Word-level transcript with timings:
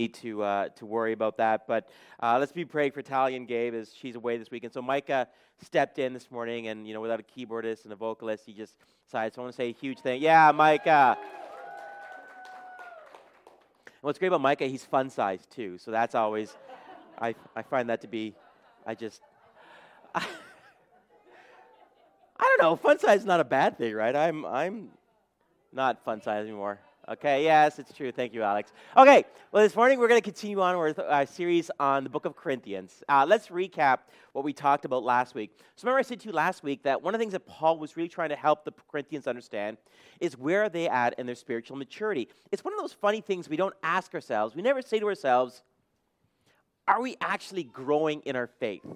need 0.00 0.14
to 0.14 0.42
uh, 0.42 0.68
to 0.76 0.86
worry 0.86 1.12
about 1.12 1.36
that. 1.36 1.66
But 1.66 1.88
uh, 2.20 2.38
let's 2.38 2.52
be 2.52 2.64
praying 2.64 2.92
for 2.92 3.02
Talia 3.02 3.36
and 3.36 3.46
Gabe 3.46 3.74
as 3.74 3.92
she's 3.94 4.16
away 4.16 4.38
this 4.38 4.50
weekend. 4.50 4.72
So 4.72 4.82
Micah 4.82 5.28
stepped 5.62 5.98
in 5.98 6.12
this 6.12 6.30
morning, 6.30 6.68
and 6.68 6.86
you 6.86 6.94
know, 6.94 7.00
without 7.00 7.20
a 7.20 7.22
keyboardist 7.22 7.84
and 7.84 7.92
a 7.92 7.96
vocalist, 7.96 8.44
he 8.46 8.52
just 8.52 8.74
decided. 9.04 9.34
So 9.34 9.42
I 9.42 9.44
want 9.44 9.54
to 9.54 9.56
say 9.56 9.68
a 9.68 9.72
huge 9.72 10.00
thing. 10.00 10.22
Yeah, 10.22 10.52
Micah. 10.52 11.18
And 14.00 14.06
what's 14.06 14.18
great 14.18 14.28
about 14.28 14.40
Micah, 14.40 14.66
he's 14.66 14.84
fun 14.84 15.10
sized 15.10 15.50
too. 15.50 15.76
So 15.76 15.90
that's 15.90 16.14
always, 16.14 16.56
I, 17.18 17.34
I 17.54 17.60
find 17.60 17.90
that 17.90 18.00
to 18.00 18.08
be, 18.08 18.34
I 18.86 18.94
just, 18.94 19.20
I, 20.14 20.26
I 22.38 22.42
don't 22.42 22.62
know. 22.62 22.76
Fun 22.76 22.98
size 22.98 23.20
is 23.20 23.26
not 23.26 23.40
a 23.40 23.44
bad 23.44 23.76
thing, 23.76 23.94
right? 23.94 24.16
I'm, 24.16 24.46
I'm 24.46 24.88
not 25.70 26.02
fun 26.02 26.22
size 26.22 26.44
anymore. 26.46 26.78
Okay, 27.10 27.42
yes, 27.42 27.80
it's 27.80 27.92
true. 27.92 28.12
Thank 28.12 28.32
you, 28.32 28.44
Alex. 28.44 28.72
Okay, 28.96 29.24
well, 29.50 29.64
this 29.64 29.74
morning 29.74 29.98
we're 29.98 30.06
going 30.06 30.20
to 30.20 30.24
continue 30.24 30.60
on 30.60 30.78
with 30.78 31.00
our 31.00 31.26
series 31.26 31.68
on 31.80 32.04
the 32.04 32.08
book 32.08 32.24
of 32.24 32.36
Corinthians. 32.36 33.02
Uh, 33.08 33.26
let's 33.28 33.48
recap 33.48 33.98
what 34.32 34.44
we 34.44 34.52
talked 34.52 34.84
about 34.84 35.02
last 35.02 35.34
week. 35.34 35.50
So, 35.74 35.86
remember, 35.86 35.98
I 35.98 36.02
said 36.02 36.20
to 36.20 36.28
you 36.28 36.32
last 36.32 36.62
week 36.62 36.84
that 36.84 37.02
one 37.02 37.12
of 37.12 37.18
the 37.18 37.22
things 37.22 37.32
that 37.32 37.48
Paul 37.48 37.80
was 37.80 37.96
really 37.96 38.08
trying 38.08 38.28
to 38.28 38.36
help 38.36 38.64
the 38.64 38.72
Corinthians 38.88 39.26
understand 39.26 39.76
is 40.20 40.38
where 40.38 40.62
are 40.62 40.68
they 40.68 40.88
at 40.88 41.18
in 41.18 41.26
their 41.26 41.34
spiritual 41.34 41.76
maturity. 41.76 42.28
It's 42.52 42.62
one 42.62 42.74
of 42.74 42.78
those 42.78 42.92
funny 42.92 43.20
things 43.20 43.48
we 43.48 43.56
don't 43.56 43.74
ask 43.82 44.14
ourselves. 44.14 44.54
We 44.54 44.62
never 44.62 44.80
say 44.80 45.00
to 45.00 45.06
ourselves, 45.06 45.64
are 46.86 47.02
we 47.02 47.16
actually 47.20 47.64
growing 47.64 48.20
in 48.20 48.36
our 48.36 48.46
faith? 48.46 48.86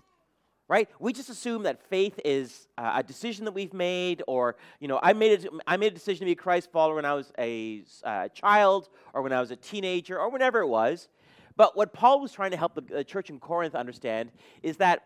Right? 0.68 0.88
We 0.98 1.12
just 1.12 1.28
assume 1.28 1.64
that 1.64 1.82
faith 1.88 2.18
is 2.24 2.68
uh, 2.78 2.92
a 2.96 3.02
decision 3.02 3.44
that 3.44 3.52
we've 3.52 3.74
made, 3.74 4.22
or 4.26 4.56
you 4.80 4.88
know, 4.88 4.98
I 5.02 5.12
made 5.12 5.44
a, 5.44 5.48
I 5.66 5.76
made 5.76 5.92
a 5.92 5.94
decision 5.94 6.20
to 6.20 6.24
be 6.26 6.32
a 6.32 6.36
Christ 6.36 6.70
follower 6.72 6.96
when 6.96 7.04
I 7.04 7.14
was 7.14 7.32
a 7.38 7.82
uh, 8.02 8.28
child, 8.28 8.88
or 9.12 9.22
when 9.22 9.32
I 9.32 9.40
was 9.40 9.50
a 9.50 9.56
teenager, 9.56 10.18
or 10.18 10.30
whenever 10.30 10.60
it 10.60 10.68
was. 10.68 11.08
But 11.56 11.76
what 11.76 11.92
Paul 11.92 12.20
was 12.20 12.32
trying 12.32 12.50
to 12.50 12.56
help 12.56 12.74
the, 12.74 12.80
the 12.80 13.04
church 13.04 13.30
in 13.30 13.38
Corinth 13.38 13.74
understand 13.74 14.32
is 14.62 14.78
that 14.78 15.04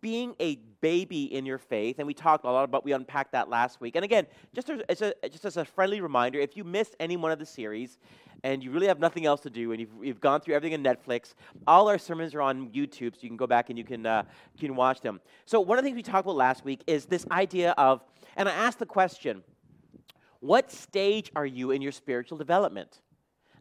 being 0.00 0.34
a 0.40 0.56
baby 0.80 1.24
in 1.34 1.46
your 1.46 1.58
faith, 1.58 1.98
and 1.98 2.06
we 2.06 2.14
talked 2.14 2.44
a 2.44 2.50
lot 2.50 2.64
about, 2.64 2.84
we 2.84 2.92
unpacked 2.92 3.32
that 3.32 3.48
last 3.48 3.80
week. 3.80 3.96
And 3.96 4.04
again, 4.04 4.26
just 4.54 4.70
as, 4.88 5.02
a, 5.02 5.14
just 5.28 5.44
as 5.44 5.56
a 5.56 5.64
friendly 5.64 6.00
reminder, 6.00 6.38
if 6.38 6.56
you 6.56 6.64
missed 6.64 6.96
any 6.98 7.16
one 7.16 7.30
of 7.30 7.38
the 7.38 7.46
series 7.46 7.98
and 8.44 8.62
you 8.62 8.70
really 8.70 8.88
have 8.88 8.98
nothing 8.98 9.26
else 9.26 9.40
to 9.42 9.50
do 9.50 9.72
and 9.72 9.80
you've, 9.80 9.90
you've 10.02 10.20
gone 10.20 10.40
through 10.40 10.54
everything 10.54 10.72
in 10.72 10.82
Netflix, 10.82 11.34
all 11.66 11.88
our 11.88 11.98
sermons 11.98 12.34
are 12.34 12.42
on 12.42 12.70
YouTube, 12.70 13.14
so 13.14 13.20
you 13.20 13.28
can 13.28 13.36
go 13.36 13.46
back 13.46 13.70
and 13.70 13.78
you 13.78 13.84
can, 13.84 14.06
uh, 14.06 14.24
you 14.56 14.68
can 14.68 14.76
watch 14.76 15.00
them. 15.00 15.20
So, 15.44 15.60
one 15.60 15.78
of 15.78 15.84
the 15.84 15.88
things 15.88 15.96
we 15.96 16.02
talked 16.02 16.24
about 16.24 16.36
last 16.36 16.64
week 16.64 16.82
is 16.86 17.06
this 17.06 17.26
idea 17.30 17.72
of, 17.72 18.02
and 18.36 18.48
I 18.48 18.52
asked 18.52 18.78
the 18.78 18.86
question, 18.86 19.44
what 20.40 20.72
stage 20.72 21.30
are 21.36 21.46
you 21.46 21.70
in 21.70 21.82
your 21.82 21.92
spiritual 21.92 22.38
development? 22.38 23.01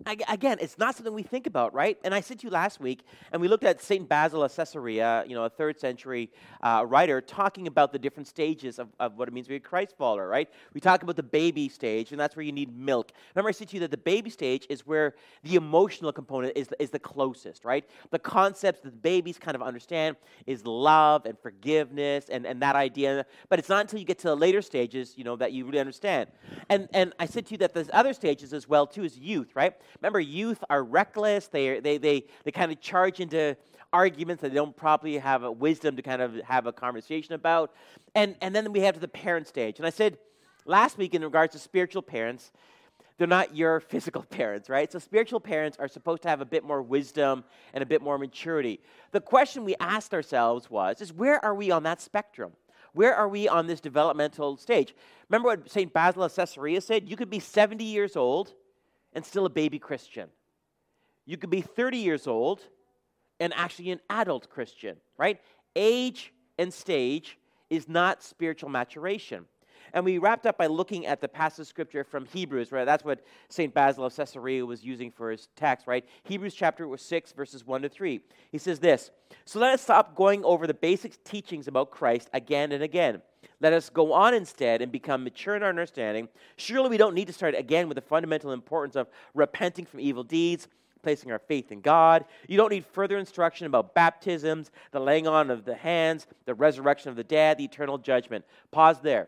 Again, 0.05 0.57
it's 0.61 0.77
not 0.77 0.95
something 0.95 1.13
we 1.13 1.23
think 1.23 1.47
about, 1.47 1.73
right? 1.73 1.97
And 2.03 2.13
I 2.13 2.21
said 2.21 2.39
to 2.39 2.47
you 2.47 2.52
last 2.52 2.80
week, 2.80 3.03
and 3.31 3.41
we 3.41 3.47
looked 3.47 3.63
at 3.63 3.81
St. 3.81 4.07
Basil 4.07 4.44
of 4.44 4.55
Caesarea, 4.55 5.23
you 5.27 5.35
know, 5.35 5.44
a 5.44 5.49
third 5.49 5.80
century 5.80 6.30
uh, 6.61 6.85
writer, 6.88 7.21
talking 7.21 7.67
about 7.67 7.91
the 7.91 7.99
different 7.99 8.27
stages 8.27 8.79
of, 8.79 8.89
of 8.99 9.17
what 9.17 9.27
it 9.27 9.33
means 9.33 9.47
to 9.47 9.49
be 9.49 9.55
a 9.57 9.59
Christ 9.59 9.95
follower, 9.97 10.27
right? 10.27 10.49
We 10.73 10.81
talk 10.81 11.03
about 11.03 11.16
the 11.16 11.23
baby 11.23 11.69
stage, 11.69 12.11
and 12.11 12.19
that's 12.19 12.35
where 12.35 12.44
you 12.44 12.52
need 12.52 12.75
milk. 12.75 13.11
Remember, 13.35 13.49
I 13.49 13.52
said 13.52 13.69
to 13.69 13.75
you 13.75 13.79
that 13.81 13.91
the 13.91 13.97
baby 13.97 14.29
stage 14.29 14.66
is 14.69 14.85
where 14.85 15.16
the 15.44 15.55
emotional 15.55 16.11
component 16.11 16.57
is, 16.57 16.69
is 16.79 16.89
the 16.89 16.99
closest, 16.99 17.66
right? 17.66 17.88
The 18.09 18.19
concepts 18.19 18.81
that 18.81 19.02
babies 19.02 19.38
kind 19.38 19.55
of 19.55 19.61
understand 19.61 20.16
is 20.47 20.66
love 20.66 21.25
and 21.25 21.38
forgiveness 21.39 22.25
and, 22.29 22.45
and 22.45 22.61
that 22.61 22.75
idea. 22.75 23.25
But 23.49 23.59
it's 23.59 23.69
not 23.69 23.81
until 23.81 23.99
you 23.99 24.05
get 24.05 24.19
to 24.19 24.27
the 24.27 24.35
later 24.35 24.61
stages, 24.61 25.13
you 25.17 25.23
know, 25.23 25.35
that 25.35 25.52
you 25.52 25.66
really 25.66 25.79
understand. 25.79 26.29
And, 26.69 26.88
and 26.94 27.13
I 27.19 27.25
said 27.25 27.45
to 27.47 27.52
you 27.52 27.57
that 27.59 27.73
there's 27.73 27.89
other 27.94 28.13
stages 28.13 28.53
as 28.53 28.67
well, 28.67 28.88
too, 28.88 29.03
is 29.03 29.17
youth, 29.17 29.52
right? 29.55 29.73
Remember, 30.00 30.20
youth 30.20 30.64
are 30.70 30.84
reckless. 30.84 31.47
They, 31.47 31.80
they, 31.80 31.97
they, 31.97 32.25
they 32.44 32.52
kind 32.52 32.72
of 32.72 32.80
charge 32.80 33.20
into 33.20 33.58
arguments 33.94 34.42
that 34.42 34.50
they 34.50 34.56
don't 34.56 34.75
probably 34.75 35.17
have 35.17 35.44
a 35.44 35.52
wisdom 35.52 35.96
to 35.96 36.02
kind 36.02 36.22
of 36.22 36.35
have 36.41 36.66
a 36.66 36.72
conversation 36.72 37.34
about. 37.34 37.74
And, 38.16 38.35
and 38.41 38.56
then 38.56 38.72
we 38.72 38.81
have 38.81 39.00
the 39.00 39.07
parent 39.07 39.47
stage. 39.47 39.79
And 39.79 39.85
I 39.85 39.90
said 39.90 40.18
last 40.66 40.97
week 40.97 41.13
in 41.13 41.24
regards 41.24 41.53
to 41.53 41.59
spiritual 41.59 42.02
parents, 42.02 42.52
they're 43.18 43.28
not 43.28 43.56
your 43.56 43.79
physical 43.90 44.24
parents, 44.24 44.69
right? 44.69 44.91
So 44.91 45.00
spiritual 45.00 45.40
parents 45.40 45.78
are 45.79 45.88
supposed 45.88 46.22
to 46.23 46.29
have 46.29 46.41
a 46.41 46.46
bit 46.46 46.63
more 46.63 46.81
wisdom 46.81 47.44
and 47.73 47.81
a 47.81 47.85
bit 47.85 48.02
more 48.02 48.18
maturity. 48.18 48.79
The 49.12 49.22
question 49.22 49.63
we 49.63 49.75
asked 49.79 50.13
ourselves 50.13 50.69
was, 50.69 51.02
is 51.02 51.13
where 51.13 51.44
are 51.44 51.56
we 51.56 51.72
on 51.72 51.84
that 51.84 52.02
spectrum? 52.02 52.53
Where 52.94 53.16
are 53.16 53.29
we 53.29 53.47
on 53.47 53.68
this 53.68 53.79
developmental 53.79 54.58
stage? 54.58 54.96
Remember 55.29 55.50
what 55.50 55.69
St. 55.69 55.94
Basil 55.94 56.23
of 56.23 56.35
Caesarea 56.35 56.81
said? 56.81 57.08
You 57.08 57.16
could 57.16 57.29
be 57.29 57.40
70 57.40 57.84
years 57.84 58.16
old 58.16 58.53
and 59.13 59.25
still 59.25 59.45
a 59.45 59.49
baby 59.49 59.79
Christian. 59.79 60.29
You 61.25 61.38
could 61.38 61.49
be 61.49 61.61
30 61.61 61.97
years 61.97 62.27
old 62.27 62.61
and 63.39 63.53
actually 63.55 63.91
an 63.91 63.99
adult 64.09 64.49
Christian, 64.49 64.97
right? 65.17 65.39
Age 65.75 66.33
and 66.57 66.73
stage 66.73 67.38
is 67.69 67.88
not 67.88 68.22
spiritual 68.22 68.69
maturation. 68.69 69.45
And 69.94 70.05
we 70.05 70.17
wrapped 70.17 70.45
up 70.45 70.57
by 70.57 70.67
looking 70.67 71.05
at 71.05 71.22
the 71.22 71.27
passage 71.27 71.63
of 71.63 71.67
scripture 71.67 72.03
from 72.03 72.25
Hebrews, 72.25 72.72
right? 72.72 72.85
That's 72.85 73.03
what 73.03 73.23
St. 73.49 73.73
Basil 73.73 74.05
of 74.05 74.16
Caesarea 74.16 74.66
was 74.66 74.83
using 74.83 75.11
for 75.11 75.31
his 75.31 75.47
text, 75.55 75.88
right? 75.88 76.05
Hebrews 76.23 76.53
chapter 76.53 76.88
6, 76.95 77.31
verses 77.33 77.66
1 77.66 77.81
to 77.81 77.89
3. 77.89 78.22
He 78.51 78.57
says 78.57 78.79
this 78.79 79.11
So 79.45 79.59
let 79.59 79.73
us 79.73 79.81
stop 79.81 80.16
going 80.16 80.43
over 80.45 80.67
the 80.67 80.73
basic 80.73 81.23
teachings 81.23 81.67
about 81.67 81.91
Christ 81.91 82.29
again 82.33 82.72
and 82.72 82.83
again. 82.83 83.22
Let 83.61 83.73
us 83.73 83.89
go 83.89 84.11
on 84.11 84.33
instead 84.33 84.81
and 84.81 84.91
become 84.91 85.23
mature 85.23 85.55
in 85.55 85.61
our 85.61 85.69
understanding. 85.69 86.27
Surely 86.57 86.89
we 86.89 86.97
don't 86.97 87.13
need 87.13 87.27
to 87.27 87.33
start 87.33 87.53
again 87.55 87.88
with 87.88 87.95
the 87.95 88.01
fundamental 88.01 88.51
importance 88.51 88.95
of 88.95 89.07
repenting 89.35 89.85
from 89.85 89.99
evil 89.99 90.23
deeds, 90.23 90.67
placing 91.03 91.31
our 91.31 91.39
faith 91.39 91.72
in 91.72 91.79
God. 91.79 92.25
You 92.47 92.57
don't 92.57 92.72
need 92.72 92.85
further 92.85 93.19
instruction 93.19 93.67
about 93.67 93.94
baptisms, 93.94 94.72
the 94.91 94.99
laying 94.99 95.27
on 95.27 95.51
of 95.51 95.63
the 95.63 95.75
hands, 95.75 96.25
the 96.45 96.55
resurrection 96.55 97.09
of 97.09 97.16
the 97.16 97.23
dead, 97.23 97.59
the 97.59 97.63
eternal 97.63 97.99
judgment. 97.99 98.45
Pause 98.72 99.01
there. 99.01 99.27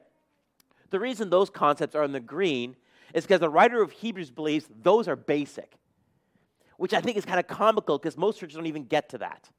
The 0.89 0.99
reason 0.99 1.29
those 1.29 1.51
concepts 1.51 1.95
are 1.95 2.03
in 2.03 2.11
the 2.11 2.19
green 2.19 2.75
is 3.13 3.25
because 3.25 3.39
the 3.39 3.49
writer 3.49 3.83
of 3.83 3.91
Hebrews 3.91 4.31
believes 4.31 4.67
those 4.81 5.07
are 5.07 5.15
basic, 5.15 5.73
which 6.77 6.93
I 6.93 7.01
think 7.01 7.17
is 7.17 7.25
kind 7.25 7.39
of 7.39 7.47
comical 7.47 7.99
because 7.99 8.17
most 8.17 8.39
churches 8.39 8.55
don't 8.55 8.65
even 8.65 8.85
get 8.85 9.09
to 9.09 9.19
that. 9.19 9.49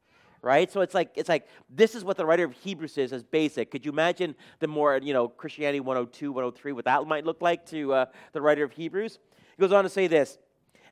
Right? 0.44 0.70
So 0.70 0.82
it's 0.82 0.94
like 0.94 1.10
it's 1.14 1.28
like 1.28 1.48
this 1.70 1.94
is 1.94 2.04
what 2.04 2.16
the 2.16 2.26
writer 2.26 2.44
of 2.44 2.52
Hebrews 2.52 2.92
says 2.92 3.12
as 3.12 3.22
basic. 3.22 3.70
Could 3.70 3.84
you 3.84 3.90
imagine 3.90 4.34
the 4.58 4.68
more, 4.68 5.00
you 5.02 5.14
know, 5.14 5.26
Christianity 5.26 5.80
102, 5.80 6.30
103, 6.30 6.72
what 6.72 6.84
that 6.84 7.06
might 7.06 7.24
look 7.24 7.40
like 7.40 7.64
to 7.70 7.92
uh, 7.94 8.06
the 8.32 8.42
writer 8.42 8.62
of 8.62 8.72
Hebrews? 8.72 9.18
He 9.56 9.60
goes 9.60 9.72
on 9.72 9.84
to 9.84 9.90
say 9.90 10.06
this. 10.06 10.38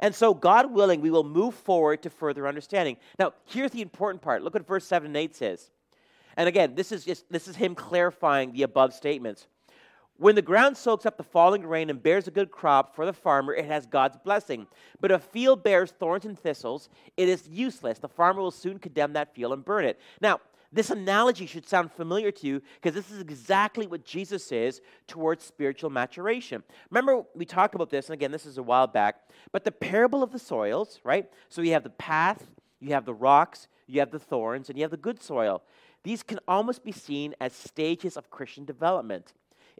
And 0.00 0.14
so, 0.14 0.34
God 0.34 0.72
willing, 0.72 1.00
we 1.00 1.10
will 1.10 1.22
move 1.22 1.54
forward 1.54 2.02
to 2.02 2.10
further 2.10 2.48
understanding. 2.48 2.96
Now, 3.18 3.34
here's 3.44 3.70
the 3.70 3.82
important 3.82 4.22
part. 4.22 4.42
Look 4.42 4.54
what 4.54 4.66
verse 4.66 4.84
7 4.84 5.06
and 5.06 5.16
8 5.16 5.36
says. 5.36 5.70
And 6.36 6.48
again, 6.48 6.74
this 6.74 6.92
is 6.92 7.04
just 7.04 7.30
this 7.30 7.46
is 7.46 7.56
him 7.56 7.74
clarifying 7.74 8.52
the 8.52 8.62
above 8.62 8.94
statements. 8.94 9.46
When 10.22 10.36
the 10.36 10.40
ground 10.40 10.76
soaks 10.76 11.04
up 11.04 11.16
the 11.16 11.24
falling 11.24 11.66
rain 11.66 11.90
and 11.90 12.00
bears 12.00 12.28
a 12.28 12.30
good 12.30 12.52
crop 12.52 12.94
for 12.94 13.04
the 13.04 13.12
farmer, 13.12 13.52
it 13.52 13.64
has 13.64 13.86
God's 13.86 14.16
blessing. 14.18 14.68
But 15.00 15.10
if 15.10 15.20
a 15.20 15.28
field 15.30 15.64
bears 15.64 15.90
thorns 15.90 16.24
and 16.24 16.38
thistles, 16.38 16.88
it 17.16 17.28
is 17.28 17.48
useless. 17.48 17.98
The 17.98 18.06
farmer 18.06 18.40
will 18.40 18.52
soon 18.52 18.78
condemn 18.78 19.14
that 19.14 19.34
field 19.34 19.52
and 19.52 19.64
burn 19.64 19.84
it. 19.84 19.98
Now, 20.20 20.40
this 20.70 20.90
analogy 20.90 21.46
should 21.46 21.68
sound 21.68 21.90
familiar 21.90 22.30
to 22.30 22.46
you 22.46 22.62
because 22.80 22.94
this 22.94 23.10
is 23.10 23.20
exactly 23.20 23.88
what 23.88 24.04
Jesus 24.04 24.44
says 24.44 24.80
towards 25.08 25.42
spiritual 25.42 25.90
maturation. 25.90 26.62
Remember, 26.90 27.24
we 27.34 27.44
talked 27.44 27.74
about 27.74 27.90
this, 27.90 28.06
and 28.06 28.14
again, 28.14 28.30
this 28.30 28.46
is 28.46 28.58
a 28.58 28.62
while 28.62 28.86
back, 28.86 29.22
but 29.50 29.64
the 29.64 29.72
parable 29.72 30.22
of 30.22 30.30
the 30.30 30.38
soils, 30.38 31.00
right? 31.02 31.28
So 31.48 31.62
you 31.62 31.72
have 31.72 31.82
the 31.82 31.90
path, 31.90 32.46
you 32.78 32.90
have 32.90 33.06
the 33.06 33.12
rocks, 33.12 33.66
you 33.88 33.98
have 33.98 34.12
the 34.12 34.20
thorns, 34.20 34.68
and 34.68 34.78
you 34.78 34.84
have 34.84 34.92
the 34.92 34.96
good 34.96 35.20
soil. 35.20 35.64
These 36.04 36.22
can 36.22 36.38
almost 36.46 36.84
be 36.84 36.92
seen 36.92 37.34
as 37.40 37.52
stages 37.52 38.16
of 38.16 38.30
Christian 38.30 38.64
development. 38.64 39.32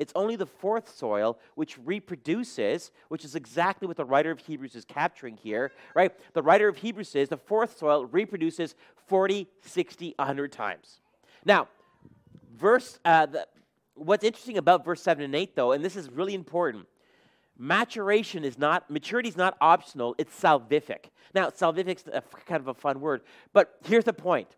It's 0.03 0.13
only 0.17 0.35
the 0.35 0.47
fourth 0.47 0.93
soil 0.97 1.39
which 1.55 1.79
reproduces, 1.79 2.91
which 3.09 3.25
is 3.25 3.37
exactly 3.37 3.87
what 3.87 3.97
the 3.97 4.05
writer 4.05 4.33
of 4.33 4.41
Hebrews 4.41 4.75
is 4.75 4.85
capturing 4.85 5.37
here, 5.37 5.71
right? 5.95 6.11
The 6.35 6.43
writer 6.43 6.67
of 6.67 6.77
Hebrews 6.77 7.09
says 7.09 7.29
the 7.29 7.37
fourth 7.37 7.79
soil 7.79 8.05
reproduces 8.07 8.75
40, 9.07 9.47
60, 9.61 10.15
100 10.17 10.51
times. 10.51 10.99
Now, 11.45 11.69
verse, 12.57 12.99
uh, 13.05 13.27
the, 13.27 13.47
what's 13.95 14.25
interesting 14.25 14.59
about 14.59 14.85
verse 14.85 15.01
7 15.01 15.25
and 15.25 15.37
8, 15.37 15.55
though, 15.55 15.71
and 15.71 15.85
this 15.85 15.95
is 15.95 16.11
really 16.11 16.35
important, 16.35 16.87
maturation 17.57 18.45
is 18.45 18.59
not, 18.59 18.91
maturity 18.91 19.29
is 19.29 19.37
not 19.37 19.57
optional, 19.61 20.17
it's 20.19 20.35
salvific. 20.35 21.11
Now, 21.33 21.51
salvific 21.51 22.09
is 22.09 22.23
kind 22.47 22.61
of 22.61 22.67
a 22.67 22.75
fun 22.75 23.01
word, 23.01 23.23
but 23.53 23.79
here's 23.85 24.05
the 24.05 24.13
point. 24.13 24.57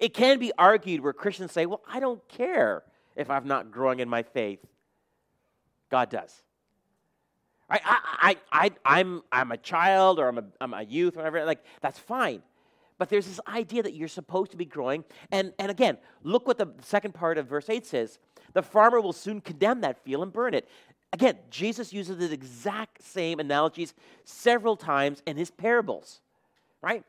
It 0.00 0.12
can 0.12 0.40
be 0.40 0.50
argued 0.58 1.02
where 1.02 1.12
Christians 1.12 1.52
say, 1.52 1.66
well, 1.66 1.82
I 1.88 2.00
don't 2.00 2.26
care 2.28 2.82
if 3.18 3.28
I'm 3.28 3.46
not 3.46 3.70
growing 3.70 4.00
in 4.00 4.08
my 4.08 4.22
faith. 4.22 4.60
God 5.90 6.08
does. 6.08 6.42
I, 7.68 7.80
I, 7.84 8.36
I, 8.50 8.70
I, 8.84 9.00
am 9.00 9.22
I'm 9.30 9.52
a 9.52 9.56
child 9.58 10.18
or 10.18 10.28
I'm 10.28 10.38
a, 10.38 10.44
I'm 10.60 10.72
a 10.72 10.82
youth 10.82 11.16
whatever. 11.16 11.44
Like, 11.44 11.62
that's 11.82 11.98
fine. 11.98 12.42
But 12.96 13.10
there's 13.10 13.26
this 13.26 13.40
idea 13.46 13.82
that 13.82 13.94
you're 13.94 14.08
supposed 14.08 14.52
to 14.52 14.56
be 14.56 14.64
growing. 14.64 15.04
And, 15.30 15.52
and 15.58 15.70
again, 15.70 15.98
look 16.22 16.46
what 16.46 16.58
the 16.58 16.68
second 16.80 17.12
part 17.12 17.38
of 17.38 17.46
verse 17.46 17.68
8 17.68 17.84
says. 17.84 18.18
The 18.54 18.62
farmer 18.62 19.00
will 19.00 19.12
soon 19.12 19.40
condemn 19.40 19.82
that 19.82 20.02
field 20.02 20.22
and 20.22 20.32
burn 20.32 20.54
it. 20.54 20.68
Again, 21.12 21.36
Jesus 21.50 21.92
uses 21.92 22.18
the 22.18 22.32
exact 22.32 23.02
same 23.02 23.40
analogies 23.40 23.94
several 24.24 24.76
times 24.76 25.22
in 25.26 25.36
his 25.36 25.50
parables, 25.50 26.20
right? 26.82 27.04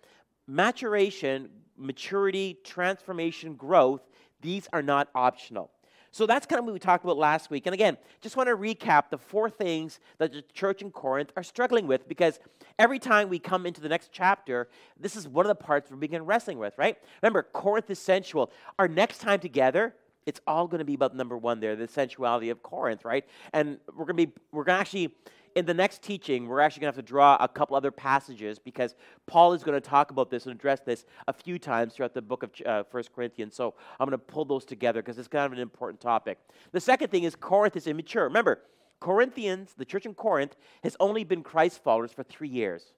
Maturation, 0.47 1.49
maturity, 1.77 2.57
transformation, 2.63 3.55
growth, 3.55 4.01
these 4.41 4.67
are 4.71 4.81
not 4.81 5.09
optional. 5.15 5.69
So 6.11 6.25
that's 6.25 6.45
kind 6.45 6.59
of 6.59 6.65
what 6.65 6.73
we 6.73 6.79
talked 6.79 7.03
about 7.03 7.17
last 7.17 7.49
week. 7.49 7.67
And 7.67 7.73
again, 7.73 7.97
just 8.21 8.35
want 8.35 8.47
to 8.47 8.55
recap 8.55 9.09
the 9.09 9.17
four 9.17 9.49
things 9.49 9.99
that 10.17 10.33
the 10.33 10.43
church 10.53 10.81
in 10.81 10.91
Corinth 10.91 11.31
are 11.35 11.43
struggling 11.43 11.87
with 11.87 12.07
because 12.07 12.39
every 12.77 12.99
time 12.99 13.29
we 13.29 13.39
come 13.39 13.65
into 13.65 13.81
the 13.81 13.89
next 13.89 14.11
chapter, 14.11 14.69
this 14.99 15.15
is 15.15 15.27
one 15.27 15.45
of 15.45 15.49
the 15.49 15.63
parts 15.63 15.91
we 15.91 15.97
begin 15.97 16.25
wrestling 16.25 16.57
with, 16.57 16.77
right? 16.77 16.97
Remember, 17.21 17.43
Corinth 17.43 17.89
is 17.89 17.99
sensual. 17.99 18.51
Our 18.79 18.87
next 18.87 19.19
time 19.19 19.39
together, 19.39 19.93
it's 20.25 20.41
all 20.47 20.67
going 20.67 20.79
to 20.79 20.85
be 20.85 20.93
about 20.93 21.15
number 21.15 21.37
one 21.37 21.59
there, 21.59 21.75
the 21.75 21.87
sensuality 21.87 22.49
of 22.49 22.61
Corinth, 22.63 23.05
right? 23.05 23.25
And 23.53 23.79
we're 23.87 24.05
going 24.05 24.17
to 24.17 24.25
be, 24.27 24.33
we're 24.51 24.63
going 24.63 24.77
to 24.77 24.81
actually 24.81 25.15
in 25.55 25.65
the 25.65 25.73
next 25.73 26.01
teaching, 26.01 26.47
we're 26.47 26.59
actually 26.59 26.81
going 26.81 26.93
to 26.93 26.97
have 26.97 27.05
to 27.05 27.09
draw 27.09 27.37
a 27.39 27.47
couple 27.47 27.75
other 27.75 27.91
passages 27.91 28.59
because 28.59 28.95
Paul 29.27 29.53
is 29.53 29.63
going 29.63 29.79
to 29.79 29.89
talk 29.89 30.11
about 30.11 30.29
this 30.29 30.45
and 30.45 30.55
address 30.55 30.79
this 30.81 31.05
a 31.27 31.33
few 31.33 31.59
times 31.59 31.93
throughout 31.93 32.13
the 32.13 32.21
book 32.21 32.43
of 32.43 32.51
uh, 32.65 32.83
1 32.89 33.03
Corinthians. 33.15 33.55
So 33.55 33.73
I'm 33.99 34.07
going 34.07 34.19
to 34.19 34.25
pull 34.25 34.45
those 34.45 34.65
together 34.65 35.01
because 35.01 35.17
it's 35.17 35.27
kind 35.27 35.45
of 35.45 35.53
an 35.53 35.59
important 35.59 36.01
topic. 36.01 36.39
The 36.71 36.79
second 36.79 37.09
thing 37.09 37.23
is 37.23 37.35
Corinth 37.35 37.75
is 37.75 37.87
immature. 37.87 38.23
Remember, 38.23 38.59
Corinthians, 38.99 39.73
the 39.77 39.85
church 39.85 40.05
in 40.05 40.13
Corinth, 40.13 40.55
has 40.83 40.95
only 40.99 41.23
been 41.23 41.43
Christ 41.43 41.83
followers 41.83 42.11
for 42.11 42.23
three 42.23 42.49
years. 42.49 42.93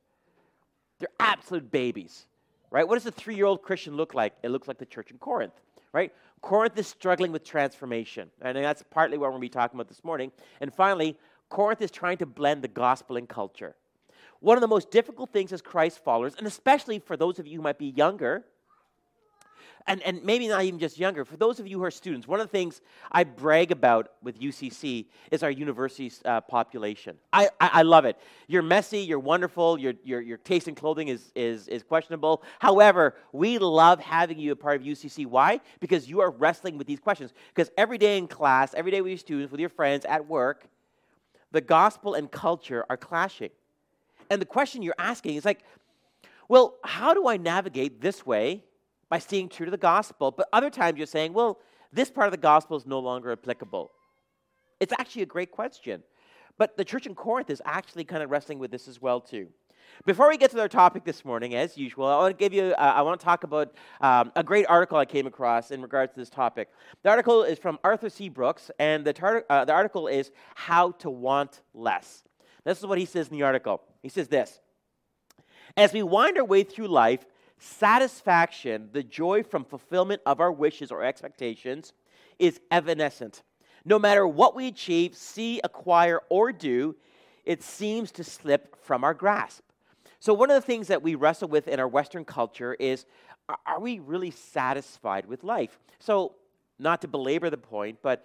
They're 0.99 1.09
absolute 1.19 1.71
babies, 1.71 2.25
right? 2.69 2.87
What 2.87 2.95
does 2.95 3.05
a 3.05 3.11
three 3.11 3.35
year 3.35 3.45
old 3.45 3.61
Christian 3.61 3.95
look 3.95 4.13
like? 4.13 4.33
It 4.43 4.49
looks 4.49 4.67
like 4.67 4.77
the 4.77 4.85
church 4.85 5.11
in 5.11 5.17
Corinth, 5.17 5.53
right? 5.93 6.11
Corinth 6.41 6.77
is 6.77 6.87
struggling 6.87 7.31
with 7.31 7.43
transformation. 7.43 8.29
And 8.41 8.57
that's 8.57 8.83
partly 8.89 9.17
what 9.17 9.25
we're 9.25 9.31
going 9.31 9.41
to 9.41 9.45
be 9.45 9.49
talking 9.49 9.77
about 9.77 9.87
this 9.87 10.03
morning. 10.03 10.31
And 10.59 10.73
finally, 10.73 11.17
Corinth 11.51 11.81
is 11.81 11.91
trying 11.91 12.17
to 12.17 12.25
blend 12.25 12.63
the 12.63 12.67
gospel 12.67 13.17
and 13.17 13.29
culture. 13.29 13.75
One 14.39 14.57
of 14.57 14.61
the 14.61 14.67
most 14.67 14.89
difficult 14.89 15.31
things 15.31 15.53
as 15.53 15.61
Christ 15.61 16.03
followers, 16.03 16.33
and 16.35 16.47
especially 16.47 16.97
for 16.97 17.15
those 17.15 17.37
of 17.37 17.45
you 17.45 17.57
who 17.57 17.61
might 17.61 17.77
be 17.77 17.87
younger, 17.87 18.43
and, 19.87 20.01
and 20.03 20.23
maybe 20.23 20.47
not 20.47 20.63
even 20.63 20.79
just 20.79 20.97
younger, 20.97 21.25
for 21.25 21.37
those 21.37 21.59
of 21.59 21.67
you 21.67 21.79
who 21.79 21.83
are 21.83 21.91
students, 21.91 22.27
one 22.27 22.39
of 22.39 22.47
the 22.47 22.51
things 22.51 22.81
I 23.11 23.23
brag 23.23 23.71
about 23.71 24.13
with 24.23 24.39
UCC 24.39 25.07
is 25.31 25.43
our 25.43 25.51
university 25.51 26.11
uh, 26.23 26.41
population. 26.41 27.17
I, 27.33 27.49
I, 27.59 27.69
I, 27.73 27.81
love 27.81 28.05
it. 28.05 28.17
You're 28.47 28.61
messy, 28.61 28.99
you're 28.99 29.19
wonderful, 29.19 29.79
your, 29.79 29.93
your, 30.03 30.21
your 30.21 30.37
taste 30.37 30.67
in 30.67 30.75
clothing 30.75 31.07
is, 31.07 31.31
is, 31.35 31.67
is 31.67 31.83
questionable. 31.83 32.43
However, 32.59 33.15
we 33.33 33.57
love 33.57 33.99
having 33.99 34.39
you 34.39 34.51
a 34.51 34.55
part 34.55 34.79
of 34.79 34.87
UCC. 34.87 35.25
Why? 35.25 35.59
Because 35.79 36.07
you 36.07 36.21
are 36.21 36.31
wrestling 36.31 36.77
with 36.77 36.87
these 36.87 36.99
questions. 36.99 37.33
Because 37.53 37.71
every 37.77 37.97
day 37.97 38.17
in 38.17 38.27
class, 38.27 38.73
every 38.73 38.91
day 38.91 39.01
with 39.01 39.09
your 39.09 39.17
students, 39.17 39.51
with 39.51 39.59
your 39.59 39.69
friends, 39.69 40.05
at 40.05 40.27
work, 40.27 40.67
the 41.51 41.61
gospel 41.61 42.13
and 42.13 42.31
culture 42.31 42.85
are 42.89 42.97
clashing. 42.97 43.49
And 44.29 44.41
the 44.41 44.45
question 44.45 44.81
you're 44.81 44.95
asking 44.97 45.35
is 45.35 45.45
like, 45.45 45.63
well, 46.47 46.75
how 46.83 47.13
do 47.13 47.27
I 47.27 47.37
navigate 47.37 48.01
this 48.01 48.25
way 48.25 48.63
by 49.09 49.19
staying 49.19 49.49
true 49.49 49.65
to 49.65 49.71
the 49.71 49.77
gospel? 49.77 50.31
But 50.31 50.47
other 50.53 50.69
times 50.69 50.97
you're 50.97 51.07
saying, 51.07 51.33
well, 51.33 51.59
this 51.93 52.09
part 52.09 52.27
of 52.27 52.31
the 52.31 52.37
gospel 52.37 52.77
is 52.77 52.85
no 52.85 52.99
longer 52.99 53.31
applicable. 53.31 53.91
It's 54.79 54.93
actually 54.97 55.23
a 55.23 55.27
great 55.27 55.51
question. 55.51 56.03
But 56.57 56.77
the 56.77 56.85
church 56.85 57.05
in 57.05 57.15
Corinth 57.15 57.49
is 57.49 57.61
actually 57.65 58.03
kind 58.03 58.23
of 58.23 58.29
wrestling 58.29 58.59
with 58.59 58.71
this 58.71 58.87
as 58.87 59.01
well, 59.01 59.19
too. 59.19 59.47
Before 60.05 60.29
we 60.29 60.37
get 60.37 60.49
to 60.51 60.59
our 60.59 60.67
topic 60.67 61.03
this 61.03 61.23
morning, 61.23 61.53
as 61.53 61.77
usual, 61.77 62.07
I 62.07 62.17
want 62.17 62.37
to 62.37 62.43
give 62.43 62.53
you, 62.53 62.73
uh, 62.73 62.93
I 62.95 63.03
want 63.03 63.19
to 63.19 63.23
talk 63.23 63.43
about 63.43 63.75
um, 64.01 64.31
a 64.35 64.43
great 64.43 64.65
article 64.67 64.97
I 64.97 65.05
came 65.05 65.27
across 65.27 65.69
in 65.69 65.81
regards 65.81 66.13
to 66.13 66.19
this 66.19 66.29
topic. 66.29 66.69
The 67.03 67.09
article 67.09 67.43
is 67.43 67.59
from 67.59 67.77
Arthur 67.83 68.09
C. 68.09 68.27
Brooks, 68.27 68.71
and 68.79 69.05
the, 69.05 69.13
tar- 69.13 69.45
uh, 69.49 69.65
the 69.65 69.73
article 69.73 70.07
is 70.07 70.31
How 70.55 70.91
to 70.93 71.09
Want 71.11 71.61
Less. 71.75 72.23
This 72.63 72.79
is 72.79 72.85
what 72.85 72.97
he 72.97 73.05
says 73.05 73.27
in 73.27 73.37
the 73.37 73.43
article. 73.43 73.81
He 74.01 74.09
says 74.09 74.27
this 74.27 74.59
As 75.77 75.93
we 75.93 76.01
wind 76.01 76.37
our 76.37 76.45
way 76.45 76.63
through 76.63 76.87
life, 76.87 77.25
satisfaction, 77.59 78.89
the 78.93 79.03
joy 79.03 79.43
from 79.43 79.65
fulfillment 79.65 80.21
of 80.25 80.39
our 80.39 80.51
wishes 80.51 80.91
or 80.91 81.03
expectations, 81.03 81.93
is 82.39 82.59
evanescent. 82.71 83.43
No 83.85 83.99
matter 83.99 84.27
what 84.27 84.55
we 84.55 84.67
achieve, 84.67 85.15
see, 85.15 85.61
acquire, 85.63 86.21
or 86.29 86.51
do, 86.51 86.95
it 87.45 87.61
seems 87.61 88.11
to 88.13 88.23
slip 88.23 88.83
from 88.83 89.03
our 89.03 89.13
grasp. 89.13 89.61
So, 90.21 90.35
one 90.35 90.51
of 90.51 90.55
the 90.55 90.65
things 90.65 90.87
that 90.87 91.01
we 91.01 91.15
wrestle 91.15 91.47
with 91.47 91.67
in 91.67 91.79
our 91.79 91.87
Western 91.87 92.25
culture 92.25 92.75
is 92.75 93.05
are 93.65 93.79
we 93.79 93.97
really 93.97 94.29
satisfied 94.29 95.25
with 95.25 95.43
life? 95.43 95.79
So, 95.97 96.35
not 96.77 97.01
to 97.01 97.07
belabor 97.07 97.49
the 97.49 97.57
point, 97.57 97.97
but 98.03 98.23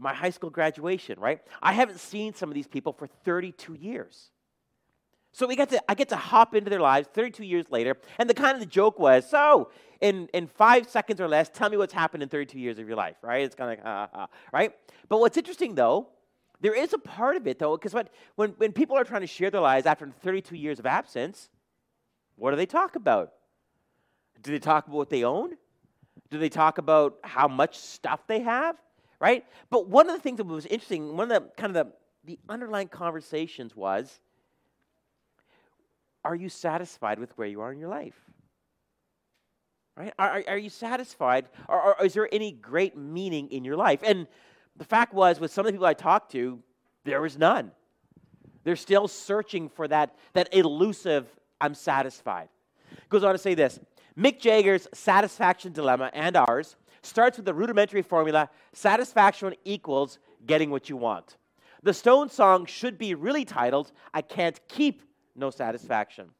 my 0.00 0.14
high 0.14 0.30
school 0.30 0.50
graduation, 0.50 1.18
right? 1.18 1.40
I 1.60 1.72
haven't 1.72 1.98
seen 1.98 2.32
some 2.32 2.48
of 2.48 2.54
these 2.54 2.68
people 2.68 2.92
for 2.92 3.08
32 3.08 3.74
years. 3.74 4.30
So 5.32 5.48
we 5.48 5.56
get 5.56 5.70
to, 5.70 5.82
I 5.90 5.94
get 5.94 6.10
to 6.10 6.16
hop 6.16 6.54
into 6.54 6.70
their 6.70 6.80
lives 6.80 7.08
32 7.12 7.44
years 7.44 7.66
later, 7.70 7.96
and 8.18 8.30
the 8.30 8.34
kind 8.34 8.54
of 8.54 8.60
the 8.60 8.66
joke 8.66 9.00
was, 9.00 9.28
so 9.28 9.70
in, 10.00 10.28
in 10.32 10.46
five 10.46 10.88
seconds 10.88 11.20
or 11.20 11.26
less, 11.26 11.48
tell 11.48 11.70
me 11.70 11.76
what's 11.76 11.92
happened 11.92 12.22
in 12.22 12.28
32 12.28 12.58
years 12.58 12.78
of 12.78 12.86
your 12.86 12.96
life, 12.96 13.16
right? 13.20 13.42
It's 13.42 13.54
kind 13.56 13.78
of 13.80 14.10
like, 14.14 14.28
right? 14.52 14.72
But 15.08 15.18
what's 15.18 15.36
interesting 15.36 15.74
though 15.74 16.08
there 16.62 16.74
is 16.74 16.92
a 16.92 16.98
part 16.98 17.36
of 17.36 17.46
it, 17.48 17.58
though, 17.58 17.76
because 17.76 17.92
when, 18.36 18.50
when 18.52 18.72
people 18.72 18.96
are 18.96 19.02
trying 19.02 19.22
to 19.22 19.26
share 19.26 19.50
their 19.50 19.60
lives 19.60 19.84
after 19.84 20.08
32 20.22 20.56
years 20.56 20.78
of 20.78 20.86
absence, 20.86 21.50
what 22.36 22.52
do 22.52 22.56
they 22.56 22.66
talk 22.66 22.94
about? 22.94 23.32
Do 24.42 24.52
they 24.52 24.60
talk 24.60 24.86
about 24.86 24.96
what 24.96 25.10
they 25.10 25.24
own? 25.24 25.56
Do 26.30 26.38
they 26.38 26.48
talk 26.48 26.78
about 26.78 27.18
how 27.22 27.48
much 27.48 27.78
stuff 27.78 28.26
they 28.28 28.40
have? 28.40 28.76
Right? 29.20 29.44
But 29.70 29.88
one 29.88 30.08
of 30.08 30.14
the 30.16 30.22
things 30.22 30.38
that 30.38 30.46
was 30.46 30.66
interesting, 30.66 31.16
one 31.16 31.30
of 31.30 31.42
the 31.42 31.50
kind 31.60 31.76
of 31.76 31.86
the, 31.86 31.92
the 32.24 32.38
underlying 32.48 32.88
conversations 32.88 33.76
was 33.76 34.20
are 36.24 36.36
you 36.36 36.48
satisfied 36.48 37.18
with 37.18 37.36
where 37.36 37.48
you 37.48 37.60
are 37.60 37.72
in 37.72 37.80
your 37.80 37.88
life? 37.88 38.14
Right? 39.96 40.12
Are, 40.16 40.44
are 40.46 40.58
you 40.58 40.70
satisfied? 40.70 41.46
Or, 41.68 41.98
or 41.98 42.06
is 42.06 42.14
there 42.14 42.28
any 42.32 42.52
great 42.52 42.96
meaning 42.96 43.50
in 43.50 43.64
your 43.64 43.76
life? 43.76 44.00
And 44.04 44.28
the 44.76 44.84
fact 44.84 45.12
was, 45.12 45.38
with 45.38 45.52
some 45.52 45.66
of 45.66 45.66
the 45.66 45.72
people 45.72 45.86
I 45.86 45.94
talked 45.94 46.32
to, 46.32 46.58
there 47.04 47.20
was 47.20 47.36
none. 47.36 47.72
They're 48.64 48.76
still 48.76 49.08
searching 49.08 49.68
for 49.68 49.88
that, 49.88 50.16
that 50.34 50.52
elusive, 50.54 51.26
I'm 51.60 51.74
satisfied. 51.74 52.48
Goes 53.08 53.24
on 53.24 53.32
to 53.32 53.38
say 53.38 53.54
this 53.54 53.80
Mick 54.16 54.40
Jagger's 54.40 54.88
satisfaction 54.94 55.72
dilemma 55.72 56.10
and 56.12 56.36
ours 56.36 56.76
starts 57.02 57.36
with 57.36 57.46
the 57.46 57.54
rudimentary 57.54 58.02
formula 58.02 58.48
satisfaction 58.72 59.54
equals 59.64 60.18
getting 60.46 60.70
what 60.70 60.88
you 60.88 60.96
want. 60.96 61.36
The 61.82 61.94
Stone 61.94 62.28
song 62.28 62.66
should 62.66 62.96
be 62.96 63.14
really 63.14 63.44
titled, 63.44 63.90
I 64.14 64.22
Can't 64.22 64.60
Keep 64.68 65.02
No 65.34 65.50
Satisfaction. 65.50 66.30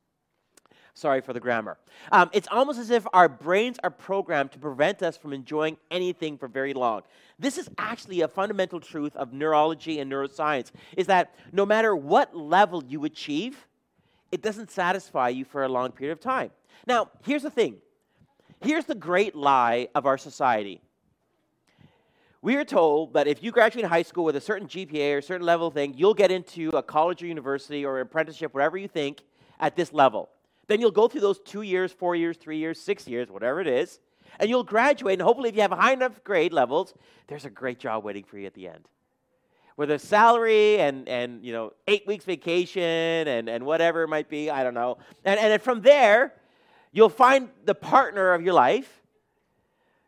Sorry 0.94 1.22
for 1.22 1.32
the 1.32 1.40
grammar. 1.40 1.78
Um, 2.10 2.28
it's 2.32 2.48
almost 2.50 2.78
as 2.78 2.90
if 2.90 3.06
our 3.14 3.28
brains 3.28 3.78
are 3.82 3.90
programmed 3.90 4.52
to 4.52 4.58
prevent 4.58 5.02
us 5.02 5.16
from 5.16 5.32
enjoying 5.32 5.78
anything 5.90 6.36
for 6.36 6.48
very 6.48 6.74
long. 6.74 7.02
This 7.38 7.56
is 7.56 7.70
actually 7.78 8.20
a 8.20 8.28
fundamental 8.28 8.78
truth 8.78 9.16
of 9.16 9.32
neurology 9.32 10.00
and 10.00 10.12
neuroscience 10.12 10.70
is 10.96 11.06
that 11.06 11.34
no 11.50 11.64
matter 11.64 11.96
what 11.96 12.36
level 12.36 12.84
you 12.84 13.04
achieve, 13.04 13.66
it 14.30 14.42
doesn't 14.42 14.70
satisfy 14.70 15.30
you 15.30 15.46
for 15.46 15.64
a 15.64 15.68
long 15.68 15.92
period 15.92 16.12
of 16.12 16.20
time. 16.20 16.50
Now, 16.86 17.08
here's 17.24 17.42
the 17.42 17.50
thing. 17.50 17.76
Here's 18.60 18.84
the 18.84 18.94
great 18.94 19.34
lie 19.34 19.88
of 19.94 20.04
our 20.04 20.18
society. 20.18 20.82
We 22.42 22.56
are 22.56 22.64
told 22.64 23.14
that 23.14 23.26
if 23.26 23.42
you 23.42 23.50
graduate 23.50 23.86
high 23.86 24.02
school 24.02 24.24
with 24.24 24.36
a 24.36 24.40
certain 24.40 24.68
GPA 24.68 25.14
or 25.14 25.18
a 25.18 25.22
certain 25.22 25.46
level 25.46 25.70
thing, 25.70 25.94
you'll 25.96 26.14
get 26.14 26.30
into 26.30 26.70
a 26.70 26.82
college 26.82 27.22
or 27.22 27.26
university 27.26 27.84
or 27.84 28.00
apprenticeship, 28.00 28.52
whatever 28.52 28.76
you 28.76 28.88
think, 28.88 29.22
at 29.58 29.74
this 29.74 29.92
level. 29.92 30.28
Then 30.72 30.80
you'll 30.80 30.90
go 30.90 31.06
through 31.06 31.20
those 31.20 31.38
two 31.38 31.60
years, 31.60 31.92
four 31.92 32.16
years, 32.16 32.38
three 32.38 32.56
years, 32.56 32.80
six 32.80 33.06
years, 33.06 33.30
whatever 33.30 33.60
it 33.60 33.66
is, 33.66 34.00
and 34.40 34.48
you'll 34.48 34.64
graduate. 34.64 35.18
And 35.18 35.22
hopefully, 35.22 35.50
if 35.50 35.54
you 35.54 35.60
have 35.60 35.70
high 35.70 35.92
enough 35.92 36.24
grade 36.24 36.54
levels, 36.54 36.94
there's 37.26 37.44
a 37.44 37.50
great 37.50 37.78
job 37.78 38.04
waiting 38.04 38.24
for 38.24 38.38
you 38.38 38.46
at 38.46 38.54
the 38.54 38.68
end. 38.68 38.88
With 39.76 39.90
a 39.90 39.98
salary 39.98 40.80
and, 40.80 41.06
and 41.10 41.44
you 41.44 41.52
know, 41.52 41.74
eight 41.86 42.06
weeks 42.06 42.24
vacation 42.24 42.82
and, 42.82 43.50
and 43.50 43.66
whatever 43.66 44.02
it 44.02 44.08
might 44.08 44.30
be, 44.30 44.48
I 44.48 44.64
don't 44.64 44.72
know. 44.72 44.96
And, 45.26 45.38
and 45.38 45.60
from 45.60 45.82
there, 45.82 46.32
you'll 46.90 47.10
find 47.10 47.50
the 47.66 47.74
partner 47.74 48.32
of 48.32 48.40
your 48.40 48.54
life. 48.54 49.02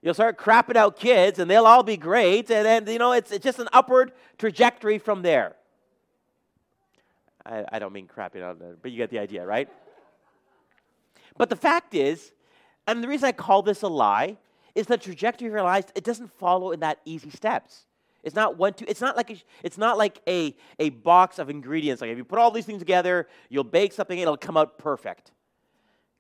You'll 0.00 0.14
start 0.14 0.38
crapping 0.38 0.76
out 0.76 0.98
kids, 0.98 1.38
and 1.40 1.50
they'll 1.50 1.66
all 1.66 1.82
be 1.82 1.98
great. 1.98 2.50
And 2.50 2.64
then, 2.64 2.86
you 2.86 2.98
know, 2.98 3.12
it's, 3.12 3.30
it's 3.32 3.44
just 3.44 3.58
an 3.58 3.68
upward 3.70 4.12
trajectory 4.38 4.96
from 4.96 5.20
there. 5.20 5.56
I, 7.44 7.66
I 7.70 7.78
don't 7.78 7.92
mean 7.92 8.08
crapping 8.08 8.40
out, 8.40 8.62
but 8.80 8.90
you 8.90 8.96
get 8.96 9.10
the 9.10 9.18
idea, 9.18 9.44
right? 9.44 9.68
But 11.36 11.50
the 11.50 11.56
fact 11.56 11.94
is, 11.94 12.32
and 12.86 13.02
the 13.02 13.08
reason 13.08 13.26
I 13.26 13.32
call 13.32 13.62
this 13.62 13.82
a 13.82 13.88
lie, 13.88 14.36
is 14.74 14.86
the 14.86 14.98
trajectory 14.98 15.48
of 15.48 15.54
your 15.54 15.62
life, 15.62 15.86
it 15.94 16.04
doesn't 16.04 16.32
follow 16.32 16.72
in 16.72 16.80
that 16.80 16.98
easy 17.04 17.30
steps. 17.30 17.86
It's 18.22 18.34
not 18.34 18.56
one, 18.56 18.72
two, 18.72 18.86
it's 18.88 19.00
not 19.00 19.16
like 19.16 19.30
a, 19.30 19.36
it's 19.62 19.78
not 19.78 19.98
like 19.98 20.20
a, 20.26 20.56
a 20.78 20.88
box 20.90 21.38
of 21.38 21.50
ingredients. 21.50 22.00
Like 22.00 22.10
if 22.10 22.16
you 22.16 22.24
put 22.24 22.38
all 22.38 22.50
these 22.50 22.64
things 22.64 22.78
together, 22.78 23.28
you'll 23.50 23.64
bake 23.64 23.92
something, 23.92 24.18
it'll 24.18 24.36
come 24.36 24.56
out 24.56 24.78
perfect. 24.78 25.30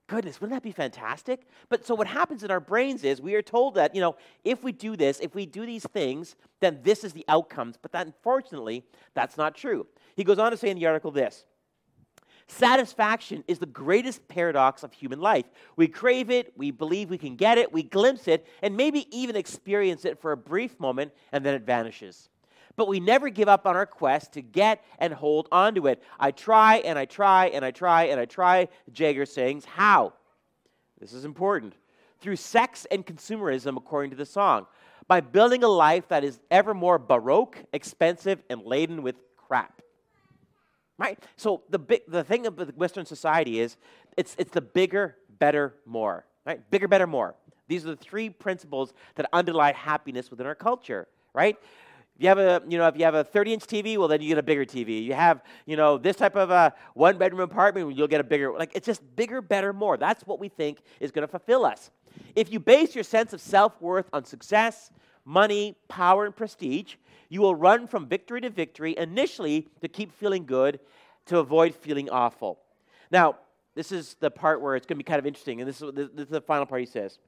Goodness, 0.06 0.38
wouldn't 0.38 0.54
that 0.54 0.62
be 0.62 0.70
fantastic? 0.70 1.46
But 1.70 1.86
so 1.86 1.94
what 1.94 2.06
happens 2.06 2.44
in 2.44 2.50
our 2.50 2.60
brains 2.60 3.04
is 3.04 3.22
we 3.22 3.34
are 3.36 3.42
told 3.42 3.76
that, 3.76 3.94
you 3.94 4.02
know, 4.02 4.16
if 4.44 4.62
we 4.62 4.70
do 4.70 4.96
this, 4.96 5.18
if 5.20 5.34
we 5.34 5.46
do 5.46 5.64
these 5.64 5.84
things, 5.84 6.36
then 6.60 6.80
this 6.82 7.04
is 7.04 7.14
the 7.14 7.24
outcomes. 7.26 7.78
But 7.80 7.92
that, 7.92 8.06
unfortunately, 8.06 8.84
that's 9.14 9.38
not 9.38 9.54
true. 9.54 9.86
He 10.14 10.22
goes 10.22 10.38
on 10.38 10.50
to 10.50 10.58
say 10.58 10.68
in 10.68 10.78
the 10.78 10.86
article 10.86 11.10
this 11.10 11.46
Satisfaction 12.46 13.42
is 13.48 13.58
the 13.58 13.66
greatest 13.66 14.28
paradox 14.28 14.82
of 14.82 14.92
human 14.92 15.20
life. 15.20 15.46
We 15.76 15.88
crave 15.88 16.30
it, 16.30 16.52
we 16.56 16.70
believe 16.70 17.08
we 17.08 17.18
can 17.18 17.36
get 17.36 17.56
it, 17.58 17.72
we 17.72 17.82
glimpse 17.82 18.28
it, 18.28 18.46
and 18.62 18.76
maybe 18.76 19.06
even 19.16 19.34
experience 19.34 20.04
it 20.04 20.20
for 20.20 20.32
a 20.32 20.36
brief 20.36 20.78
moment, 20.78 21.12
and 21.32 21.44
then 21.44 21.54
it 21.54 21.62
vanishes. 21.62 22.28
But 22.76 22.88
we 22.88 23.00
never 23.00 23.28
give 23.30 23.48
up 23.48 23.66
on 23.66 23.76
our 23.76 23.86
quest 23.86 24.32
to 24.32 24.42
get 24.42 24.84
and 24.98 25.12
hold 25.12 25.48
onto 25.52 25.86
it. 25.86 26.02
I 26.18 26.32
try 26.32 26.76
and 26.78 26.98
I 26.98 27.04
try 27.04 27.46
and 27.46 27.64
I 27.64 27.70
try 27.70 28.04
and 28.04 28.20
I 28.20 28.24
try, 28.24 28.68
Jagger 28.92 29.26
sings. 29.26 29.64
How? 29.64 30.12
This 31.00 31.12
is 31.12 31.24
important. 31.24 31.74
Through 32.20 32.36
sex 32.36 32.86
and 32.90 33.06
consumerism, 33.06 33.76
according 33.76 34.10
to 34.10 34.16
the 34.16 34.26
song. 34.26 34.66
By 35.06 35.20
building 35.20 35.62
a 35.62 35.68
life 35.68 36.08
that 36.08 36.24
is 36.24 36.40
ever 36.50 36.74
more 36.74 36.98
baroque, 36.98 37.58
expensive, 37.72 38.42
and 38.48 38.62
laden 38.62 39.02
with 39.02 39.16
crap. 39.36 39.82
Right? 40.96 41.18
So 41.36 41.62
the 41.70 41.78
big, 41.78 42.02
the 42.06 42.22
thing 42.22 42.46
of 42.46 42.76
Western 42.76 43.04
society 43.04 43.60
is 43.60 43.76
it's, 44.16 44.34
it's 44.38 44.52
the 44.52 44.60
bigger, 44.60 45.16
better, 45.38 45.74
more. 45.86 46.24
Right? 46.46 46.68
Bigger, 46.70 46.88
better, 46.88 47.06
more. 47.06 47.34
These 47.66 47.84
are 47.84 47.90
the 47.90 47.96
three 47.96 48.30
principles 48.30 48.92
that 49.16 49.26
underlie 49.32 49.72
happiness 49.72 50.30
within 50.30 50.46
our 50.46 50.54
culture. 50.54 51.08
Right? 51.32 51.56
If 52.16 52.22
you 52.22 52.28
have 52.28 52.38
a, 52.38 52.62
you 52.68 52.78
know, 52.78 52.86
if 52.86 52.96
you 52.96 53.04
have 53.04 53.16
a 53.16 53.24
30-inch 53.24 53.64
TV, 53.64 53.98
well, 53.98 54.06
then 54.06 54.22
you 54.22 54.28
get 54.28 54.38
a 54.38 54.42
bigger 54.42 54.64
TV. 54.64 55.02
You 55.02 55.14
have, 55.14 55.42
you 55.66 55.76
know, 55.76 55.98
this 55.98 56.14
type 56.14 56.36
of 56.36 56.50
a 56.50 56.72
one-bedroom 56.94 57.40
apartment, 57.40 57.96
you'll 57.96 58.06
get 58.06 58.20
a 58.20 58.24
bigger. 58.24 58.52
Like 58.56 58.70
it's 58.72 58.86
just 58.86 59.02
bigger, 59.16 59.42
better, 59.42 59.72
more. 59.72 59.96
That's 59.96 60.24
what 60.24 60.38
we 60.38 60.48
think 60.48 60.78
is 61.00 61.10
going 61.10 61.26
to 61.26 61.30
fulfill 61.30 61.64
us. 61.64 61.90
If 62.36 62.52
you 62.52 62.60
base 62.60 62.94
your 62.94 63.02
sense 63.02 63.32
of 63.32 63.40
self-worth 63.40 64.08
on 64.12 64.24
success, 64.24 64.92
money, 65.24 65.76
power, 65.88 66.24
and 66.24 66.34
prestige, 66.34 66.94
you 67.28 67.40
will 67.40 67.54
run 67.54 67.86
from 67.86 68.06
victory 68.06 68.40
to 68.42 68.50
victory 68.50 68.96
initially 68.96 69.68
to 69.80 69.88
keep 69.88 70.12
feeling 70.12 70.44
good, 70.46 70.80
to 71.26 71.38
avoid 71.38 71.74
feeling 71.74 72.10
awful. 72.10 72.58
Now, 73.10 73.36
this 73.74 73.90
is 73.90 74.16
the 74.20 74.30
part 74.30 74.60
where 74.60 74.76
it's 74.76 74.86
going 74.86 74.96
to 74.96 75.04
be 75.04 75.08
kind 75.08 75.18
of 75.18 75.26
interesting, 75.26 75.60
and 75.60 75.68
this 75.68 75.82
is, 75.82 75.92
this 75.94 76.26
is 76.26 76.28
the 76.28 76.40
final 76.40 76.66
part 76.66 76.80
he 76.80 76.86
says. 76.86 77.18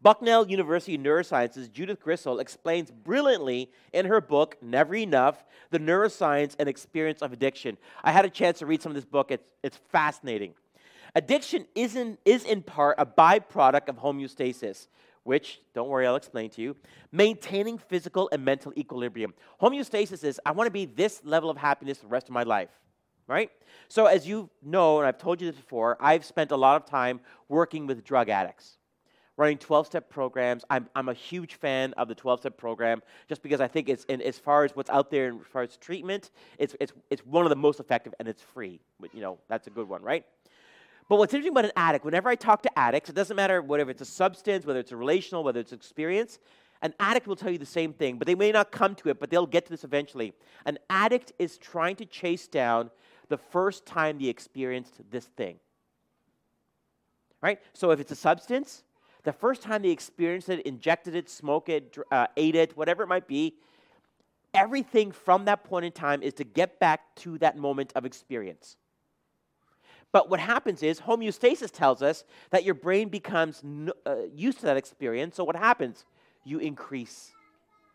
Bucknell 0.00 0.48
University 0.48 0.96
Neurosciences' 0.96 1.70
Judith 1.72 2.00
Grisel 2.00 2.40
explains 2.40 2.90
brilliantly 2.90 3.70
in 3.92 4.06
her 4.06 4.20
book, 4.20 4.56
Never 4.62 4.94
Enough 4.94 5.44
The 5.70 5.80
Neuroscience 5.80 6.54
and 6.58 6.68
Experience 6.68 7.20
of 7.20 7.32
Addiction. 7.32 7.76
I 8.04 8.12
had 8.12 8.24
a 8.24 8.30
chance 8.30 8.60
to 8.60 8.66
read 8.66 8.80
some 8.80 8.92
of 8.92 8.96
this 8.96 9.04
book, 9.04 9.32
it's, 9.32 9.44
it's 9.64 9.76
fascinating. 9.90 10.54
Addiction 11.16 11.66
is 11.74 11.96
in, 11.96 12.16
is 12.24 12.44
in 12.44 12.62
part 12.62 12.94
a 12.98 13.04
byproduct 13.06 13.88
of 13.88 13.96
homeostasis, 13.96 14.86
which, 15.28 15.60
don't 15.74 15.90
worry, 15.90 16.06
I'll 16.06 16.16
explain 16.16 16.48
to 16.50 16.62
you. 16.62 16.74
Maintaining 17.12 17.76
physical 17.76 18.30
and 18.32 18.42
mental 18.42 18.72
equilibrium. 18.78 19.34
Homeostasis 19.60 20.24
is 20.24 20.40
I 20.46 20.52
want 20.52 20.68
to 20.68 20.70
be 20.70 20.86
this 20.86 21.20
level 21.22 21.50
of 21.50 21.58
happiness 21.58 21.98
the 21.98 22.06
rest 22.06 22.28
of 22.28 22.32
my 22.32 22.44
life, 22.44 22.70
right? 23.26 23.50
So, 23.88 24.06
as 24.06 24.26
you 24.26 24.48
know, 24.62 25.00
and 25.00 25.06
I've 25.06 25.18
told 25.18 25.42
you 25.42 25.46
this 25.46 25.60
before, 25.60 25.98
I've 26.00 26.24
spent 26.24 26.50
a 26.50 26.56
lot 26.56 26.80
of 26.80 26.88
time 26.88 27.20
working 27.46 27.86
with 27.86 28.02
drug 28.04 28.30
addicts, 28.30 28.78
running 29.36 29.58
12 29.58 29.86
step 29.86 30.08
programs. 30.08 30.64
I'm, 30.70 30.88
I'm 30.96 31.10
a 31.10 31.14
huge 31.14 31.56
fan 31.56 31.92
of 31.98 32.08
the 32.08 32.14
12 32.14 32.40
step 32.40 32.56
program 32.56 33.02
just 33.28 33.42
because 33.42 33.60
I 33.60 33.68
think 33.68 33.90
it's, 33.90 34.04
in, 34.04 34.22
as 34.22 34.38
far 34.38 34.64
as 34.64 34.74
what's 34.74 34.88
out 34.88 35.10
there, 35.10 35.28
as 35.28 35.46
far 35.52 35.60
as 35.60 35.76
treatment, 35.76 36.30
it's, 36.56 36.74
it's, 36.80 36.94
it's 37.10 37.20
one 37.26 37.44
of 37.44 37.50
the 37.50 37.56
most 37.56 37.80
effective 37.80 38.14
and 38.18 38.28
it's 38.28 38.40
free. 38.40 38.80
You 39.12 39.20
know, 39.20 39.38
that's 39.46 39.66
a 39.66 39.70
good 39.70 39.90
one, 39.90 40.02
right? 40.02 40.24
But 41.08 41.16
what's 41.16 41.32
interesting 41.32 41.52
about 41.52 41.64
an 41.64 41.72
addict, 41.76 42.04
whenever 42.04 42.28
I 42.28 42.34
talk 42.34 42.62
to 42.62 42.78
addicts, 42.78 43.08
it 43.08 43.14
doesn't 43.14 43.34
matter 43.36 43.62
whether 43.62 43.88
it's 43.88 44.02
a 44.02 44.06
substance, 44.06 44.66
whether 44.66 44.80
it's 44.80 44.92
a 44.92 44.96
relational, 44.96 45.42
whether 45.42 45.60
it's 45.60 45.72
experience, 45.72 46.38
an 46.82 46.94
addict 47.00 47.26
will 47.26 47.36
tell 47.36 47.50
you 47.50 47.58
the 47.58 47.66
same 47.66 47.92
thing, 47.92 48.18
but 48.18 48.26
they 48.26 48.34
may 48.34 48.52
not 48.52 48.70
come 48.70 48.94
to 48.96 49.08
it, 49.08 49.18
but 49.18 49.30
they'll 49.30 49.46
get 49.46 49.64
to 49.64 49.70
this 49.70 49.84
eventually. 49.84 50.32
An 50.64 50.78
addict 50.90 51.32
is 51.38 51.58
trying 51.58 51.96
to 51.96 52.04
chase 52.04 52.46
down 52.46 52.90
the 53.28 53.38
first 53.38 53.84
time 53.84 54.18
they 54.18 54.28
experienced 54.28 55.00
this 55.10 55.24
thing. 55.24 55.58
Right? 57.40 57.58
So 57.72 57.90
if 57.90 58.00
it's 58.00 58.12
a 58.12 58.16
substance, 58.16 58.84
the 59.24 59.32
first 59.32 59.62
time 59.62 59.82
they 59.82 59.90
experienced 59.90 60.48
it, 60.48 60.60
injected 60.66 61.14
it, 61.14 61.28
smoked 61.28 61.68
it, 61.68 61.96
uh, 62.12 62.26
ate 62.36 62.54
it, 62.54 62.76
whatever 62.76 63.02
it 63.02 63.08
might 63.08 63.26
be, 63.26 63.54
everything 64.54 65.10
from 65.10 65.46
that 65.46 65.64
point 65.64 65.84
in 65.84 65.92
time 65.92 66.22
is 66.22 66.34
to 66.34 66.44
get 66.44 66.78
back 66.78 67.14
to 67.16 67.38
that 67.38 67.56
moment 67.56 67.92
of 67.96 68.04
experience. 68.04 68.76
But 70.12 70.30
what 70.30 70.40
happens 70.40 70.82
is 70.82 71.00
homeostasis 71.00 71.70
tells 71.70 72.02
us 72.02 72.24
that 72.50 72.64
your 72.64 72.74
brain 72.74 73.08
becomes 73.08 73.62
uh, 74.06 74.16
used 74.34 74.60
to 74.60 74.66
that 74.66 74.76
experience. 74.76 75.36
So 75.36 75.44
what 75.44 75.56
happens? 75.56 76.04
You 76.44 76.58
increase, 76.58 77.32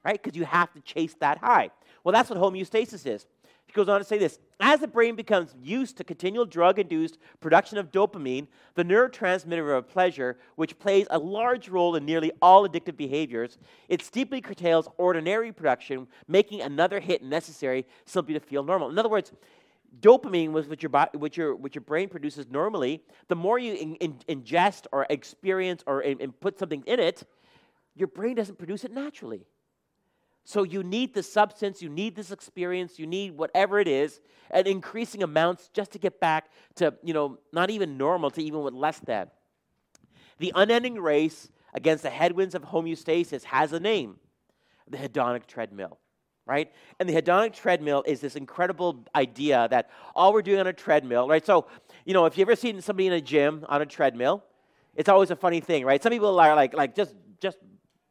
right? 0.03 0.21
Because 0.21 0.37
you 0.37 0.45
have 0.45 0.71
to 0.73 0.81
chase 0.81 1.15
that 1.19 1.39
high. 1.39 1.71
Well, 2.03 2.13
that's 2.13 2.29
what 2.29 2.39
homeostasis 2.39 3.07
is. 3.07 3.25
He 3.65 3.73
goes 3.73 3.89
on 3.89 3.99
to 3.99 4.05
say 4.05 4.19
this 4.19 4.37
As 4.59 4.81
the 4.81 4.87
brain 4.87 5.15
becomes 5.15 5.55
used 5.59 5.97
to 5.97 6.03
continual 6.03 6.45
drug 6.45 6.77
induced 6.77 7.17
production 7.39 7.79
of 7.79 7.91
dopamine, 7.91 8.47
the 8.75 8.83
neurotransmitter 8.83 9.75
of 9.75 9.89
pleasure, 9.89 10.37
which 10.55 10.77
plays 10.77 11.07
a 11.09 11.17
large 11.17 11.69
role 11.69 11.95
in 11.95 12.05
nearly 12.05 12.31
all 12.41 12.67
addictive 12.67 12.95
behaviors, 12.95 13.57
it 13.89 14.03
steeply 14.03 14.41
curtails 14.41 14.87
ordinary 14.97 15.51
production, 15.51 16.07
making 16.27 16.61
another 16.61 16.99
hit 16.99 17.23
necessary 17.23 17.87
simply 18.05 18.35
to 18.35 18.39
feel 18.39 18.63
normal. 18.63 18.89
In 18.89 18.99
other 18.99 19.09
words, 19.09 19.31
dopamine, 19.99 20.51
was 20.51 20.67
which 20.67 20.83
your, 20.83 20.91
which 21.13 21.37
your, 21.37 21.55
which 21.55 21.75
your 21.75 21.83
brain 21.83 22.09
produces 22.09 22.47
normally, 22.49 23.03
the 23.27 23.35
more 23.35 23.59
you 23.59 23.73
in, 23.73 23.95
in, 23.95 24.13
ingest 24.27 24.85
or 24.91 25.05
experience 25.09 25.83
or 25.85 26.01
in, 26.01 26.31
put 26.31 26.57
something 26.57 26.83
in 26.85 26.99
it, 26.99 27.23
your 27.95 28.07
brain 28.07 28.35
doesn't 28.35 28.57
produce 28.57 28.83
it 28.83 28.91
naturally. 28.91 29.45
So 30.45 30.63
you 30.63 30.83
need 30.83 31.13
the 31.13 31.23
substance, 31.23 31.81
you 31.81 31.89
need 31.89 32.15
this 32.15 32.31
experience, 32.31 32.99
you 32.99 33.07
need 33.07 33.37
whatever 33.37 33.79
it 33.79 33.87
is, 33.87 34.19
at 34.51 34.67
increasing 34.67 35.23
amounts 35.23 35.69
just 35.73 35.91
to 35.91 35.99
get 35.99 36.19
back 36.19 36.49
to, 36.75 36.93
you 37.01 37.13
know, 37.13 37.37
not 37.53 37.69
even 37.69 37.97
normal, 37.97 38.29
to 38.31 38.43
even 38.43 38.61
with 38.61 38.73
less 38.73 38.99
than. 38.99 39.29
The 40.39 40.51
unending 40.53 40.99
race 40.99 41.49
against 41.73 42.03
the 42.03 42.09
headwinds 42.09 42.55
of 42.55 42.63
homeostasis 42.63 43.45
has 43.45 43.71
a 43.71 43.79
name 43.79 44.17
the 44.89 44.97
hedonic 44.97 45.47
treadmill 45.47 45.97
right? 46.45 46.71
And 46.99 47.07
the 47.07 47.13
hedonic 47.13 47.53
treadmill 47.53 48.03
is 48.05 48.19
this 48.19 48.35
incredible 48.35 49.05
idea 49.15 49.67
that 49.71 49.89
all 50.15 50.33
we're 50.33 50.41
doing 50.41 50.59
on 50.59 50.67
a 50.67 50.73
treadmill, 50.73 51.27
right? 51.27 51.45
So, 51.45 51.67
you 52.05 52.13
know, 52.13 52.25
if 52.25 52.37
you've 52.37 52.49
ever 52.49 52.55
seen 52.55 52.81
somebody 52.81 53.07
in 53.07 53.13
a 53.13 53.21
gym 53.21 53.65
on 53.69 53.81
a 53.81 53.85
treadmill, 53.85 54.43
it's 54.95 55.09
always 55.09 55.31
a 55.31 55.35
funny 55.35 55.59
thing, 55.59 55.85
right? 55.85 56.01
Some 56.03 56.11
people 56.11 56.39
are 56.39 56.55
like, 56.55 56.73
like 56.73 56.95
just, 56.95 57.15
just 57.39 57.57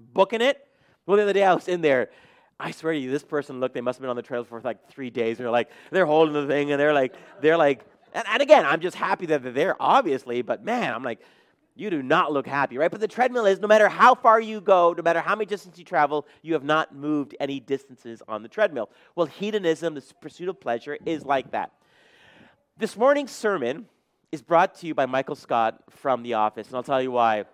booking 0.01 0.41
it. 0.41 0.67
Well, 1.07 1.17
the 1.17 1.25
other 1.25 1.33
day 1.33 1.45
I 1.45 1.55
was 1.55 1.69
in 1.69 1.81
there. 1.81 2.11
I 2.59 2.71
swear 2.71 2.93
to 2.93 2.99
you, 2.99 3.11
this 3.11 3.25
person 3.25 3.61
looked. 3.61 3.75
They 3.75 3.81
must 3.81 3.99
have 3.99 4.03
been 4.03 4.11
on 4.11 4.17
the 4.17 4.23
treadmill 4.23 4.45
for 4.45 4.61
like 4.61 4.89
three 4.89 5.11
days. 5.11 5.39
And 5.39 5.45
they're 5.45 5.51
like, 5.51 5.71
they're 5.91 6.07
holding 6.07 6.35
the 6.35 6.47
thing, 6.47 6.71
and 6.71 6.81
they're 6.81 6.95
like, 6.95 7.15
they're 7.41 7.57
like, 7.57 7.85
and, 8.15 8.25
and 8.29 8.43
again, 8.43 8.65
I'm 8.65 8.81
just 8.81 8.97
happy 8.97 9.27
that 9.27 9.43
they're 9.43 9.53
there, 9.53 9.77
obviously. 9.81 10.43
But 10.43 10.65
man, 10.65 10.95
I'm 10.95 11.03
like, 11.03 11.21
you 11.75 11.91
do 11.91 12.03
not 12.03 12.33
look 12.33 12.47
happy, 12.47 12.79
right? 12.79 12.91
But 12.91 13.01
the 13.01 13.09
treadmill 13.09 13.47
is 13.47 13.61
no 13.61 13.69
matter 13.69 13.89
how 13.89 14.15
far 14.15 14.41
you 14.41 14.61
go, 14.61 14.95
no 14.97 15.03
matter 15.03 15.21
how 15.21 15.35
many 15.35 15.47
distances 15.47 15.79
you 15.79 15.85
travel, 15.85 16.27
you 16.43 16.53
have 16.53 16.65
not 16.65 16.95
moved 16.95 17.35
any 17.41 17.61
distances 17.61 18.23
on 18.29 18.43
the 18.43 18.49
treadmill. 18.49 18.91
Well, 19.15 19.27
hedonism, 19.27 19.95
the 19.95 20.03
pursuit 20.21 20.49
of 20.49 20.61
pleasure, 20.61 20.99
is 21.07 21.25
like 21.25 21.51
that. 21.53 21.73
This 22.77 22.97
morning's 22.97 23.31
sermon 23.31 23.87
is 24.31 24.43
brought 24.43 24.75
to 24.77 24.87
you 24.87 24.95
by 24.95 25.07
Michael 25.07 25.37
Scott 25.37 25.83
from 25.91 26.23
The 26.23 26.35
Office, 26.35 26.69
and 26.69 26.77
I'll 26.77 26.83
tell 26.83 27.03
you 27.03 27.11
why. 27.11 27.45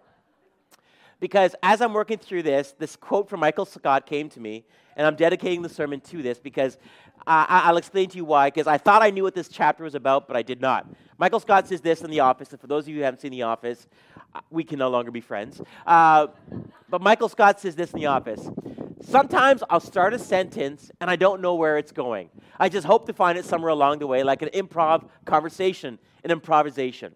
Because 1.20 1.54
as 1.62 1.80
I'm 1.80 1.92
working 1.92 2.18
through 2.18 2.44
this, 2.44 2.74
this 2.78 2.94
quote 2.96 3.28
from 3.28 3.40
Michael 3.40 3.64
Scott 3.64 4.06
came 4.06 4.28
to 4.30 4.40
me, 4.40 4.64
and 4.96 5.06
I'm 5.06 5.16
dedicating 5.16 5.62
the 5.62 5.68
sermon 5.68 6.00
to 6.00 6.22
this 6.22 6.38
because 6.38 6.76
I'll 7.26 7.76
explain 7.76 8.08
to 8.10 8.16
you 8.16 8.24
why, 8.24 8.48
because 8.48 8.66
I 8.66 8.78
thought 8.78 9.02
I 9.02 9.10
knew 9.10 9.22
what 9.22 9.34
this 9.34 9.48
chapter 9.48 9.84
was 9.84 9.94
about, 9.94 10.26
but 10.26 10.36
I 10.36 10.42
did 10.42 10.60
not. 10.60 10.86
Michael 11.18 11.40
Scott 11.40 11.68
says 11.68 11.80
this 11.80 12.02
in 12.02 12.10
The 12.10 12.20
Office, 12.20 12.52
and 12.52 12.60
for 12.60 12.68
those 12.68 12.84
of 12.84 12.88
you 12.90 12.96
who 12.96 13.02
haven't 13.02 13.20
seen 13.20 13.32
The 13.32 13.42
Office, 13.42 13.86
uh, 14.34 14.40
we 14.50 14.64
can 14.64 14.78
no 14.78 14.88
longer 14.88 15.10
be 15.10 15.20
friends. 15.20 15.60
Uh, 15.86 16.28
but 16.88 17.02
Michael 17.02 17.28
Scott 17.28 17.60
says 17.60 17.74
this 17.74 17.92
in 17.92 18.00
The 18.00 18.06
Office 18.06 18.48
Sometimes 19.00 19.62
I'll 19.70 19.80
start 19.80 20.14
a 20.14 20.18
sentence 20.18 20.90
and 21.00 21.08
I 21.08 21.16
don't 21.16 21.40
know 21.40 21.54
where 21.54 21.78
it's 21.78 21.92
going. 21.92 22.30
I 22.58 22.68
just 22.68 22.86
hope 22.86 23.06
to 23.06 23.12
find 23.12 23.38
it 23.38 23.44
somewhere 23.44 23.70
along 23.70 24.00
the 24.00 24.06
way, 24.06 24.22
like 24.22 24.42
an 24.42 24.48
improv 24.50 25.08
conversation, 25.24 25.98
an 26.24 26.30
improvisation. 26.30 27.14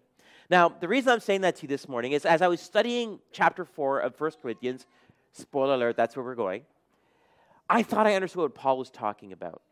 Now, 0.53 0.69
the 0.69 0.87
reason 0.87 1.11
I'm 1.11 1.19
saying 1.19 1.41
that 1.41 1.55
to 1.55 1.61
you 1.63 1.67
this 1.67 1.89
morning 1.89 2.11
is 2.11 2.27
as 2.27 2.43
I 2.43 2.47
was 2.47 2.61
studying 2.61 3.17
chapter 3.31 3.65
4 3.65 4.01
of 4.01 4.21
1 4.21 4.31
Corinthians, 4.39 4.85
spoiler 5.31 5.73
alert, 5.73 5.97
that's 5.97 6.15
where 6.15 6.23
we're 6.23 6.35
going, 6.35 6.61
I 7.67 7.81
thought 7.81 8.05
I 8.05 8.13
understood 8.13 8.43
what 8.43 8.53
Paul 8.53 8.77
was 8.77 8.91
talking 8.91 9.31
about. 9.31 9.63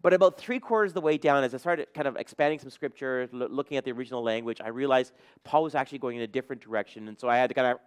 But 0.00 0.14
about 0.14 0.38
three 0.38 0.60
quarters 0.60 0.92
of 0.92 0.94
the 0.94 1.02
way 1.02 1.18
down, 1.18 1.44
as 1.44 1.54
I 1.54 1.58
started 1.58 1.88
kind 1.92 2.08
of 2.08 2.16
expanding 2.16 2.58
some 2.58 2.70
scripture, 2.70 3.28
lo- 3.32 3.48
looking 3.50 3.76
at 3.76 3.84
the 3.84 3.92
original 3.92 4.22
language, 4.22 4.62
I 4.64 4.68
realized 4.68 5.12
Paul 5.44 5.64
was 5.64 5.74
actually 5.74 5.98
going 5.98 6.16
in 6.16 6.22
a 6.22 6.26
different 6.26 6.62
direction. 6.62 7.08
And 7.08 7.20
so 7.20 7.28
I 7.28 7.36
had 7.36 7.50
to 7.50 7.54
kind 7.54 7.66
of, 7.66 7.78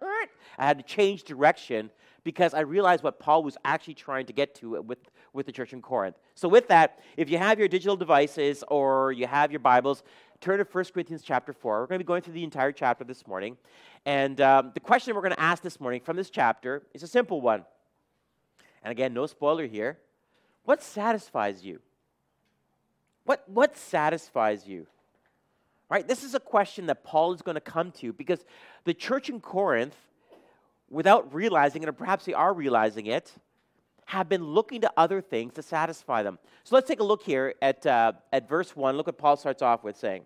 I 0.58 0.66
had 0.66 0.78
to 0.78 0.84
change 0.84 1.24
direction 1.24 1.90
because 2.22 2.54
I 2.54 2.60
realized 2.60 3.02
what 3.02 3.18
Paul 3.18 3.42
was 3.42 3.56
actually 3.64 3.94
trying 3.94 4.26
to 4.26 4.32
get 4.32 4.54
to 4.56 4.80
with, 4.82 4.98
with 5.32 5.46
the 5.46 5.52
church 5.52 5.72
in 5.72 5.82
Corinth. 5.82 6.16
So, 6.34 6.48
with 6.48 6.68
that, 6.68 7.00
if 7.16 7.30
you 7.30 7.38
have 7.38 7.58
your 7.58 7.68
digital 7.68 7.96
devices 7.96 8.62
or 8.68 9.12
you 9.12 9.26
have 9.26 9.50
your 9.50 9.60
Bibles, 9.60 10.02
turn 10.40 10.58
to 10.58 10.64
1 10.64 10.84
Corinthians 10.94 11.22
chapter 11.22 11.52
4. 11.52 11.80
We're 11.80 11.86
going 11.86 11.98
to 11.98 12.04
be 12.04 12.08
going 12.08 12.22
through 12.22 12.34
the 12.34 12.44
entire 12.44 12.72
chapter 12.72 13.04
this 13.04 13.26
morning. 13.26 13.58
And 14.06 14.40
um, 14.40 14.70
the 14.72 14.80
question 14.80 15.14
we're 15.14 15.20
going 15.20 15.34
to 15.34 15.40
ask 15.40 15.62
this 15.62 15.78
morning 15.78 16.00
from 16.00 16.16
this 16.16 16.30
chapter 16.30 16.82
is 16.94 17.02
a 17.02 17.06
simple 17.06 17.40
one. 17.40 17.64
And 18.82 18.90
again, 18.90 19.12
no 19.12 19.26
spoiler 19.26 19.66
here. 19.66 19.98
What 20.64 20.82
satisfies 20.82 21.62
you? 21.62 21.80
What, 23.24 23.44
what 23.48 23.76
satisfies 23.76 24.66
you? 24.66 24.86
Right? 25.90 26.06
This 26.06 26.24
is 26.24 26.34
a 26.34 26.40
question 26.40 26.86
that 26.86 27.04
Paul 27.04 27.34
is 27.34 27.42
going 27.42 27.56
to 27.56 27.60
come 27.60 27.92
to 27.92 28.12
because 28.12 28.44
the 28.84 28.94
church 28.94 29.28
in 29.28 29.40
Corinth, 29.40 29.96
without 30.88 31.34
realizing 31.34 31.82
it, 31.82 31.88
or 31.88 31.92
perhaps 31.92 32.24
they 32.24 32.32
are 32.32 32.54
realizing 32.54 33.06
it, 33.06 33.32
have 34.06 34.28
been 34.28 34.44
looking 34.44 34.80
to 34.80 34.92
other 34.96 35.20
things 35.20 35.52
to 35.54 35.62
satisfy 35.62 36.22
them. 36.22 36.38
So 36.64 36.74
let's 36.74 36.88
take 36.88 37.00
a 37.00 37.04
look 37.04 37.22
here 37.22 37.54
at, 37.62 37.84
uh, 37.86 38.12
at 38.32 38.48
verse 38.48 38.74
1. 38.74 38.96
Look 38.96 39.06
what 39.06 39.18
Paul 39.18 39.36
starts 39.36 39.62
off 39.62 39.84
with 39.84 39.96
saying. 39.96 40.24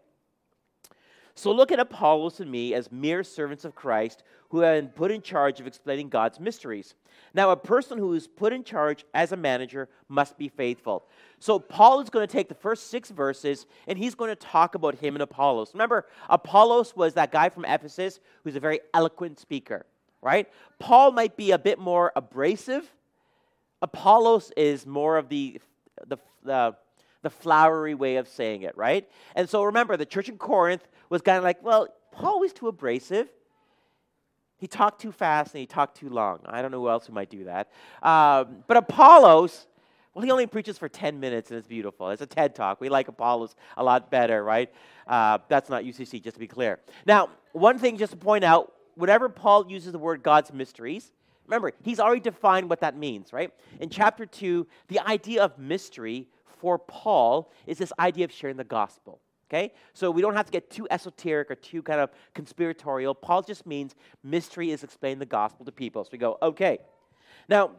So 1.37 1.51
look 1.51 1.73
at 1.73 1.81
Apollos 1.81 2.39
and 2.39 2.51
me 2.51 2.75
as 2.75 2.93
mere 2.93 3.25
servants 3.25 3.65
of 3.65 3.75
Christ 3.75 4.23
who 4.51 4.61
have 4.61 4.81
been 4.81 4.91
put 4.91 5.11
in 5.11 5.21
charge 5.21 5.59
of 5.59 5.67
explaining 5.67 6.09
God's 6.09 6.39
mysteries. 6.39 6.95
Now, 7.35 7.51
a 7.51 7.57
person 7.57 7.99
who 7.99 8.13
is 8.15 8.29
put 8.29 8.53
in 8.53 8.63
charge 8.63 9.05
as 9.15 9.33
a 9.33 9.37
manager 9.37 9.89
must 10.09 10.39
be 10.39 10.49
faithful. 10.49 11.05
So, 11.41 11.59
Paul 11.59 12.01
is 12.01 12.09
going 12.09 12.25
to 12.25 12.33
take 12.33 12.49
the 12.49 12.55
first 12.55 12.89
six 12.89 13.11
verses 13.11 13.67
and 13.89 13.99
he's 13.99 14.15
going 14.15 14.31
to 14.31 14.37
talk 14.37 14.77
about 14.77 14.95
him 14.95 15.17
and 15.17 15.23
Apollos. 15.23 15.75
Remember, 15.75 16.07
Apollos 16.31 16.95
was 16.95 17.15
that 17.15 17.33
guy 17.33 17.49
from 17.49 17.65
Ephesus 17.65 18.21
who's 18.45 18.55
a 18.55 18.61
very 18.61 18.79
eloquent 18.95 19.41
speaker, 19.41 19.87
right? 20.23 20.49
Paul 20.79 21.11
might 21.11 21.37
be 21.37 21.51
a 21.51 21.59
bit 21.59 21.81
more 21.81 22.13
abrasive. 22.15 22.93
Apollos 23.83 24.53
is 24.57 24.87
more 24.87 25.17
of 25.17 25.29
the, 25.29 25.61
the, 26.07 26.19
the, 26.45 26.77
the 27.25 27.31
flowery 27.31 27.95
way 27.95 28.17
of 28.17 28.29
saying 28.29 28.63
it, 28.63 28.77
right? 28.77 29.09
And 29.35 29.49
so 29.49 29.65
remember, 29.65 29.97
the 29.97 30.07
church 30.07 30.29
in 30.29 30.39
Corinth 30.39 30.87
was 31.09 31.23
kind 31.23 31.39
of 31.39 31.43
like, 31.43 31.65
well, 31.65 31.89
Paul 32.13 32.39
was 32.39 32.53
too 32.53 32.69
abrasive. 32.69 33.29
He 34.59 34.69
talked 34.69 35.01
too 35.01 35.11
fast 35.11 35.55
and 35.55 35.61
he 35.61 35.67
talked 35.67 35.97
too 35.97 36.09
long. 36.09 36.41
I 36.47 36.63
don't 36.63 36.71
know 36.71 36.81
who 36.81 36.89
else 36.89 37.07
who 37.07 37.13
might 37.13 37.31
do 37.31 37.45
that. 37.45 37.73
Um, 38.03 38.63
but 38.69 38.77
Apollos, 38.77 39.67
well, 40.15 40.25
he 40.25 40.31
only 40.31 40.47
preaches 40.47 40.79
for 40.79 40.89
10 40.89 41.19
minutes 41.19 41.51
and 41.51 41.59
it's 41.59 41.67
beautiful. 41.67 42.11
It's 42.11 42.23
a 42.23 42.27
TED 42.27 42.55
talk. 42.55 42.81
We 42.81 42.89
like 42.89 43.09
Apollos 43.09 43.57
a 43.77 43.83
lot 43.83 44.11
better, 44.11 44.45
right? 44.45 44.73
Uh, 45.07 45.39
that's 45.49 45.69
not 45.69 45.83
UCC, 45.83 46.23
just 46.23 46.35
to 46.35 46.41
be 46.41 46.47
clear. 46.47 46.79
Now, 47.05 47.31
one 47.53 47.79
thing 47.79 47.97
just 47.99 48.13
to 48.13 48.19
point 48.19 48.45
out 48.45 48.73
whenever 48.95 49.29
Paul 49.29 49.69
uses 49.69 49.93
the 49.93 49.99
word 49.99 50.23
God's 50.23 50.53
mysteries, 50.53 51.11
remember, 51.47 51.73
he's 51.83 52.01
already 52.01 52.21
defined 52.21 52.71
what 52.71 52.81
that 52.81 52.97
means, 52.97 53.33
right? 53.33 53.51
In 53.81 53.91
chapter 53.91 54.25
2, 54.25 54.67
the 54.89 55.01
idea 55.01 55.43
of 55.43 55.59
mystery 55.59 56.29
for 56.65 56.79
Paul 56.79 57.53
is 57.67 57.77
this 57.77 57.93
idea 57.99 58.25
of 58.25 58.33
sharing 58.33 58.57
the 58.57 58.65
gospel. 58.65 59.21
Okay? 59.51 59.71
So 59.93 60.11
we 60.11 60.23
don't 60.23 60.35
have 60.35 60.47
to 60.47 60.51
get 60.51 60.71
too 60.71 60.89
esoteric 60.91 61.51
or 61.51 61.57
too 61.57 61.83
kind 61.83 62.01
of 62.01 62.09
conspiratorial. 62.33 63.15
Paul 63.15 63.43
just 63.43 63.67
means 63.67 63.95
mystery 64.23 64.71
is 64.71 64.83
explaining 64.83 65.19
the 65.19 65.27
gospel 65.27 65.67
to 65.67 65.73
people. 65.73 66.03
So 66.05 66.09
we 66.13 66.17
go, 66.17 66.39
okay. 66.41 66.79
Now, 67.51 67.73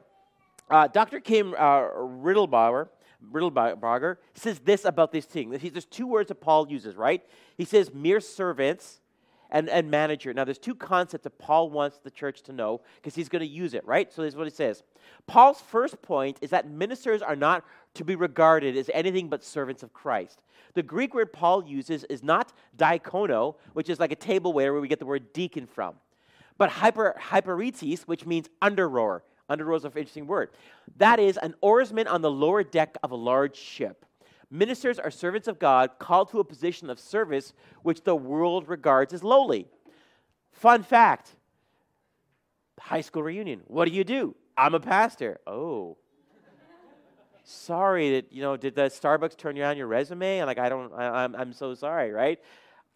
uh, 0.69 0.87
Dr. 0.87 1.19
Kim 1.19 1.55
uh, 1.57 1.81
Riddlebauer, 1.97 2.89
Riddlebarger 3.33 4.17
says 4.35 4.59
this 4.59 4.85
about 4.85 5.11
this 5.11 5.25
thing. 5.25 5.49
There's 5.49 5.85
two 5.85 6.05
words 6.05 6.27
that 6.27 6.35
Paul 6.35 6.69
uses, 6.69 6.95
right? 6.95 7.23
He 7.57 7.65
says 7.65 7.91
mere 7.91 8.19
servants 8.19 9.01
and, 9.49 9.67
and 9.69 9.89
manager. 9.89 10.31
Now, 10.31 10.43
there's 10.43 10.59
two 10.59 10.75
concepts 10.75 11.23
that 11.23 11.39
Paul 11.39 11.69
wants 11.69 11.99
the 12.03 12.11
church 12.11 12.43
to 12.43 12.53
know 12.53 12.81
because 12.97 13.15
he's 13.15 13.29
going 13.29 13.41
to 13.41 13.47
use 13.47 13.73
it, 13.73 13.85
right? 13.87 14.11
So, 14.13 14.21
this 14.21 14.33
is 14.33 14.37
what 14.37 14.47
he 14.47 14.53
says. 14.53 14.83
Paul's 15.27 15.61
first 15.61 16.01
point 16.01 16.37
is 16.41 16.49
that 16.49 16.69
ministers 16.69 17.21
are 17.21 17.35
not 17.35 17.63
to 17.95 18.03
be 18.03 18.15
regarded 18.15 18.77
as 18.77 18.89
anything 18.93 19.29
but 19.29 19.43
servants 19.43 19.83
of 19.83 19.93
Christ. 19.93 20.41
The 20.73 20.83
Greek 20.83 21.13
word 21.13 21.33
Paul 21.33 21.65
uses 21.65 22.03
is 22.05 22.23
not 22.23 22.53
diakono, 22.77 23.55
which 23.73 23.89
is 23.89 23.99
like 23.99 24.11
a 24.11 24.15
table 24.15 24.53
waiter 24.53 24.73
where 24.73 24.81
we 24.81 24.87
get 24.87 24.99
the 24.99 25.05
word 25.05 25.33
deacon 25.33 25.65
from, 25.65 25.95
but 26.57 26.69
hyper, 26.69 27.15
hyperetes, 27.19 28.03
which 28.03 28.25
means 28.25 28.49
under 28.61 28.87
rower. 28.87 29.23
Under 29.47 29.65
rower 29.65 29.77
is 29.77 29.85
an 29.85 29.91
interesting 29.95 30.27
word. 30.27 30.49
That 30.97 31.19
is 31.19 31.37
an 31.37 31.55
oarsman 31.61 32.07
on 32.07 32.21
the 32.21 32.31
lower 32.31 32.63
deck 32.63 32.97
of 33.03 33.11
a 33.11 33.15
large 33.15 33.55
ship. 33.55 34.05
Ministers 34.51 34.99
are 34.99 35.11
servants 35.11 35.47
of 35.47 35.59
God 35.59 35.91
called 35.99 36.29
to 36.31 36.39
a 36.39 36.43
position 36.43 36.89
of 36.89 36.99
service 36.99 37.53
which 37.83 38.03
the 38.03 38.15
world 38.15 38.67
regards 38.67 39.13
as 39.13 39.23
lowly. 39.23 39.67
Fun 40.51 40.83
fact 40.83 41.35
high 42.79 43.01
school 43.01 43.23
reunion. 43.23 43.61
What 43.67 43.87
do 43.87 43.93
you 43.93 44.03
do? 44.03 44.35
I'm 44.57 44.75
a 44.75 44.79
pastor. 44.79 45.39
Oh. 45.47 45.97
Sorry 47.45 48.11
that, 48.15 48.33
you 48.33 48.41
know, 48.41 48.57
did 48.57 48.75
the 48.75 48.83
Starbucks 48.83 49.37
turn 49.37 49.55
you 49.55 49.63
on 49.63 49.77
your 49.77 49.87
resume? 49.87 50.39
And 50.39 50.47
like, 50.47 50.57
I 50.57 50.69
don't, 50.69 50.93
I, 50.93 51.23
I'm, 51.23 51.35
I'm 51.35 51.53
so 51.53 51.73
sorry, 51.73 52.11
right? 52.11 52.39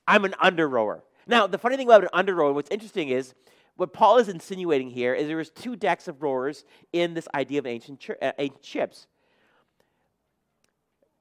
I'm 0.08 0.26
an 0.26 0.36
under 0.42 0.68
rower. 0.68 1.04
Now, 1.28 1.48
the 1.48 1.58
funny 1.58 1.78
thing 1.78 1.88
about 1.88 2.04
an 2.04 2.10
under 2.12 2.36
rower, 2.36 2.54
what's 2.54 2.72
interesting 2.72 3.10
is, 3.10 3.34
what 3.76 3.94
Paul 3.94 4.18
is 4.18 4.28
insinuating 4.28 4.90
here 4.90 5.14
is 5.14 5.28
there 5.28 5.38
was 5.38 5.52
two 5.52 5.78
decks 5.78 6.10
of 6.10 6.22
rowers 6.22 6.66
in 6.92 7.14
this 7.14 7.30
idea 7.34 7.60
of 7.60 7.66
ancient, 7.66 8.06
uh, 8.22 8.34
ancient 8.38 8.66
ships 8.66 9.08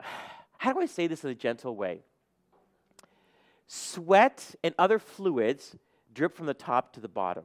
how 0.59 0.73
do 0.73 0.81
I 0.81 0.87
say 0.87 1.07
this 1.07 1.25
in 1.25 1.31
a 1.31 1.35
gentle 1.35 1.77
way? 1.77 2.03
Sweat 3.67 4.55
and 4.65 4.75
other 4.79 4.99
fluids 4.99 5.77
drip 6.13 6.35
from 6.35 6.47
the 6.47 6.55
top 6.55 6.93
to 6.95 7.01
the 7.01 7.09
bottom. 7.09 7.45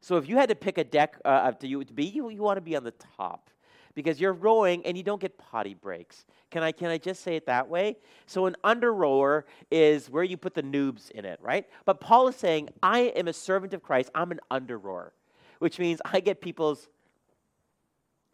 So 0.00 0.16
if 0.16 0.28
you 0.28 0.36
had 0.36 0.48
to 0.48 0.54
pick 0.56 0.78
a 0.78 0.84
deck 0.84 1.20
uh, 1.24 1.52
to, 1.52 1.68
you, 1.68 1.84
to 1.84 1.92
be, 1.92 2.04
you, 2.04 2.28
you 2.30 2.42
want 2.42 2.56
to 2.56 2.62
be 2.62 2.74
on 2.74 2.84
the 2.84 2.94
top 3.16 3.50
because 3.94 4.20
you're 4.20 4.32
rowing 4.32 4.84
and 4.86 4.96
you 4.96 5.02
don't 5.02 5.20
get 5.20 5.36
potty 5.38 5.74
breaks. 5.74 6.24
Can 6.50 6.62
I, 6.62 6.72
can 6.72 6.88
I 6.88 6.98
just 6.98 7.22
say 7.22 7.36
it 7.36 7.46
that 7.46 7.68
way? 7.68 7.96
So 8.26 8.46
an 8.46 8.56
under 8.62 8.92
rower 8.92 9.46
is 9.70 10.10
where 10.10 10.24
you 10.24 10.36
put 10.36 10.54
the 10.54 10.62
noobs 10.62 11.10
in 11.10 11.24
it, 11.24 11.38
right? 11.42 11.66
But 11.84 12.00
Paul 12.00 12.28
is 12.28 12.36
saying, 12.36 12.68
I 12.82 13.00
am 13.00 13.28
a 13.28 13.32
servant 13.32 13.74
of 13.74 13.82
Christ. 13.82 14.10
I'm 14.14 14.30
an 14.30 14.40
under 14.50 14.78
rower, 14.78 15.12
which 15.58 15.78
means 15.78 16.00
I 16.04 16.20
get 16.20 16.40
people's 16.40 16.88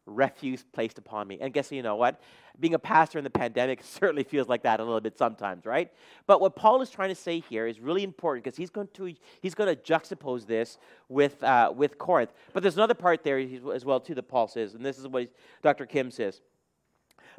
refuse 0.08 0.64
placed 0.72 0.98
upon 0.98 1.28
me. 1.28 1.38
And 1.40 1.52
guess 1.52 1.70
you 1.70 1.82
know 1.82 1.96
what? 1.96 2.20
Being 2.60 2.74
a 2.74 2.78
pastor 2.78 3.18
in 3.18 3.24
the 3.24 3.30
pandemic 3.30 3.82
certainly 3.84 4.24
feels 4.24 4.48
like 4.48 4.62
that 4.62 4.80
a 4.80 4.84
little 4.84 5.00
bit 5.00 5.16
sometimes, 5.16 5.64
right? 5.64 5.92
But 6.26 6.40
what 6.40 6.56
Paul 6.56 6.82
is 6.82 6.90
trying 6.90 7.10
to 7.10 7.14
say 7.14 7.40
here 7.40 7.66
is 7.66 7.80
really 7.80 8.02
important 8.02 8.44
because 8.44 8.56
he's 8.56 8.70
going 8.70 8.88
to 8.94 9.14
he's 9.40 9.54
going 9.54 9.74
to 9.74 9.80
juxtapose 9.80 10.46
this 10.46 10.78
with 11.08 11.42
uh, 11.42 11.72
with 11.74 11.98
Corinth. 11.98 12.32
But 12.52 12.62
there's 12.62 12.76
another 12.76 12.94
part 12.94 13.22
there 13.22 13.38
as 13.38 13.84
well 13.84 14.00
too 14.00 14.14
that 14.14 14.28
Paul 14.28 14.48
says, 14.48 14.74
and 14.74 14.84
this 14.84 14.98
is 14.98 15.06
what 15.06 15.28
Dr. 15.62 15.86
Kim 15.86 16.10
says. 16.10 16.40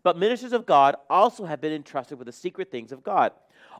But 0.04 0.18
ministers 0.18 0.54
of 0.54 0.66
God 0.66 0.96
also 1.10 1.46
have 1.46 1.60
been 1.60 1.74
entrusted 1.74 2.18
with 2.18 2.28
the 2.28 2.32
secret 2.32 2.72
things 2.72 2.92
of 2.92 3.04
God. 3.04 3.34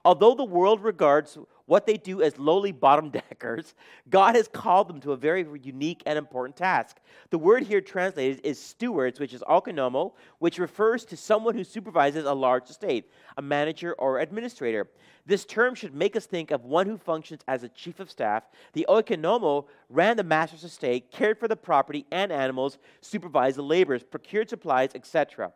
Although 0.06 0.36
the 0.36 0.44
world 0.44 0.84
regards 0.84 1.38
what 1.66 1.86
they 1.86 1.98
do 1.98 2.22
as 2.22 2.38
lowly 2.40 2.72
bottom 2.72 3.10
deckers, 3.10 3.76
God 4.10 4.36
has 4.36 4.48
called 4.48 4.88
them 4.88 5.00
to 5.02 5.12
a 5.12 5.18
very 5.18 5.46
unique 5.62 6.02
and 6.06 6.18
important 6.18 6.56
task. 6.56 6.98
The 7.30 7.38
word 7.38 7.64
here 7.64 7.82
translated 7.82 8.42
is 8.44 8.60
stewards, 8.60 9.20
which 9.20 9.34
is 9.34 9.44
oikonomo, 9.48 10.14
which 10.40 10.58
refers 10.58 11.06
to 11.06 11.18
someone 11.18 11.56
who 11.56 11.64
supervises 11.64 12.26
a 12.26 12.34
large 12.34 12.70
estate, 12.70 13.12
a 13.38 13.42
manager 13.42 13.94
or 13.94 14.20
administrator. 14.20 14.88
This 15.26 15.46
term 15.46 15.76
should 15.76 15.94
make 15.94 16.16
us 16.16 16.26
think 16.26 16.50
of 16.50 16.66
one 16.66 16.88
who 16.88 16.98
functions 16.98 17.42
as 17.48 17.64
a 17.64 17.70
chief 17.70 18.00
of 18.00 18.10
staff. 18.10 18.44
The 18.74 18.88
oikonomo 18.90 19.66
ran 19.90 20.18
the 20.18 20.24
master's 20.24 20.64
estate, 20.64 21.12
cared 21.12 21.38
for 21.38 21.48
the 21.48 21.56
property 21.56 22.06
and 22.12 22.32
animals, 22.32 22.80
supervised 23.02 23.58
the 23.58 23.64
laborers, 23.64 24.04
procured 24.04 24.50
supplies, 24.50 24.96
etc. 24.96 25.52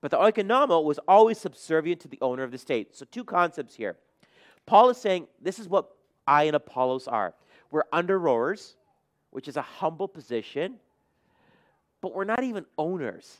But 0.00 0.10
the 0.10 0.16
oikonomo 0.16 0.82
was 0.82 0.98
always 1.08 1.38
subservient 1.38 2.00
to 2.02 2.08
the 2.08 2.18
owner 2.20 2.42
of 2.42 2.50
the 2.50 2.58
state. 2.58 2.96
So, 2.96 3.04
two 3.10 3.24
concepts 3.24 3.74
here. 3.74 3.96
Paul 4.66 4.90
is 4.90 4.98
saying 4.98 5.26
this 5.40 5.58
is 5.58 5.68
what 5.68 5.88
I 6.26 6.44
and 6.44 6.54
Apollos 6.54 7.08
are. 7.08 7.34
We're 7.70 7.84
under 7.92 8.18
rowers, 8.18 8.76
which 9.30 9.48
is 9.48 9.56
a 9.56 9.62
humble 9.62 10.08
position, 10.08 10.76
but 12.00 12.14
we're 12.14 12.24
not 12.24 12.44
even 12.44 12.64
owners. 12.76 13.38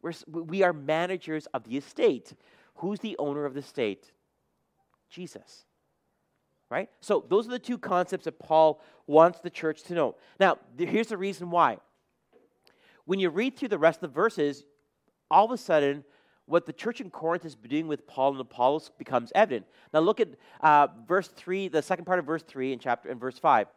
We're, 0.00 0.12
we 0.26 0.62
are 0.62 0.72
managers 0.72 1.46
of 1.46 1.64
the 1.64 1.76
estate. 1.76 2.32
Who's 2.76 3.00
the 3.00 3.16
owner 3.18 3.44
of 3.44 3.54
the 3.54 3.60
estate? 3.60 4.12
Jesus. 5.10 5.64
Right? 6.70 6.88
So, 7.00 7.24
those 7.28 7.46
are 7.46 7.50
the 7.50 7.58
two 7.58 7.78
concepts 7.78 8.24
that 8.24 8.38
Paul 8.38 8.80
wants 9.06 9.40
the 9.40 9.50
church 9.50 9.82
to 9.84 9.94
know. 9.94 10.16
Now, 10.38 10.58
here's 10.78 11.08
the 11.08 11.16
reason 11.16 11.50
why. 11.50 11.78
When 13.04 13.18
you 13.18 13.30
read 13.30 13.56
through 13.56 13.68
the 13.68 13.78
rest 13.78 14.02
of 14.02 14.10
the 14.10 14.14
verses, 14.14 14.64
all 15.30 15.44
of 15.46 15.50
a 15.50 15.56
sudden, 15.56 16.04
what 16.46 16.64
the 16.64 16.72
church 16.72 17.00
in 17.00 17.10
Corinth 17.10 17.44
is 17.44 17.54
doing 17.54 17.88
with 17.88 18.06
Paul 18.06 18.32
and 18.32 18.40
Apollos 18.40 18.90
becomes 18.96 19.30
evident. 19.34 19.66
Now 19.92 20.00
look 20.00 20.20
at 20.20 20.28
uh, 20.60 20.88
verse 21.06 21.28
3, 21.28 21.68
the 21.68 21.82
second 21.82 22.06
part 22.06 22.18
of 22.18 22.24
verse 22.24 22.42
3 22.42 22.72
in 22.72 22.78
chapter 22.78 23.10
and 23.10 23.20
verse 23.20 23.38
5. 23.38 23.68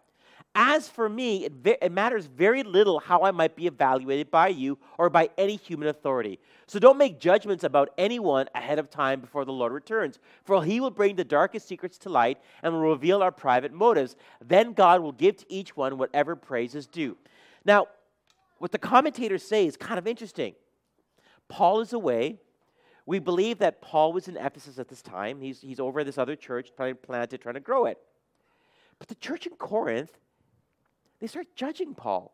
As 0.54 0.90
for 0.90 1.08
me, 1.08 1.46
it, 1.46 1.54
ve- 1.54 1.78
it, 1.82 1.92
matters 1.92 2.26
very 2.26 2.64
little 2.64 3.00
how 3.00 3.22
I 3.22 3.32
might 3.32 3.56
be 3.56 3.68
evaluated 3.68 4.30
by 4.30 4.50
you 4.50 4.78
or 4.98 5.10
by 5.10 5.30
any 5.38 5.56
human 5.56 5.88
authority. 5.88 6.40
So 6.68 6.78
don't 6.80 6.98
make 6.98 7.20
judgments 7.20 7.64
about 7.64 7.90
anyone 7.98 8.48
ahead 8.54 8.80
of 8.80 8.90
time 8.90 9.22
before 9.22 9.46
the 9.46 9.54
Lord 9.54 9.72
returns, 9.72 10.20
for 10.44 10.64
he 10.64 10.80
will 10.80 10.92
bring 10.92 11.16
the 11.16 11.24
darkest 11.24 11.68
secrets 11.68 11.98
to 12.00 12.10
light 12.10 12.38
and 12.64 12.74
will 12.74 12.82
reveal 12.82 13.22
our 13.22 13.32
private 13.32 13.72
motives. 13.72 14.16
Then 14.44 14.74
God 14.74 15.02
will 15.02 15.14
give 15.14 15.38
to 15.38 15.46
each 15.48 15.78
one 15.78 15.98
whatever 15.98 16.36
praise 16.36 16.76
is 16.76 16.88
due. 16.88 17.18
Now, 17.64 17.88
what 18.58 18.72
the 18.72 18.78
commentators 18.78 19.44
say 19.44 19.66
is 19.66 19.78
kind 19.78 20.00
of 20.00 20.08
interesting. 20.08 20.54
Paul 21.52 21.82
is 21.82 21.92
away. 21.92 22.40
We 23.06 23.20
believe 23.20 23.60
that 23.60 23.82
Paul 23.82 24.14
was 24.14 24.28
in 24.28 24.38
Ephesus 24.38 24.80
at 24.80 24.88
this 24.88 25.02
time. 25.02 25.42
He's, 25.42 25.60
he's 25.60 25.80
over 25.80 26.00
at 26.00 26.06
this 26.06 26.18
other 26.18 26.36
church, 26.36 26.72
trying 26.76 26.94
to 26.94 27.02
plant 27.02 27.34
it, 27.34 27.42
trying 27.42 27.56
to 27.56 27.60
grow 27.60 27.86
it. 27.86 27.98
But 29.00 29.10
the 29.10 29.16
church 29.16 29.46
in 29.46 29.54
Corinth, 29.54 30.18
they 31.20 31.28
start 31.28 31.48
judging 31.56 31.94
Paul. 31.94 32.34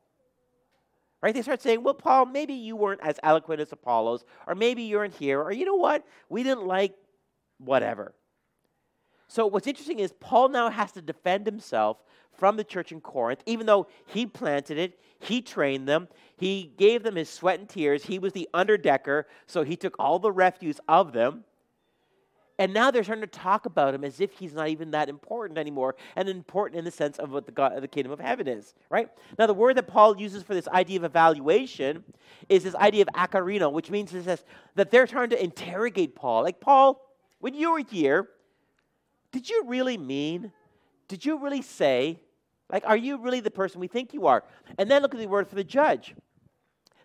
Right? 1.21 1.33
They 1.33 1.41
start 1.41 1.63
saying, 1.63 1.81
well, 1.81 1.95
Paul, 1.95 2.27
maybe 2.27 2.53
you 2.53 2.75
weren't 2.75 3.01
as 3.01 3.19
eloquent 3.23 3.59
as 3.59 3.71
Apollos, 3.71 4.23
or 4.45 4.53
maybe 4.53 4.83
you 4.83 4.97
weren't 4.97 5.15
here, 5.15 5.41
or 5.41 5.51
you 5.51 5.65
know 5.65 5.75
what? 5.75 6.05
We 6.29 6.43
didn't 6.43 6.67
like 6.67 6.93
whatever. 7.57 8.13
So 9.27 9.45
what's 9.45 9.67
interesting 9.67 9.99
is 9.99 10.13
Paul 10.19 10.49
now 10.49 10.69
has 10.69 10.91
to 10.93 11.01
defend 11.01 11.45
himself 11.45 11.97
from 12.37 12.55
the 12.55 12.63
church 12.63 12.91
in 12.91 13.01
Corinth, 13.01 13.41
even 13.45 13.65
though 13.65 13.87
he 14.05 14.25
planted 14.25 14.77
it, 14.77 14.99
he 15.19 15.41
trained 15.41 15.87
them, 15.87 16.07
he 16.37 16.71
gave 16.77 17.01
them 17.03 17.15
his 17.15 17.29
sweat 17.29 17.59
and 17.59 17.67
tears, 17.67 18.05
he 18.05 18.19
was 18.19 18.33
the 18.33 18.47
underdecker, 18.53 19.23
so 19.47 19.63
he 19.63 19.75
took 19.75 19.95
all 19.97 20.19
the 20.19 20.31
refuse 20.31 20.79
of 20.87 21.13
them. 21.13 21.43
And 22.59 22.73
now 22.73 22.89
they're 22.89 23.03
starting 23.03 23.23
to 23.23 23.27
talk 23.27 23.67
about 23.67 23.93
him 23.93 24.03
as 24.03 24.19
if 24.19 24.31
he's 24.33 24.53
not 24.53 24.69
even 24.69 24.91
that 24.91 25.09
important 25.09 25.59
anymore, 25.59 25.95
and 26.15 26.27
important 26.29 26.79
in 26.79 26.85
the 26.85 26.91
sense 26.91 27.17
of 27.17 27.31
what 27.31 27.45
the, 27.45 27.51
God, 27.51 27.81
the 27.81 27.87
kingdom 27.87 28.11
of 28.11 28.19
heaven 28.19 28.47
is, 28.47 28.73
right? 28.89 29.09
Now, 29.37 29.45
the 29.45 29.53
word 29.53 29.77
that 29.77 29.87
Paul 29.87 30.17
uses 30.17 30.41
for 30.43 30.55
this 30.55 30.67
idea 30.67 30.97
of 30.97 31.03
evaluation 31.03 32.03
is 32.49 32.63
this 32.63 32.75
idea 32.75 33.03
of 33.03 33.09
akarino, 33.09 33.71
which 33.71 33.91
means 33.91 34.11
this, 34.11 34.43
that 34.75 34.89
they're 34.89 35.07
trying 35.07 35.29
to 35.31 35.43
interrogate 35.43 36.15
Paul. 36.15 36.43
Like, 36.43 36.59
Paul, 36.59 36.99
when 37.39 37.53
you 37.53 37.71
were 37.71 37.83
here, 37.87 38.27
did 39.31 39.49
you 39.49 39.63
really 39.65 39.97
mean? 39.97 40.51
Did 41.07 41.25
you 41.25 41.37
really 41.37 41.61
say? 41.61 42.19
Like, 42.71 42.83
are 42.85 42.97
you 42.97 43.17
really 43.17 43.39
the 43.39 43.51
person 43.51 43.79
we 43.79 43.87
think 43.87 44.13
you 44.13 44.27
are? 44.27 44.43
And 44.77 44.91
then 44.91 45.01
look 45.01 45.13
at 45.13 45.19
the 45.19 45.27
word 45.27 45.47
for 45.47 45.55
the 45.55 45.63
judge. 45.63 46.15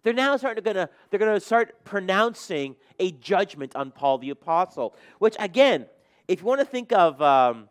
They're 0.02 0.12
now 0.12 0.36
starting 0.36 0.62
to 0.64 0.72
gonna, 0.72 0.88
they're 1.10 1.20
gonna 1.20 1.38
start 1.38 1.84
pronouncing 1.84 2.74
a 2.98 3.12
judgment 3.12 3.76
on 3.76 3.92
Paul 3.92 4.18
the 4.18 4.30
apostle, 4.30 4.96
which 5.18 5.36
again, 5.38 5.86
if 6.26 6.40
you 6.40 6.46
want 6.46 6.60
to 6.60 6.64
think 6.64 6.92
of 6.92 7.20
um, 7.22 7.68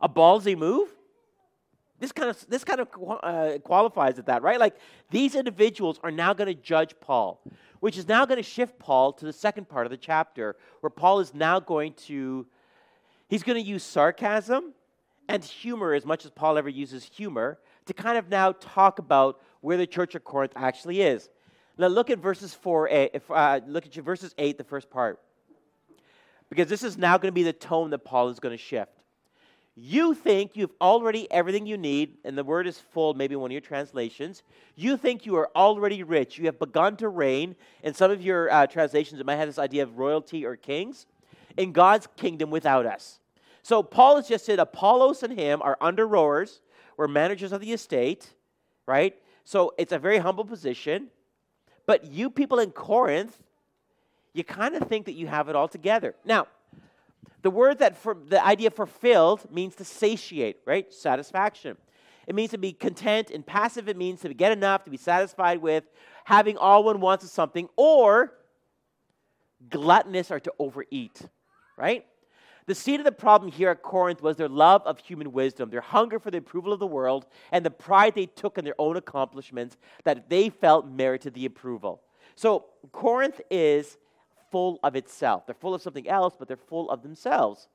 a 0.00 0.08
ballsy 0.08 0.56
move, 0.56 0.88
this 2.00 2.12
kind 2.12 2.28
of 2.28 2.46
this 2.48 2.64
kind 2.64 2.80
of 2.80 2.88
uh, 3.22 3.58
qualifies 3.64 4.18
at 4.18 4.26
that, 4.26 4.42
right? 4.42 4.60
Like 4.60 4.76
these 5.10 5.34
individuals 5.34 5.98
are 6.02 6.10
now 6.10 6.34
going 6.34 6.54
to 6.54 6.60
judge 6.60 6.94
Paul, 7.00 7.40
which 7.80 7.96
is 7.96 8.06
now 8.06 8.26
going 8.26 8.36
to 8.36 8.42
shift 8.42 8.78
Paul 8.78 9.12
to 9.14 9.24
the 9.24 9.32
second 9.32 9.68
part 9.68 9.86
of 9.86 9.90
the 9.90 9.96
chapter, 9.96 10.56
where 10.80 10.90
Paul 10.90 11.20
is 11.20 11.32
now 11.32 11.60
going 11.60 11.94
to 12.06 12.46
he's 13.34 13.42
going 13.42 13.60
to 13.60 13.68
use 13.68 13.82
sarcasm 13.82 14.72
and 15.28 15.42
humor 15.42 15.92
as 15.92 16.06
much 16.06 16.24
as 16.24 16.30
Paul 16.30 16.56
ever 16.56 16.68
uses 16.68 17.02
humor 17.02 17.58
to 17.86 17.92
kind 17.92 18.16
of 18.16 18.28
now 18.28 18.52
talk 18.52 19.00
about 19.00 19.40
where 19.60 19.76
the 19.76 19.88
church 19.88 20.14
of 20.14 20.22
Corinth 20.22 20.52
actually 20.54 21.00
is. 21.00 21.28
Now 21.76 21.88
look 21.88 22.10
at 22.10 22.20
verses 22.20 22.54
four. 22.54 22.88
If, 22.88 23.28
uh, 23.28 23.60
look 23.66 23.86
at 23.86 23.96
your 23.96 24.04
verses 24.04 24.36
eight, 24.38 24.56
the 24.56 24.62
first 24.62 24.88
part, 24.88 25.20
because 26.48 26.68
this 26.68 26.84
is 26.84 26.96
now 26.96 27.18
going 27.18 27.32
to 27.32 27.34
be 27.34 27.42
the 27.42 27.52
tone 27.52 27.90
that 27.90 28.04
Paul 28.04 28.28
is 28.28 28.38
going 28.38 28.56
to 28.56 28.62
shift. 28.62 28.92
You 29.74 30.14
think 30.14 30.52
you've 30.54 30.70
already 30.80 31.28
everything 31.28 31.66
you 31.66 31.76
need, 31.76 32.18
and 32.24 32.38
the 32.38 32.44
word 32.44 32.68
is 32.68 32.78
full, 32.78 33.14
maybe 33.14 33.34
one 33.34 33.50
of 33.50 33.52
your 33.52 33.60
translations. 33.60 34.44
You 34.76 34.96
think 34.96 35.26
you 35.26 35.34
are 35.34 35.50
already 35.56 36.04
rich. 36.04 36.38
You 36.38 36.44
have 36.44 36.60
begun 36.60 36.96
to 36.98 37.08
reign. 37.08 37.56
In 37.82 37.94
some 37.94 38.12
of 38.12 38.22
your 38.22 38.48
uh, 38.52 38.68
translations, 38.68 39.20
it 39.20 39.26
might 39.26 39.34
have 39.34 39.48
this 39.48 39.58
idea 39.58 39.82
of 39.82 39.98
royalty 39.98 40.46
or 40.46 40.54
kings 40.54 41.06
in 41.56 41.72
God's 41.72 42.06
kingdom 42.16 42.50
without 42.50 42.86
us. 42.86 43.18
So 43.64 43.82
Paul 43.82 44.16
has 44.16 44.28
just 44.28 44.44
said 44.44 44.58
Apollos 44.58 45.22
and 45.22 45.32
him 45.32 45.62
are 45.62 45.78
under 45.80 46.06
rowers, 46.06 46.60
we're 46.98 47.08
managers 47.08 47.50
of 47.50 47.62
the 47.62 47.72
estate, 47.72 48.34
right? 48.86 49.16
So 49.44 49.72
it's 49.78 49.90
a 49.90 49.98
very 49.98 50.18
humble 50.18 50.44
position. 50.44 51.08
But 51.86 52.04
you 52.04 52.28
people 52.28 52.58
in 52.58 52.72
Corinth, 52.72 53.42
you 54.34 54.44
kind 54.44 54.76
of 54.76 54.86
think 54.86 55.06
that 55.06 55.14
you 55.14 55.28
have 55.28 55.48
it 55.48 55.56
all 55.56 55.66
together. 55.66 56.14
Now, 56.26 56.46
the 57.40 57.48
word 57.48 57.78
that 57.78 57.96
for 57.96 58.14
the 58.14 58.44
idea 58.44 58.70
fulfilled 58.70 59.50
means 59.50 59.74
to 59.76 59.84
satiate, 59.84 60.58
right? 60.66 60.92
Satisfaction. 60.92 61.78
It 62.26 62.34
means 62.34 62.50
to 62.50 62.58
be 62.58 62.74
content. 62.74 63.30
and 63.30 63.46
passive, 63.46 63.88
it 63.88 63.96
means 63.96 64.20
to 64.20 64.34
get 64.34 64.52
enough, 64.52 64.84
to 64.84 64.90
be 64.90 64.98
satisfied 64.98 65.62
with. 65.62 65.84
Having 66.24 66.58
all 66.58 66.84
one 66.84 67.00
wants 67.00 67.24
of 67.24 67.30
something, 67.30 67.70
or 67.76 68.34
gluttonous 69.70 70.30
or 70.30 70.40
to 70.40 70.52
overeat, 70.58 71.22
right? 71.78 72.04
The 72.66 72.74
seed 72.74 73.00
of 73.00 73.04
the 73.04 73.12
problem 73.12 73.52
here 73.52 73.70
at 73.70 73.82
Corinth 73.82 74.22
was 74.22 74.36
their 74.36 74.48
love 74.48 74.82
of 74.86 74.98
human 74.98 75.32
wisdom, 75.32 75.70
their 75.70 75.82
hunger 75.82 76.18
for 76.18 76.30
the 76.30 76.38
approval 76.38 76.72
of 76.72 76.80
the 76.80 76.86
world, 76.86 77.26
and 77.52 77.64
the 77.64 77.70
pride 77.70 78.14
they 78.14 78.26
took 78.26 78.56
in 78.56 78.64
their 78.64 78.74
own 78.78 78.96
accomplishments 78.96 79.76
that 80.04 80.30
they 80.30 80.48
felt 80.48 80.88
merited 80.88 81.34
the 81.34 81.44
approval. 81.44 82.00
So 82.36 82.66
Corinth 82.90 83.40
is 83.50 83.98
full 84.50 84.80
of 84.82 84.96
itself. 84.96 85.46
They're 85.46 85.54
full 85.54 85.74
of 85.74 85.82
something 85.82 86.08
else, 86.08 86.36
but 86.38 86.48
they're 86.48 86.56
full 86.56 86.90
of 86.90 87.02
themselves. 87.02 87.68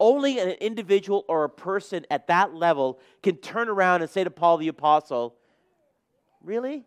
Only 0.00 0.40
an 0.40 0.48
individual 0.48 1.24
or 1.28 1.44
a 1.44 1.48
person 1.48 2.04
at 2.10 2.26
that 2.26 2.54
level 2.54 2.98
can 3.22 3.36
turn 3.36 3.68
around 3.68 4.02
and 4.02 4.10
say 4.10 4.24
to 4.24 4.30
Paul 4.30 4.56
the 4.56 4.68
Apostle, 4.68 5.36
Really? 6.42 6.84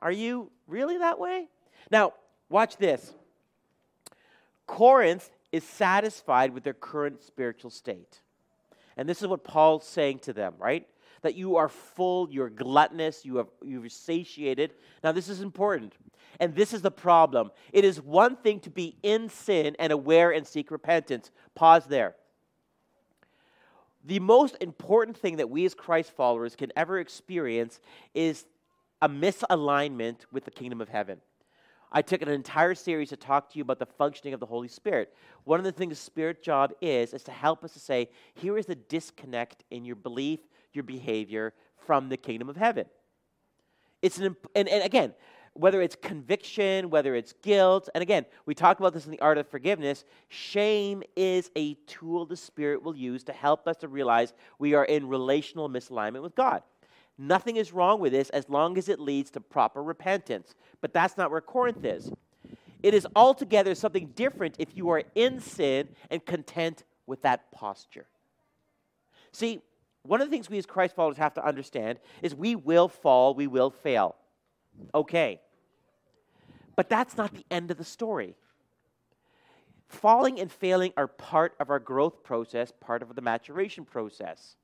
Are 0.00 0.12
you 0.12 0.50
really 0.66 0.98
that 0.98 1.18
way? 1.18 1.48
Now, 1.90 2.12
watch 2.50 2.76
this. 2.76 3.14
Corinth 4.66 5.30
is 5.52 5.64
satisfied 5.64 6.52
with 6.52 6.64
their 6.64 6.74
current 6.74 7.22
spiritual 7.22 7.70
state. 7.70 8.20
And 8.96 9.08
this 9.08 9.20
is 9.22 9.28
what 9.28 9.44
Paul's 9.44 9.86
saying 9.86 10.20
to 10.20 10.32
them, 10.32 10.54
right? 10.58 10.86
That 11.22 11.34
you 11.34 11.56
are 11.56 11.68
full, 11.68 12.30
you're 12.30 12.50
gluttonous, 12.50 13.24
you 13.24 13.36
have 13.36 13.48
you've 13.64 13.90
satiated. 13.92 14.72
Now 15.02 15.12
this 15.12 15.28
is 15.28 15.40
important. 15.40 15.94
And 16.40 16.54
this 16.54 16.74
is 16.74 16.82
the 16.82 16.90
problem. 16.90 17.50
It 17.72 17.84
is 17.84 18.00
one 18.00 18.36
thing 18.36 18.60
to 18.60 18.70
be 18.70 18.96
in 19.02 19.28
sin 19.28 19.76
and 19.78 19.92
aware 19.92 20.32
and 20.32 20.46
seek 20.46 20.70
repentance. 20.70 21.30
Pause 21.54 21.86
there. 21.86 22.14
The 24.04 24.20
most 24.20 24.56
important 24.60 25.16
thing 25.16 25.36
that 25.36 25.50
we 25.50 25.64
as 25.64 25.74
Christ 25.74 26.12
followers 26.12 26.54
can 26.54 26.72
ever 26.76 26.98
experience 26.98 27.80
is 28.14 28.44
a 29.02 29.08
misalignment 29.08 30.18
with 30.30 30.44
the 30.44 30.50
kingdom 30.50 30.80
of 30.80 30.88
heaven. 30.88 31.20
I 31.92 32.02
took 32.02 32.22
an 32.22 32.28
entire 32.28 32.74
series 32.74 33.10
to 33.10 33.16
talk 33.16 33.50
to 33.50 33.58
you 33.58 33.62
about 33.62 33.78
the 33.78 33.86
functioning 33.86 34.34
of 34.34 34.40
the 34.40 34.46
Holy 34.46 34.68
Spirit. 34.68 35.14
One 35.44 35.60
of 35.60 35.64
the 35.64 35.72
things 35.72 35.90
the 35.90 35.96
Spirit 35.96 36.42
job 36.42 36.72
is, 36.80 37.14
is 37.14 37.22
to 37.24 37.30
help 37.30 37.64
us 37.64 37.72
to 37.72 37.78
say, 37.78 38.10
here 38.34 38.58
is 38.58 38.66
the 38.66 38.74
disconnect 38.74 39.64
in 39.70 39.84
your 39.84 39.96
belief, 39.96 40.40
your 40.72 40.84
behavior 40.84 41.54
from 41.86 42.08
the 42.08 42.16
kingdom 42.16 42.48
of 42.48 42.56
heaven. 42.56 42.86
It's 44.02 44.18
an, 44.18 44.36
and, 44.54 44.68
and 44.68 44.84
again, 44.84 45.14
whether 45.54 45.80
it's 45.80 45.96
conviction, 45.96 46.90
whether 46.90 47.14
it's 47.14 47.32
guilt, 47.42 47.88
and 47.94 48.02
again, 48.02 48.26
we 48.44 48.54
talked 48.54 48.78
about 48.78 48.92
this 48.92 49.06
in 49.06 49.10
the 49.10 49.20
art 49.20 49.38
of 49.38 49.48
forgiveness. 49.48 50.04
Shame 50.28 51.02
is 51.16 51.50
a 51.56 51.74
tool 51.86 52.26
the 52.26 52.36
Spirit 52.36 52.82
will 52.82 52.96
use 52.96 53.24
to 53.24 53.32
help 53.32 53.66
us 53.66 53.76
to 53.78 53.88
realize 53.88 54.34
we 54.58 54.74
are 54.74 54.84
in 54.84 55.08
relational 55.08 55.68
misalignment 55.68 56.22
with 56.22 56.34
God. 56.34 56.62
Nothing 57.18 57.56
is 57.56 57.72
wrong 57.72 58.00
with 58.00 58.12
this 58.12 58.28
as 58.30 58.48
long 58.48 58.76
as 58.76 58.88
it 58.88 59.00
leads 59.00 59.30
to 59.32 59.40
proper 59.40 59.82
repentance. 59.82 60.54
But 60.80 60.92
that's 60.92 61.16
not 61.16 61.30
where 61.30 61.40
Corinth 61.40 61.84
is. 61.84 62.10
It 62.82 62.94
is 62.94 63.06
altogether 63.16 63.74
something 63.74 64.12
different 64.14 64.56
if 64.58 64.76
you 64.76 64.90
are 64.90 65.02
in 65.14 65.40
sin 65.40 65.88
and 66.10 66.24
content 66.24 66.84
with 67.06 67.22
that 67.22 67.50
posture. 67.50 68.06
See, 69.32 69.60
one 70.02 70.20
of 70.20 70.28
the 70.28 70.30
things 70.30 70.48
we 70.48 70.58
as 70.58 70.66
Christ 70.66 70.94
followers 70.94 71.16
have 71.16 71.34
to 71.34 71.44
understand 71.44 71.98
is 72.22 72.34
we 72.34 72.54
will 72.54 72.88
fall, 72.88 73.34
we 73.34 73.46
will 73.46 73.70
fail. 73.70 74.14
Okay. 74.94 75.40
But 76.76 76.88
that's 76.90 77.16
not 77.16 77.34
the 77.34 77.44
end 77.50 77.70
of 77.70 77.78
the 77.78 77.84
story. 77.84 78.36
Falling 79.88 80.38
and 80.40 80.50
failing 80.50 80.92
are 80.96 81.06
part 81.06 81.54
of 81.60 81.70
our 81.70 81.78
growth 81.78 82.22
process, 82.22 82.72
part 82.80 83.02
of 83.02 83.14
the 83.14 83.22
maturation 83.22 83.84
process. 83.84 84.56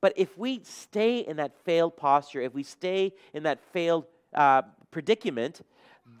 But 0.00 0.14
if 0.16 0.36
we 0.38 0.62
stay 0.64 1.18
in 1.18 1.36
that 1.36 1.56
failed 1.64 1.96
posture, 1.96 2.40
if 2.40 2.54
we 2.54 2.62
stay 2.62 3.12
in 3.34 3.42
that 3.44 3.60
failed 3.72 4.06
uh, 4.34 4.62
predicament, 4.90 5.62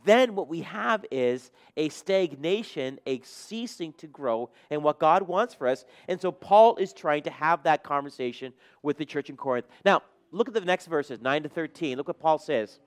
then 0.04 0.34
what 0.34 0.48
we 0.48 0.62
have 0.62 1.04
is 1.10 1.50
a 1.76 1.88
stagnation, 1.88 2.98
a 3.06 3.20
ceasing 3.20 3.92
to 3.94 4.06
grow 4.06 4.50
in 4.70 4.82
what 4.82 4.98
God 4.98 5.22
wants 5.22 5.54
for 5.54 5.66
us. 5.66 5.84
And 6.08 6.20
so 6.20 6.30
Paul 6.30 6.76
is 6.76 6.92
trying 6.92 7.22
to 7.24 7.30
have 7.30 7.62
that 7.64 7.82
conversation 7.82 8.52
with 8.82 8.98
the 8.98 9.04
church 9.04 9.30
in 9.30 9.36
Corinth. 9.36 9.66
Now, 9.84 10.02
look 10.30 10.48
at 10.48 10.54
the 10.54 10.60
next 10.60 10.86
verses, 10.86 11.20
9 11.20 11.42
to 11.42 11.48
13. 11.48 11.96
Look 11.96 12.08
what 12.08 12.20
Paul 12.20 12.38
says. 12.38 12.78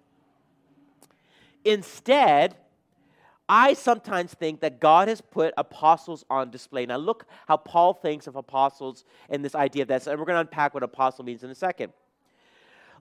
Instead, 1.66 2.56
I 3.50 3.74
sometimes 3.74 4.34
think 4.34 4.62
that 4.62 4.80
God 4.80 5.10
has 5.10 5.20
put 5.20 5.54
apostles 5.58 6.24
on 6.30 6.50
display. 6.50 6.86
Now, 6.86 6.98
look 6.98 7.26
how 7.48 7.58
Paul 7.58 7.94
thinks 7.94 8.28
of 8.28 8.36
apostles 8.36 9.04
and 9.30 9.44
this 9.44 9.56
idea 9.56 9.82
of 9.82 9.90
this, 9.90 10.08
and 10.08 10.18
we're 10.18 10.26
going 10.26 10.36
to 10.36 10.42
unpack 10.42 10.74
what 10.74 10.84
apostle 10.84 11.26
means 11.26 11.44
in 11.44 11.50
a 11.50 11.56
second. 11.56 11.92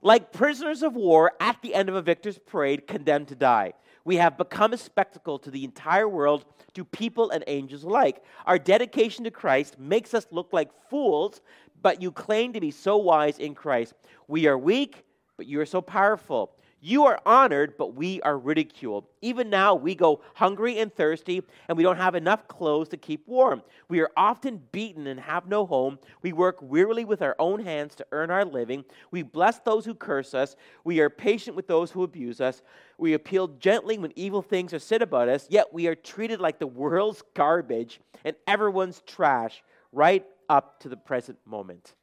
Like 0.01 0.33
prisoners 0.33 0.83
of 0.83 0.95
war 0.95 1.31
at 1.39 1.61
the 1.61 1.73
end 1.73 1.87
of 1.87 1.95
a 1.95 2.01
victor's 2.01 2.37
parade, 2.37 2.87
condemned 2.87 3.29
to 3.29 3.35
die. 3.35 3.73
We 4.03 4.17
have 4.17 4.37
become 4.37 4.73
a 4.73 4.77
spectacle 4.77 5.39
to 5.39 5.49
the 5.49 5.63
entire 5.63 6.09
world, 6.09 6.43
to 6.73 6.83
people 6.83 7.29
and 7.29 7.41
angels 7.47 7.83
alike. 7.83 8.21
Our 8.45 8.59
dedication 8.59 9.23
to 9.23 9.31
Christ 9.31 9.79
makes 9.79 10.13
us 10.13 10.27
look 10.29 10.51
like 10.51 10.69
fools, 10.89 11.39
but 11.81 12.01
you 12.01 12.11
claim 12.11 12.51
to 12.51 12.59
be 12.59 12.71
so 12.71 12.97
wise 12.97 13.39
in 13.39 13.55
Christ. 13.55 13.93
We 14.27 14.45
are 14.47 14.57
weak, 14.57 15.05
but 15.37 15.45
you 15.45 15.61
are 15.61 15.65
so 15.65 15.81
powerful. 15.81 16.51
You 16.85 17.05
are 17.05 17.21
honored, 17.25 17.77
but 17.77 17.95
we 17.95 18.21
are 18.23 18.37
ridiculed. 18.37 19.05
Even 19.21 19.49
now, 19.49 19.73
we 19.73 19.95
go 19.95 20.19
hungry 20.33 20.79
and 20.79 20.93
thirsty, 20.93 21.41
and 21.69 21.77
we 21.77 21.83
don't 21.83 21.95
have 21.95 22.13
enough 22.13 22.49
clothes 22.49 22.89
to 22.89 22.97
keep 22.97 23.25
warm. 23.25 23.63
We 23.87 24.01
are 24.01 24.11
often 24.17 24.61
beaten 24.73 25.07
and 25.07 25.17
have 25.17 25.47
no 25.47 25.65
home. 25.65 25.97
We 26.21 26.33
work 26.33 26.57
wearily 26.61 27.05
with 27.05 27.21
our 27.21 27.37
own 27.39 27.63
hands 27.63 27.95
to 27.95 28.05
earn 28.11 28.29
our 28.29 28.43
living. 28.43 28.83
We 29.11 29.21
bless 29.21 29.59
those 29.59 29.85
who 29.85 29.95
curse 29.95 30.33
us. 30.33 30.57
We 30.83 30.99
are 30.99 31.09
patient 31.09 31.55
with 31.55 31.67
those 31.67 31.89
who 31.89 32.03
abuse 32.03 32.41
us. 32.41 32.61
We 32.97 33.13
appeal 33.13 33.47
gently 33.47 33.97
when 33.97 34.11
evil 34.17 34.41
things 34.41 34.73
are 34.73 34.79
said 34.79 35.01
about 35.01 35.29
us, 35.29 35.47
yet 35.49 35.71
we 35.71 35.87
are 35.87 35.95
treated 35.95 36.41
like 36.41 36.59
the 36.59 36.67
world's 36.67 37.23
garbage 37.33 38.01
and 38.25 38.35
everyone's 38.45 39.01
trash 39.07 39.63
right 39.93 40.25
up 40.49 40.81
to 40.81 40.89
the 40.89 40.97
present 40.97 41.37
moment. 41.45 41.95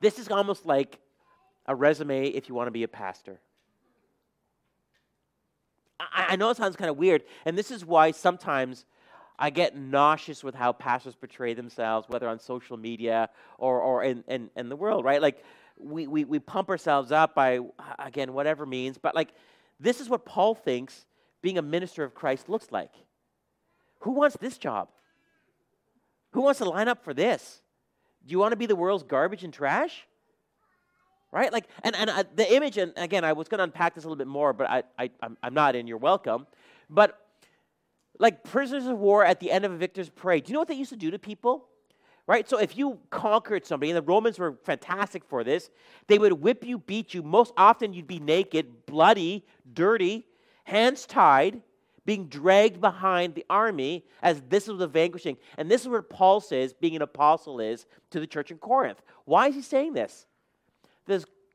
This 0.00 0.18
is 0.18 0.28
almost 0.28 0.66
like 0.66 0.98
a 1.66 1.74
resume 1.74 2.28
if 2.28 2.48
you 2.48 2.54
want 2.54 2.68
to 2.68 2.72
be 2.72 2.82
a 2.82 2.88
pastor. 2.88 3.40
I, 5.98 6.26
I 6.30 6.36
know 6.36 6.50
it 6.50 6.56
sounds 6.56 6.76
kind 6.76 6.90
of 6.90 6.96
weird, 6.96 7.22
and 7.44 7.56
this 7.56 7.70
is 7.70 7.84
why 7.84 8.10
sometimes 8.10 8.84
I 9.38 9.50
get 9.50 9.76
nauseous 9.76 10.42
with 10.42 10.54
how 10.54 10.72
pastors 10.72 11.14
portray 11.14 11.54
themselves, 11.54 12.08
whether 12.08 12.28
on 12.28 12.38
social 12.38 12.76
media 12.76 13.28
or, 13.58 13.80
or 13.80 14.02
in, 14.02 14.24
in, 14.28 14.50
in 14.56 14.68
the 14.68 14.76
world, 14.76 15.04
right? 15.04 15.20
Like, 15.20 15.44
we, 15.78 16.06
we, 16.06 16.24
we 16.24 16.38
pump 16.38 16.70
ourselves 16.70 17.12
up 17.12 17.34
by, 17.34 17.60
again, 17.98 18.32
whatever 18.32 18.64
means, 18.64 18.96
but 18.96 19.14
like, 19.14 19.28
this 19.78 20.00
is 20.00 20.08
what 20.08 20.24
Paul 20.24 20.54
thinks 20.54 21.04
being 21.42 21.58
a 21.58 21.62
minister 21.62 22.02
of 22.02 22.14
Christ 22.14 22.48
looks 22.48 22.72
like. 22.72 22.92
Who 24.00 24.12
wants 24.12 24.36
this 24.40 24.56
job? 24.56 24.88
Who 26.32 26.40
wants 26.42 26.58
to 26.58 26.64
line 26.64 26.88
up 26.88 27.04
for 27.04 27.12
this? 27.12 27.60
Do 28.26 28.32
you 28.32 28.38
want 28.38 28.52
to 28.52 28.56
be 28.56 28.66
the 28.66 28.76
world's 28.76 29.04
garbage 29.04 29.44
and 29.44 29.52
trash? 29.52 30.06
Right? 31.32 31.52
Like, 31.52 31.68
and, 31.82 31.94
and 31.96 32.10
uh, 32.10 32.24
the 32.34 32.54
image, 32.54 32.78
and 32.78 32.92
again, 32.96 33.24
I 33.24 33.32
was 33.32 33.48
going 33.48 33.58
to 33.58 33.64
unpack 33.64 33.94
this 33.94 34.04
a 34.04 34.06
little 34.06 34.16
bit 34.16 34.26
more, 34.26 34.52
but 34.52 34.70
I, 34.70 34.82
I, 34.98 35.10
I'm, 35.22 35.36
I'm 35.42 35.54
not 35.54 35.76
in. 35.76 35.86
You're 35.86 35.98
welcome. 35.98 36.46
But 36.88 37.18
like 38.18 38.44
prisoners 38.44 38.86
of 38.86 38.98
war 38.98 39.24
at 39.24 39.40
the 39.40 39.50
end 39.50 39.64
of 39.64 39.72
a 39.72 39.76
victor's 39.76 40.08
parade, 40.08 40.44
do 40.44 40.50
you 40.50 40.54
know 40.54 40.60
what 40.60 40.68
they 40.68 40.74
used 40.74 40.90
to 40.90 40.96
do 40.96 41.10
to 41.10 41.18
people? 41.18 41.66
Right? 42.26 42.48
So 42.48 42.58
if 42.58 42.76
you 42.76 42.98
conquered 43.10 43.64
somebody, 43.64 43.90
and 43.90 43.96
the 43.96 44.02
Romans 44.02 44.38
were 44.38 44.58
fantastic 44.64 45.24
for 45.24 45.44
this, 45.44 45.70
they 46.08 46.18
would 46.18 46.32
whip 46.32 46.64
you, 46.64 46.78
beat 46.78 47.14
you. 47.14 47.22
Most 47.22 47.52
often 47.56 47.92
you'd 47.92 48.08
be 48.08 48.18
naked, 48.18 48.86
bloody, 48.86 49.44
dirty, 49.72 50.26
hands 50.64 51.06
tied, 51.06 51.62
being 52.04 52.26
dragged 52.26 52.80
behind 52.80 53.34
the 53.34 53.44
army 53.50 54.04
as 54.22 54.40
this 54.48 54.68
was 54.68 54.78
the 54.78 54.86
vanquishing. 54.86 55.36
And 55.58 55.70
this 55.70 55.82
is 55.82 55.88
what 55.88 56.08
Paul 56.08 56.40
says 56.40 56.72
being 56.72 56.96
an 56.96 57.02
apostle 57.02 57.60
is 57.60 57.86
to 58.10 58.20
the 58.20 58.26
church 58.26 58.50
in 58.50 58.58
Corinth. 58.58 59.02
Why 59.24 59.48
is 59.48 59.54
he 59.54 59.62
saying 59.62 59.92
this? 59.92 60.26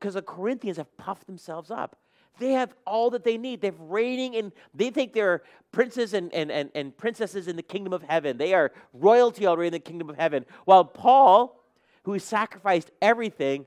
Because 0.02 0.14
the 0.14 0.22
Corinthians 0.22 0.78
have 0.78 0.96
puffed 0.96 1.28
themselves 1.28 1.70
up. 1.70 1.94
They 2.40 2.54
have 2.54 2.74
all 2.84 3.10
that 3.10 3.22
they 3.22 3.38
need. 3.38 3.60
They're 3.60 3.72
reigning 3.78 4.34
and 4.34 4.50
they 4.74 4.90
think 4.90 5.12
they're 5.12 5.44
princes 5.70 6.12
and, 6.12 6.34
and, 6.34 6.50
and, 6.50 6.70
and 6.74 6.96
princesses 6.98 7.46
in 7.46 7.54
the 7.54 7.62
kingdom 7.62 7.92
of 7.92 8.02
heaven. 8.02 8.36
They 8.36 8.52
are 8.52 8.72
royalty 8.92 9.46
already 9.46 9.68
in 9.68 9.72
the 9.74 9.78
kingdom 9.78 10.10
of 10.10 10.16
heaven. 10.16 10.44
While 10.64 10.84
Paul, 10.84 11.62
who 12.02 12.18
sacrificed 12.18 12.90
everything, 13.00 13.64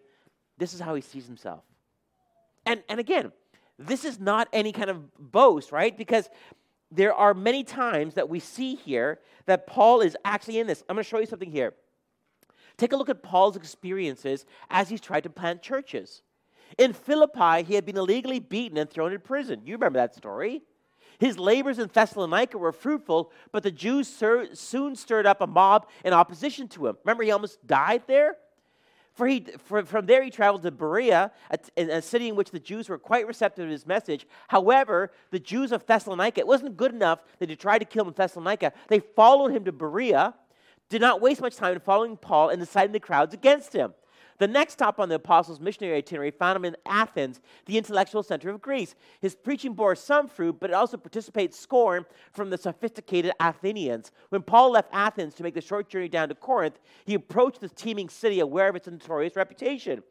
this 0.58 0.74
is 0.74 0.82
how 0.82 0.94
he 0.94 1.02
sees 1.02 1.26
himself. 1.26 1.64
And, 2.66 2.84
and 2.90 3.00
again, 3.00 3.32
this 3.80 4.04
is 4.04 4.20
not 4.20 4.50
any 4.52 4.74
kind 4.74 4.90
of 4.90 5.18
boast, 5.18 5.72
right? 5.72 5.98
Because 5.98 6.30
there 6.92 7.14
are 7.14 7.34
many 7.34 7.64
times 7.64 8.16
that 8.16 8.28
we 8.28 8.42
see 8.42 8.76
here 8.76 9.22
that 9.46 9.68
Paul 9.68 10.02
is 10.02 10.18
actually 10.26 10.60
in 10.60 10.68
this. 10.68 10.84
I'm 10.90 10.98
going 10.98 11.04
to 11.06 11.10
show 11.10 11.20
you 11.20 11.28
something 11.28 11.52
here. 11.52 11.76
Take 12.78 12.92
a 12.92 12.98
look 12.98 13.10
at 13.10 13.24
Paul's 13.24 13.56
experiences 13.56 14.46
as 14.70 14.90
he's 14.90 15.00
tried 15.00 15.24
to 15.24 15.30
plant 15.30 15.62
churches. 15.62 16.24
In 16.78 16.94
Philippi, 16.94 17.64
he 17.64 17.76
had 17.76 17.86
been 17.86 17.98
illegally 17.98 18.40
beaten 18.40 18.78
and 18.78 18.90
thrown 18.90 19.14
in 19.14 19.20
prison. 19.20 19.62
You 19.66 19.76
remember 19.76 20.00
that 20.00 20.16
story. 20.16 20.64
His 21.20 21.40
labors 21.40 21.80
in 21.80 21.90
Thessalonica 21.92 22.58
were 22.58 22.74
fruitful, 22.74 23.32
but 23.52 23.64
the 23.64 23.72
Jews 23.72 24.08
soon 24.54 24.96
stirred 24.96 25.26
up 25.26 25.42
a 25.42 25.48
mob 25.48 25.88
in 26.04 26.12
opposition 26.12 26.68
to 26.70 26.88
him. 26.88 26.98
Remember, 27.04 27.24
he 27.24 27.32
almost 27.32 27.66
died 27.66 28.04
there? 28.08 28.36
For 29.14 29.26
he, 29.26 29.46
for, 29.60 29.86
from 29.86 30.08
there, 30.08 30.22
he 30.22 30.30
traveled 30.30 30.64
to 30.64 30.72
Berea, 30.72 31.32
a, 31.50 31.82
a, 31.82 32.02
city 32.02 32.28
in 32.28 32.36
which 32.36 32.52
the 32.52 32.60
Jews 32.60 32.90
were 32.90 32.98
quite 32.98 33.26
receptive 33.26 33.66
to 33.66 33.72
his 33.72 33.88
message. 33.88 34.28
However, 34.50 35.10
the 35.32 35.40
Jews 35.40 35.72
of 35.72 35.86
Thessalonica, 35.86 36.42
it 36.42 36.48
wasn't 36.48 36.76
good 36.76 36.94
enough 36.94 37.20
that 37.40 37.48
they 37.48 37.56
tried 37.56 37.80
to 37.80 37.86
kill 37.86 38.04
him 38.04 38.10
in 38.10 38.14
Thessalonica. 38.14 38.74
They 38.90 39.00
followed 39.00 39.54
him 39.54 39.64
to 39.66 39.72
Berea 39.72 40.34
did 40.90 41.02
not 41.02 41.22
waste 41.22 41.42
much 41.42 41.56
time 41.56 41.74
in 41.74 41.80
following 41.80 42.18
Paul 42.18 42.50
and 42.50 42.62
inciting 42.62 42.92
the 42.92 43.00
crowds 43.00 43.34
against 43.34 43.74
him. 43.74 43.94
The 44.38 44.48
next 44.48 44.74
stop 44.74 45.00
on 45.00 45.08
the 45.08 45.16
apostles' 45.16 45.62
missionary 45.62 45.98
itinerary 45.98 46.32
found 46.32 46.58
him 46.58 46.66
in 46.66 46.76
Athens, 46.86 47.40
the 47.66 47.78
intellectual 47.78 48.22
center 48.22 48.50
of 48.50 48.62
Greece. 48.62 48.96
His 49.22 49.34
preaching 49.34 49.74
bore 49.74 49.96
some 49.96 50.28
fruit, 50.28 50.58
but 50.60 50.70
it 50.70 50.74
also 50.74 50.98
participated 50.98 51.54
scorn 51.54 52.06
from 52.34 52.50
the 52.50 52.58
sophisticated 52.58 53.32
Athenians. 53.40 54.12
When 54.30 54.42
Paul 54.42 54.72
left 54.72 54.90
Athens 54.92 55.36
to 55.36 55.44
make 55.44 55.54
the 55.54 55.62
short 55.62 55.88
journey 55.90 56.10
down 56.10 56.30
to 56.30 56.36
Corinth, 56.36 56.80
he 57.06 57.14
approached 57.14 57.62
this 57.62 57.72
teeming 57.72 58.10
city 58.10 58.42
aware 58.42 58.68
of 58.68 58.76
its 58.76 58.88
notorious 58.88 59.38
reputation. 59.38 60.04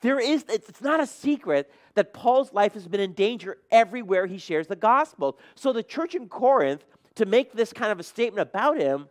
There 0.00 0.20
is, 0.20 0.44
it's 0.48 0.80
not 0.80 1.00
a 1.00 1.06
secret 1.06 1.72
that 1.94 2.14
Paul's 2.14 2.52
life 2.52 2.72
has 2.74 2.86
been 2.86 3.00
in 3.00 3.12
danger 3.12 3.58
everywhere 3.70 4.26
he 4.26 4.38
shares 4.38 4.66
the 4.66 4.76
gospel. 4.76 5.38
So 5.56 5.72
the 5.72 5.82
church 5.82 6.14
in 6.14 6.28
Corinth, 6.28 6.84
to 7.16 7.26
make 7.26 7.52
this 7.52 7.72
kind 7.72 7.92
of 7.92 8.00
a 8.00 8.04
statement 8.04 8.48
about 8.48 8.78
him, 8.78 9.08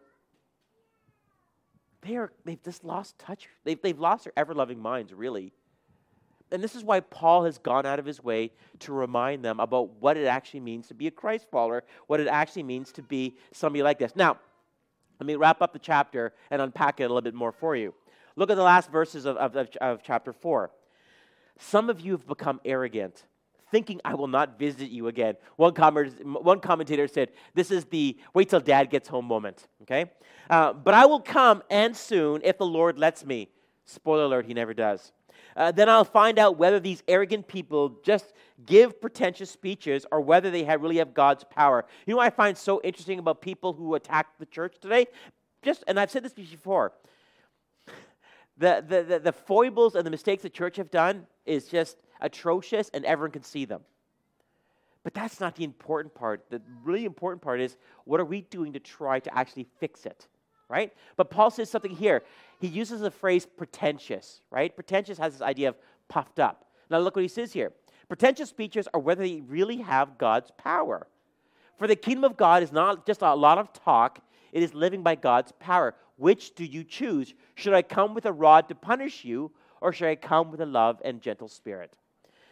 they 2.01 2.15
are, 2.15 2.31
they've 2.45 2.61
just 2.63 2.83
lost 2.83 3.17
touch. 3.19 3.47
They've, 3.63 3.81
they've 3.81 3.99
lost 3.99 4.25
their 4.25 4.33
ever 4.37 4.53
loving 4.53 4.79
minds, 4.79 5.13
really. 5.13 5.53
And 6.51 6.63
this 6.63 6.75
is 6.75 6.83
why 6.83 7.01
Paul 7.01 7.45
has 7.45 7.57
gone 7.57 7.85
out 7.85 7.99
of 7.99 8.05
his 8.05 8.23
way 8.23 8.51
to 8.79 8.93
remind 8.93 9.45
them 9.45 9.59
about 9.59 9.89
what 9.99 10.17
it 10.17 10.25
actually 10.25 10.61
means 10.61 10.87
to 10.87 10.93
be 10.93 11.07
a 11.07 11.11
Christ 11.11 11.47
follower, 11.51 11.83
what 12.07 12.19
it 12.19 12.27
actually 12.27 12.63
means 12.63 12.91
to 12.93 13.03
be 13.03 13.35
somebody 13.51 13.83
like 13.83 13.99
this. 13.99 14.15
Now, 14.15 14.37
let 15.19 15.27
me 15.27 15.35
wrap 15.35 15.61
up 15.61 15.73
the 15.73 15.79
chapter 15.79 16.33
and 16.49 16.61
unpack 16.61 16.99
it 16.99 17.03
a 17.03 17.07
little 17.07 17.21
bit 17.21 17.33
more 17.33 17.51
for 17.51 17.75
you. 17.75 17.93
Look 18.35 18.49
at 18.49 18.55
the 18.55 18.63
last 18.63 18.89
verses 18.89 19.25
of, 19.25 19.37
of, 19.37 19.69
of, 19.81 20.01
chapter 20.01 20.31
4. 20.31 20.71
Some 21.59 21.89
of 21.89 21.99
you 21.99 22.13
have 22.13 22.25
become 22.25 22.61
arrogant 22.63 23.25
thinking 23.71 24.01
I 24.03 24.15
will 24.15 24.27
not 24.27 24.57
visit 24.57 24.89
you 24.89 25.07
again. 25.07 25.35
One, 25.55 25.73
comment, 25.73 26.25
one 26.25 26.59
commentator 26.59 27.07
said, 27.07 27.29
This 27.53 27.71
is 27.71 27.85
the 27.85 28.17
wait 28.33 28.49
till 28.49 28.59
dad 28.59 28.89
gets 28.89 29.07
home 29.07 29.25
moment, 29.25 29.67
okay? 29.83 30.05
Uh, 30.49 30.73
but 30.73 30.93
I 30.93 31.05
will 31.05 31.19
come 31.19 31.63
and 31.69 31.95
soon 31.95 32.41
if 32.43 32.57
the 32.57 32.65
Lord 32.65 32.97
lets 32.97 33.25
me. 33.25 33.49
Spoiler 33.85 34.23
alert, 34.23 34.45
he 34.45 34.53
never 34.53 34.73
does. 34.73 35.11
Uh, 35.55 35.71
then 35.71 35.89
I'll 35.89 36.05
find 36.05 36.39
out 36.39 36.57
whether 36.57 36.79
these 36.79 37.03
arrogant 37.07 37.47
people 37.47 37.99
just 38.03 38.33
give 38.65 39.01
pretentious 39.01 39.49
speeches 39.49 40.05
or 40.11 40.21
whether 40.21 40.51
they 40.51 40.63
have, 40.63 40.81
really 40.81 40.97
have 40.97 41.13
God's 41.13 41.43
power. 41.43 41.85
You 42.05 42.13
know 42.13 42.17
what 42.17 42.27
I 42.27 42.29
find 42.29 42.57
so 42.57 42.81
interesting 42.83 43.19
about 43.19 43.41
people 43.41 43.73
who 43.73 43.95
attack 43.95 44.37
the 44.39 44.45
church 44.45 44.75
today? 44.79 45.07
Just, 45.61 45.83
and 45.87 45.99
I've 45.99 46.11
said 46.11 46.23
this 46.23 46.33
before. 46.33 46.93
The, 48.57 48.83
the, 48.87 49.03
the, 49.03 49.19
the 49.19 49.31
foibles 49.31 49.95
and 49.95 50.05
the 50.05 50.11
mistakes 50.11 50.43
the 50.43 50.49
church 50.49 50.75
have 50.77 50.91
done 50.91 51.25
is 51.45 51.67
just 51.67 51.97
atrocious 52.19 52.89
and 52.93 53.05
everyone 53.05 53.31
can 53.31 53.43
see 53.43 53.65
them. 53.65 53.81
But 55.03 55.13
that's 55.13 55.39
not 55.39 55.55
the 55.55 55.63
important 55.63 56.13
part. 56.13 56.45
The 56.49 56.61
really 56.83 57.05
important 57.05 57.41
part 57.41 57.61
is 57.61 57.77
what 58.05 58.19
are 58.19 58.25
we 58.25 58.41
doing 58.41 58.73
to 58.73 58.79
try 58.79 59.19
to 59.19 59.37
actually 59.37 59.67
fix 59.79 60.05
it, 60.05 60.27
right? 60.67 60.93
But 61.15 61.29
Paul 61.29 61.49
says 61.51 61.69
something 61.69 61.91
here. 61.91 62.23
He 62.59 62.67
uses 62.67 63.01
the 63.01 63.11
phrase 63.11 63.45
pretentious, 63.45 64.41
right? 64.51 64.75
Pretentious 64.75 65.17
has 65.17 65.33
this 65.33 65.41
idea 65.41 65.69
of 65.69 65.75
puffed 66.09 66.39
up. 66.39 66.65
Now 66.89 66.99
look 66.99 67.15
what 67.15 67.21
he 67.21 67.29
says 67.29 67.53
here. 67.53 67.71
Pretentious 68.07 68.49
speeches 68.49 68.87
are 68.93 68.99
whether 68.99 69.23
they 69.23 69.41
really 69.41 69.77
have 69.77 70.17
God's 70.17 70.51
power. 70.57 71.07
For 71.77 71.87
the 71.87 71.95
kingdom 71.95 72.25
of 72.25 72.35
God 72.35 72.61
is 72.61 72.71
not 72.71 73.05
just 73.05 73.21
a 73.21 73.33
lot 73.33 73.57
of 73.57 73.71
talk, 73.71 74.19
it 74.51 74.63
is 74.63 74.73
living 74.73 75.03
by 75.03 75.15
God's 75.15 75.53
power. 75.53 75.95
Which 76.17 76.55
do 76.55 76.65
you 76.65 76.83
choose? 76.83 77.33
Should 77.55 77.73
I 77.73 77.81
come 77.83 78.13
with 78.13 78.25
a 78.25 78.33
rod 78.33 78.67
to 78.67 78.75
punish 78.75 79.23
you, 79.23 79.51
or 79.79 79.93
should 79.93 80.09
I 80.09 80.15
come 80.15 80.51
with 80.51 80.59
a 80.59 80.65
love 80.65 81.01
and 81.05 81.21
gentle 81.21 81.47
spirit? 81.47 81.93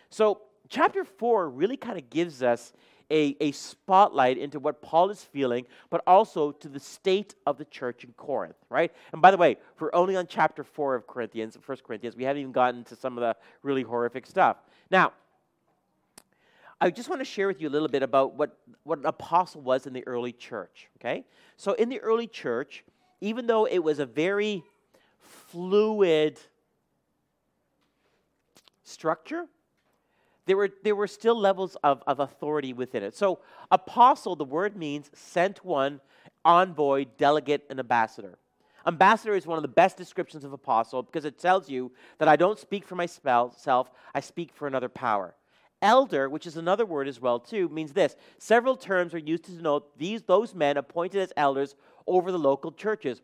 So, 0.10 0.42
chapter 0.70 1.04
4 1.04 1.50
really 1.50 1.78
kind 1.78 1.98
of 1.98 2.10
gives 2.10 2.44
us 2.44 2.74
a, 3.10 3.38
a 3.40 3.52
spotlight 3.52 4.38
into 4.38 4.60
what 4.60 4.82
Paul 4.82 5.10
is 5.10 5.24
feeling, 5.24 5.66
but 5.90 6.02
also 6.06 6.52
to 6.52 6.68
the 6.68 6.80
state 6.80 7.36
of 7.46 7.58
the 7.58 7.66
church 7.66 8.04
in 8.04 8.12
Corinth, 8.14 8.58
right? 8.70 8.92
And 9.14 9.22
by 9.22 9.32
the 9.32 9.38
way, 9.38 9.58
we're 9.80 9.94
only 9.94 10.16
on 10.16 10.28
chapter 10.28 10.64
4 10.64 10.96
of 10.96 11.08
Corinthians, 11.08 11.58
1 11.64 11.78
Corinthians. 11.86 12.16
We 12.16 12.26
haven't 12.26 12.42
even 12.42 12.52
gotten 12.52 12.84
to 12.86 12.96
some 12.96 13.18
of 13.18 13.22
the 13.22 13.36
really 13.64 13.84
horrific 13.84 14.26
stuff. 14.26 14.58
Now, 14.92 15.14
I 16.80 16.92
just 16.92 17.10
want 17.10 17.22
to 17.22 17.26
share 17.26 17.48
with 17.48 17.62
you 17.62 17.70
a 17.70 17.72
little 17.72 17.88
bit 17.88 18.04
about 18.04 18.36
what, 18.36 18.58
what 18.84 19.00
an 19.00 19.06
apostle 19.06 19.62
was 19.62 19.88
in 19.88 19.94
the 19.94 20.06
early 20.06 20.32
church, 20.32 20.90
okay? 21.00 21.26
So, 21.56 21.74
in 21.74 21.90
the 21.90 22.00
early 22.02 22.28
church, 22.28 22.84
even 23.22 23.48
though 23.48 23.66
it 23.66 23.80
was 23.80 24.00
a 24.00 24.06
very 24.06 24.64
fluid 25.20 26.40
structure, 28.84 29.46
there 30.48 30.58
were, 30.58 30.70
there 30.84 30.96
were 30.96 31.08
still 31.08 31.40
levels 31.40 31.78
of, 31.84 32.02
of 32.08 32.20
authority 32.20 32.74
within 32.74 33.04
it. 33.04 33.16
So, 33.16 33.40
apostle, 33.70 34.36
the 34.36 34.46
word 34.46 34.76
means 34.76 35.12
sent 35.14 35.64
one, 35.64 36.02
envoy, 36.44 37.06
delegate, 37.18 37.66
and 37.70 37.80
ambassador. 37.80 38.40
Ambassador 38.88 39.36
is 39.36 39.46
one 39.46 39.58
of 39.58 39.62
the 39.62 39.68
best 39.68 39.98
descriptions 39.98 40.46
of 40.46 40.54
apostle 40.54 41.04
because 41.04 41.26
it 41.26 41.38
tells 41.38 41.70
you 41.70 41.92
that 42.20 42.30
I 42.30 42.38
don't 42.38 42.58
speak 42.58 42.86
for 42.86 42.96
myself, 42.96 43.92
I 44.16 44.22
speak 44.22 44.54
for 44.54 44.66
another 44.66 44.90
power. 44.90 45.36
Elder, 45.82 46.30
which 46.30 46.48
is 46.48 46.58
another 46.58 46.86
word 46.86 47.08
as 47.08 47.22
well 47.22 47.40
too, 47.40 47.70
means 47.70 47.92
this. 47.92 48.16
Several 48.40 48.76
terms 48.76 49.14
are 49.14 49.20
used 49.20 49.44
to 49.44 49.52
denote 49.52 49.98
these 49.98 50.24
those 50.24 50.56
men 50.56 50.78
appointed 50.78 51.22
as 51.22 51.34
elders 51.38 51.76
over 52.08 52.32
the 52.32 52.40
local 52.40 52.72
churches. 52.72 53.22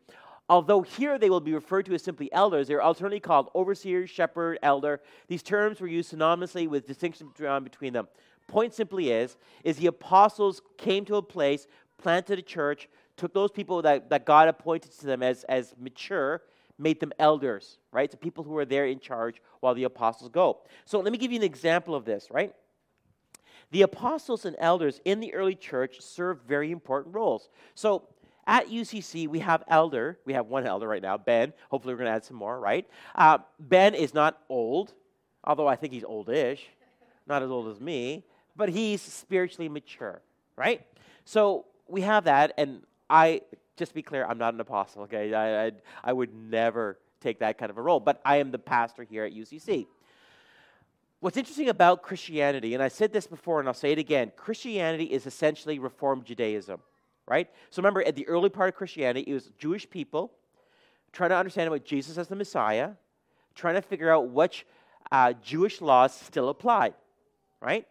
Although 0.53 0.83
here 0.83 1.17
they 1.17 1.31
will 1.31 1.39
be 1.39 1.55
referred 1.55 1.87
to 1.87 1.95
as 1.95 2.03
simply 2.03 2.31
elders, 2.31 2.67
they 2.67 2.75
are 2.75 2.81
alternately 2.83 3.19
called 3.19 3.49
overseer, 3.55 4.05
shepherd, 4.05 4.59
elder. 4.61 5.01
These 5.27 5.41
terms 5.41 5.81
were 5.81 5.87
used 5.87 6.13
synonymously 6.13 6.67
with 6.67 6.85
distinction 6.85 7.31
drawn 7.33 7.63
between 7.63 7.91
them. 7.91 8.07
Point 8.47 8.71
simply 8.75 9.09
is, 9.09 9.35
is 9.63 9.77
the 9.77 9.87
apostles 9.87 10.61
came 10.77 11.05
to 11.05 11.15
a 11.15 11.23
place, 11.23 11.65
planted 11.97 12.37
a 12.37 12.43
church, 12.43 12.87
took 13.17 13.33
those 13.33 13.49
people 13.49 13.81
that, 13.81 14.11
that 14.11 14.27
God 14.27 14.47
appointed 14.47 14.91
to 14.99 15.07
them 15.07 15.23
as, 15.23 15.43
as 15.45 15.73
mature, 15.79 16.43
made 16.77 16.99
them 16.99 17.13
elders, 17.17 17.79
right? 17.91 18.11
So 18.11 18.19
people 18.19 18.43
who 18.43 18.55
are 18.57 18.65
there 18.65 18.85
in 18.85 18.99
charge 18.99 19.41
while 19.61 19.73
the 19.73 19.85
apostles 19.85 20.29
go. 20.29 20.59
So 20.85 20.99
let 20.99 21.11
me 21.11 21.17
give 21.17 21.31
you 21.31 21.39
an 21.39 21.43
example 21.43 21.95
of 21.95 22.05
this, 22.05 22.27
right? 22.29 22.53
The 23.71 23.81
apostles 23.81 24.45
and 24.45 24.55
elders 24.59 25.01
in 25.03 25.19
the 25.19 25.33
early 25.33 25.55
church 25.55 25.99
served 25.99 26.43
very 26.47 26.69
important 26.69 27.15
roles. 27.15 27.49
So 27.73 28.03
at 28.45 28.67
UCC, 28.67 29.27
we 29.27 29.39
have 29.39 29.63
elder. 29.67 30.19
We 30.25 30.33
have 30.33 30.47
one 30.47 30.65
elder 30.67 30.87
right 30.87 31.01
now, 31.01 31.17
Ben. 31.17 31.53
Hopefully, 31.69 31.93
we're 31.93 31.99
going 31.99 32.09
to 32.09 32.15
add 32.15 32.25
some 32.25 32.37
more, 32.37 32.59
right? 32.59 32.87
Uh, 33.15 33.39
ben 33.59 33.95
is 33.95 34.13
not 34.13 34.41
old, 34.49 34.93
although 35.43 35.67
I 35.67 35.75
think 35.75 35.93
he's 35.93 36.03
oldish, 36.03 36.61
not 37.25 37.43
as 37.43 37.49
old 37.49 37.69
as 37.69 37.79
me, 37.79 38.25
but 38.55 38.69
he's 38.69 39.01
spiritually 39.01 39.69
mature, 39.69 40.21
right? 40.55 40.85
So 41.25 41.65
we 41.87 42.01
have 42.01 42.25
that, 42.25 42.53
and 42.57 42.81
I, 43.09 43.41
just 43.77 43.91
to 43.91 43.95
be 43.95 44.01
clear, 44.01 44.25
I'm 44.25 44.37
not 44.37 44.53
an 44.53 44.59
apostle, 44.59 45.03
okay? 45.03 45.33
I, 45.33 45.67
I, 45.67 45.71
I 46.03 46.13
would 46.13 46.33
never 46.33 46.99
take 47.21 47.39
that 47.39 47.57
kind 47.57 47.69
of 47.69 47.77
a 47.77 47.81
role, 47.81 47.99
but 47.99 48.21
I 48.25 48.37
am 48.37 48.51
the 48.51 48.59
pastor 48.59 49.03
here 49.03 49.23
at 49.23 49.33
UCC. 49.33 49.87
What's 51.21 51.37
interesting 51.37 51.69
about 51.69 52.03
Christianity, 52.03 52.73
and 52.73 52.83
I 52.83 52.89
said 52.89 53.13
this 53.13 53.27
before 53.27 53.61
and 53.61 53.69
I'll 53.69 53.73
say 53.73 53.93
it 53.93 53.97
again 53.97 54.33
Christianity 54.35 55.05
is 55.05 55.25
essentially 55.25 55.79
Reformed 55.79 56.25
Judaism, 56.25 56.81
right? 57.27 57.49
So 57.69 57.81
remember, 57.81 58.03
at 58.03 58.15
the 58.15 58.27
early 58.27 58.49
part 58.49 58.69
of 58.69 58.75
Christianity, 58.75 59.29
it 59.29 59.33
was 59.33 59.51
Jewish 59.57 59.89
people 59.89 60.31
trying 61.11 61.29
to 61.29 61.35
understand 61.37 61.67
about 61.67 61.85
Jesus 61.85 62.17
as 62.17 62.27
the 62.27 62.35
Messiah, 62.35 62.91
trying 63.55 63.75
to 63.75 63.81
figure 63.81 64.11
out 64.11 64.29
which 64.29 64.65
uh, 65.11 65.33
Jewish 65.33 65.79
laws 65.79 66.13
still 66.13 66.49
applied, 66.49 66.95
right? 67.61 67.87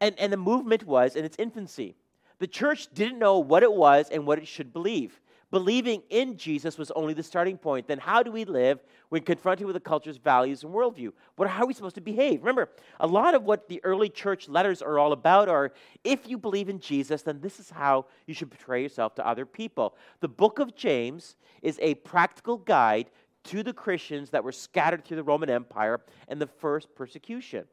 And, 0.00 0.18
and 0.18 0.32
the 0.32 0.36
movement 0.36 0.84
was 0.84 1.16
in 1.16 1.24
its 1.24 1.36
infancy. 1.38 1.94
The 2.38 2.46
church 2.46 2.88
didn't 2.92 3.18
know 3.18 3.38
what 3.38 3.62
it 3.62 3.72
was 3.72 4.10
and 4.10 4.26
what 4.26 4.38
it 4.38 4.46
should 4.46 4.72
believe. 4.72 5.20
Believing 5.56 6.02
in 6.10 6.36
Jesus 6.36 6.76
was 6.76 6.90
only 6.90 7.14
the 7.14 7.22
starting 7.22 7.56
point. 7.56 7.86
Then, 7.86 7.96
how 7.96 8.22
do 8.22 8.30
we 8.30 8.44
live 8.44 8.78
when 9.08 9.22
confronted 9.22 9.66
with 9.66 9.72
the 9.72 9.80
culture's 9.80 10.18
values 10.18 10.62
and 10.62 10.70
worldview? 10.70 11.12
What, 11.36 11.48
how 11.48 11.62
are 11.62 11.66
we 11.66 11.72
supposed 11.72 11.94
to 11.94 12.02
behave? 12.02 12.42
Remember, 12.42 12.68
a 13.00 13.06
lot 13.06 13.34
of 13.34 13.42
what 13.44 13.66
the 13.66 13.80
early 13.82 14.10
church 14.10 14.50
letters 14.50 14.82
are 14.82 14.98
all 14.98 15.12
about 15.12 15.48
are 15.48 15.72
if 16.04 16.28
you 16.28 16.36
believe 16.36 16.68
in 16.68 16.78
Jesus, 16.78 17.22
then 17.22 17.40
this 17.40 17.58
is 17.58 17.70
how 17.70 18.04
you 18.26 18.34
should 18.34 18.50
portray 18.50 18.82
yourself 18.82 19.14
to 19.14 19.26
other 19.26 19.46
people. 19.46 19.96
The 20.20 20.28
book 20.28 20.58
of 20.58 20.76
James 20.76 21.36
is 21.62 21.78
a 21.80 21.94
practical 21.94 22.58
guide 22.58 23.08
to 23.44 23.62
the 23.62 23.72
Christians 23.72 24.28
that 24.32 24.44
were 24.44 24.52
scattered 24.52 25.06
through 25.06 25.16
the 25.16 25.22
Roman 25.22 25.48
Empire 25.48 26.02
and 26.28 26.38
the 26.38 26.46
first 26.46 26.94
persecution. 26.94 27.64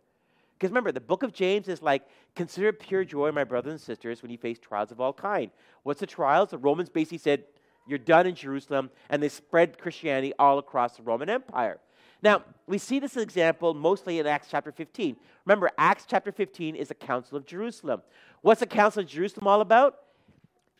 Because 0.57 0.71
remember, 0.71 0.93
the 0.93 1.01
book 1.01 1.23
of 1.23 1.33
James 1.33 1.67
is 1.67 1.81
like, 1.81 2.03
consider 2.33 2.71
pure 2.71 3.03
joy, 3.03 3.33
my 3.33 3.43
brothers 3.43 3.71
and 3.71 3.81
sisters, 3.81 4.21
when 4.21 4.31
you 4.31 4.37
face 4.37 4.57
trials 4.57 4.93
of 4.93 5.01
all 5.01 5.11
kind. 5.11 5.51
What's 5.81 5.99
the 5.99 6.07
trials? 6.07 6.51
The 6.51 6.57
Romans 6.57 6.87
basically 6.87 7.17
said, 7.17 7.43
you're 7.87 7.99
done 7.99 8.27
in 8.27 8.35
Jerusalem, 8.35 8.89
and 9.09 9.21
they 9.21 9.29
spread 9.29 9.77
Christianity 9.77 10.33
all 10.39 10.57
across 10.57 10.97
the 10.97 11.03
Roman 11.03 11.29
Empire. 11.29 11.79
Now, 12.21 12.43
we 12.67 12.77
see 12.77 12.99
this 12.99 13.17
example 13.17 13.73
mostly 13.73 14.19
in 14.19 14.27
Acts 14.27 14.47
chapter 14.49 14.71
15. 14.71 15.17
Remember, 15.45 15.69
Acts 15.77 16.05
chapter 16.07 16.31
15 16.31 16.75
is 16.75 16.87
the 16.87 16.95
Council 16.95 17.37
of 17.37 17.45
Jerusalem. 17.45 18.01
What's 18.41 18.61
the 18.61 18.65
Council 18.65 19.03
of 19.03 19.09
Jerusalem 19.09 19.47
all 19.47 19.61
about? 19.61 19.99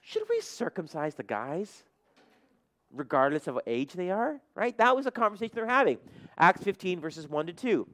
Should 0.02 0.24
we 0.30 0.40
circumcise 0.42 1.16
the 1.16 1.24
guys? 1.24 1.84
regardless 2.94 3.48
of 3.48 3.56
what 3.56 3.64
age 3.68 3.94
they 3.94 4.12
are, 4.12 4.40
right? 4.56 4.78
That 4.78 4.96
was 4.96 5.06
a 5.06 5.12
conversation 5.12 5.56
they're 5.56 5.68
having. 5.68 5.98
Acts 6.38 6.64
15, 6.64 7.00
verses 7.00 7.28
1 7.28 7.48
to 7.48 7.54
2. 7.54 7.88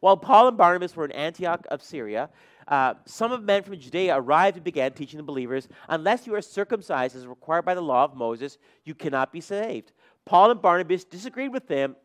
While 0.00 0.16
Paul 0.16 0.48
and 0.48 0.56
Barnabas 0.56 0.94
were 0.94 1.04
in 1.04 1.12
Antioch 1.12 1.66
of 1.70 1.82
Syria, 1.82 2.30
uh, 2.68 2.94
some 3.04 3.32
of 3.32 3.42
men 3.42 3.62
from 3.62 3.78
Judea 3.78 4.16
arrived 4.16 4.56
and 4.56 4.64
began 4.64 4.92
teaching 4.92 5.18
the 5.18 5.22
believers, 5.22 5.68
unless 5.88 6.26
you 6.26 6.34
are 6.34 6.42
circumcised 6.42 7.16
as 7.16 7.26
required 7.26 7.64
by 7.64 7.74
the 7.74 7.82
law 7.82 8.04
of 8.04 8.16
Moses, 8.16 8.58
you 8.84 8.94
cannot 8.94 9.32
be 9.32 9.40
saved. 9.40 9.92
Paul 10.24 10.50
and 10.50 10.62
Barnabas 10.62 11.04
disagreed 11.04 11.52
with 11.52 11.68
them, 11.68 11.96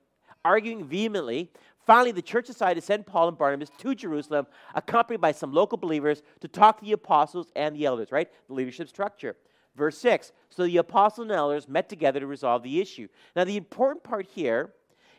arguing 0.43 0.85
vehemently. 0.85 1.51
Finally, 1.85 2.11
the 2.11 2.21
church 2.21 2.47
decided 2.47 2.79
to 2.79 2.85
send 2.85 3.07
Paul 3.07 3.29
and 3.29 3.37
Barnabas 3.37 3.69
to 3.79 3.95
Jerusalem, 3.95 4.47
accompanied 4.75 5.21
by 5.21 5.31
some 5.31 5.53
local 5.53 5.77
believers, 5.77 6.21
to 6.41 6.47
talk 6.47 6.79
to 6.79 6.85
the 6.85 6.91
apostles 6.91 7.51
and 7.55 7.75
the 7.75 7.85
elders, 7.85 8.11
right? 8.11 8.29
The 8.47 8.53
leadership 8.53 8.89
structure. 8.89 9.35
Verse 9.75 9.97
6 9.99 10.31
So 10.49 10.65
the 10.65 10.77
apostles 10.77 11.25
and 11.25 11.31
elders 11.31 11.67
met 11.67 11.89
together 11.89 12.19
to 12.19 12.27
resolve 12.27 12.63
the 12.63 12.81
issue. 12.81 13.07
Now, 13.35 13.45
the 13.45 13.57
important 13.57 14.03
part 14.03 14.27
here 14.27 14.73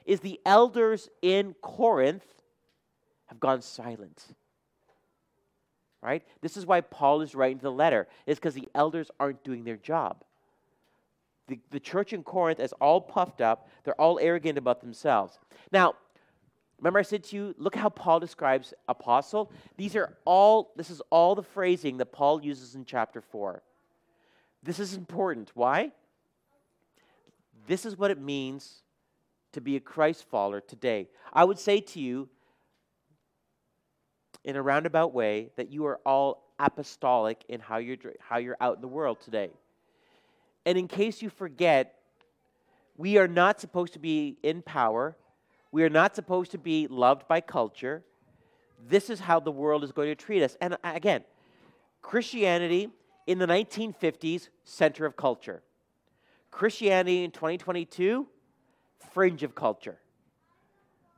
is 0.05 0.21
the 0.21 0.41
elders 0.45 1.09
in 1.23 1.55
Corinth 1.63 2.27
have 3.27 3.41
gone 3.41 3.63
silent. 3.63 4.27
Right? 6.03 6.23
This 6.41 6.57
is 6.57 6.65
why 6.65 6.81
Paul 6.81 7.21
is 7.21 7.35
writing 7.35 7.59
the 7.59 7.71
letter, 7.71 8.09
is 8.27 8.39
because 8.39 8.55
the 8.55 8.69
elders 8.75 9.11
aren't 9.21 9.45
doing 9.45 9.65
their 9.65 9.77
job. 9.77 10.25
The, 11.49 11.59
the 11.71 11.81
church 11.81 12.13
in 12.13 12.23
Corinth 12.23 12.61
is 12.61 12.73
all 12.75 13.01
puffed 13.01 13.41
up, 13.41 13.69
they're 13.85 14.01
all 14.01 14.19
arrogant 14.21 14.57
about 14.57 14.81
themselves. 14.81 15.39
Now, 15.73 15.95
remember 16.79 17.01
I 17.01 17.03
said 17.03 17.25
to 17.25 17.37
you, 17.37 17.55
look 17.59 17.75
how 17.75 17.91
Paul 17.91 18.21
describes 18.21 18.73
apostle. 18.89 19.51
These 19.77 19.97
are 19.97 20.17
all, 20.25 20.73
this 20.77 20.91
is 20.91 21.03
all 21.11 21.35
the 21.35 21.43
phrasing 21.43 21.99
that 21.99 22.13
Paul 22.13 22.43
uses 22.43 22.77
in 22.77 22.85
chapter 22.85 23.21
4. 23.21 23.63
This 24.63 24.79
is 24.79 24.95
important. 24.95 25.51
Why? 25.55 25.91
This 27.67 27.85
is 27.85 27.99
what 27.99 28.11
it 28.11 28.21
means 28.21 28.83
to 29.53 29.61
be 29.61 29.77
a 29.77 29.81
Christ 29.81 30.25
follower 30.31 30.61
today. 30.61 31.09
I 31.33 31.45
would 31.45 31.59
say 31.59 31.81
to 31.81 32.01
you, 32.01 32.29
in 34.45 34.57
a 34.57 34.63
roundabout 34.63 35.13
way 35.13 35.51
that 35.57 35.71
you 35.71 35.87
are 35.87 36.01
all 36.05 36.51
apostolic 36.59 37.45
in 37.49 37.61
how 37.61 37.79
you're, 37.79 37.97
how 38.19 38.39
you're 38.39 38.57
out 38.61 38.77
in 38.77 38.81
the 38.81 38.89
world 38.89 39.21
today. 39.21 39.51
And 40.67 40.77
in 40.77 40.89
case 40.89 41.23
you 41.23 41.31
forget, 41.31 41.97
we 42.97 43.17
are 43.19 43.29
not 43.29 43.61
supposed 43.61 43.95
to 43.95 43.99
be 43.99 44.37
in 44.43 44.63
power. 44.63 45.17
We 45.73 45.85
are 45.85 45.89
not 45.89 46.15
supposed 46.15 46.51
to 46.53 46.59
be 46.59 46.87
loved 46.87 47.27
by 47.29 47.41
culture. 47.41 48.03
This 48.89 49.11
is 49.11 49.21
how 49.21 49.41
the 49.41 49.51
world 49.51 49.85
is 49.85 49.93
going 49.93 50.09
to 50.09 50.15
treat 50.15 50.43
us. 50.43 50.57
And 50.61 50.75
uh, 50.75 50.77
again, 50.85 51.25
Christianity 52.03 52.91
in 53.27 53.39
the 53.39 53.47
1950s, 53.47 54.49
center 54.65 55.07
of 55.07 55.17
culture. 55.17 55.63
Christianity 56.51 57.25
in 57.25 57.31
2022, 57.31 58.27
fringe 59.13 59.43
of 59.43 59.55
culture. 59.55 59.99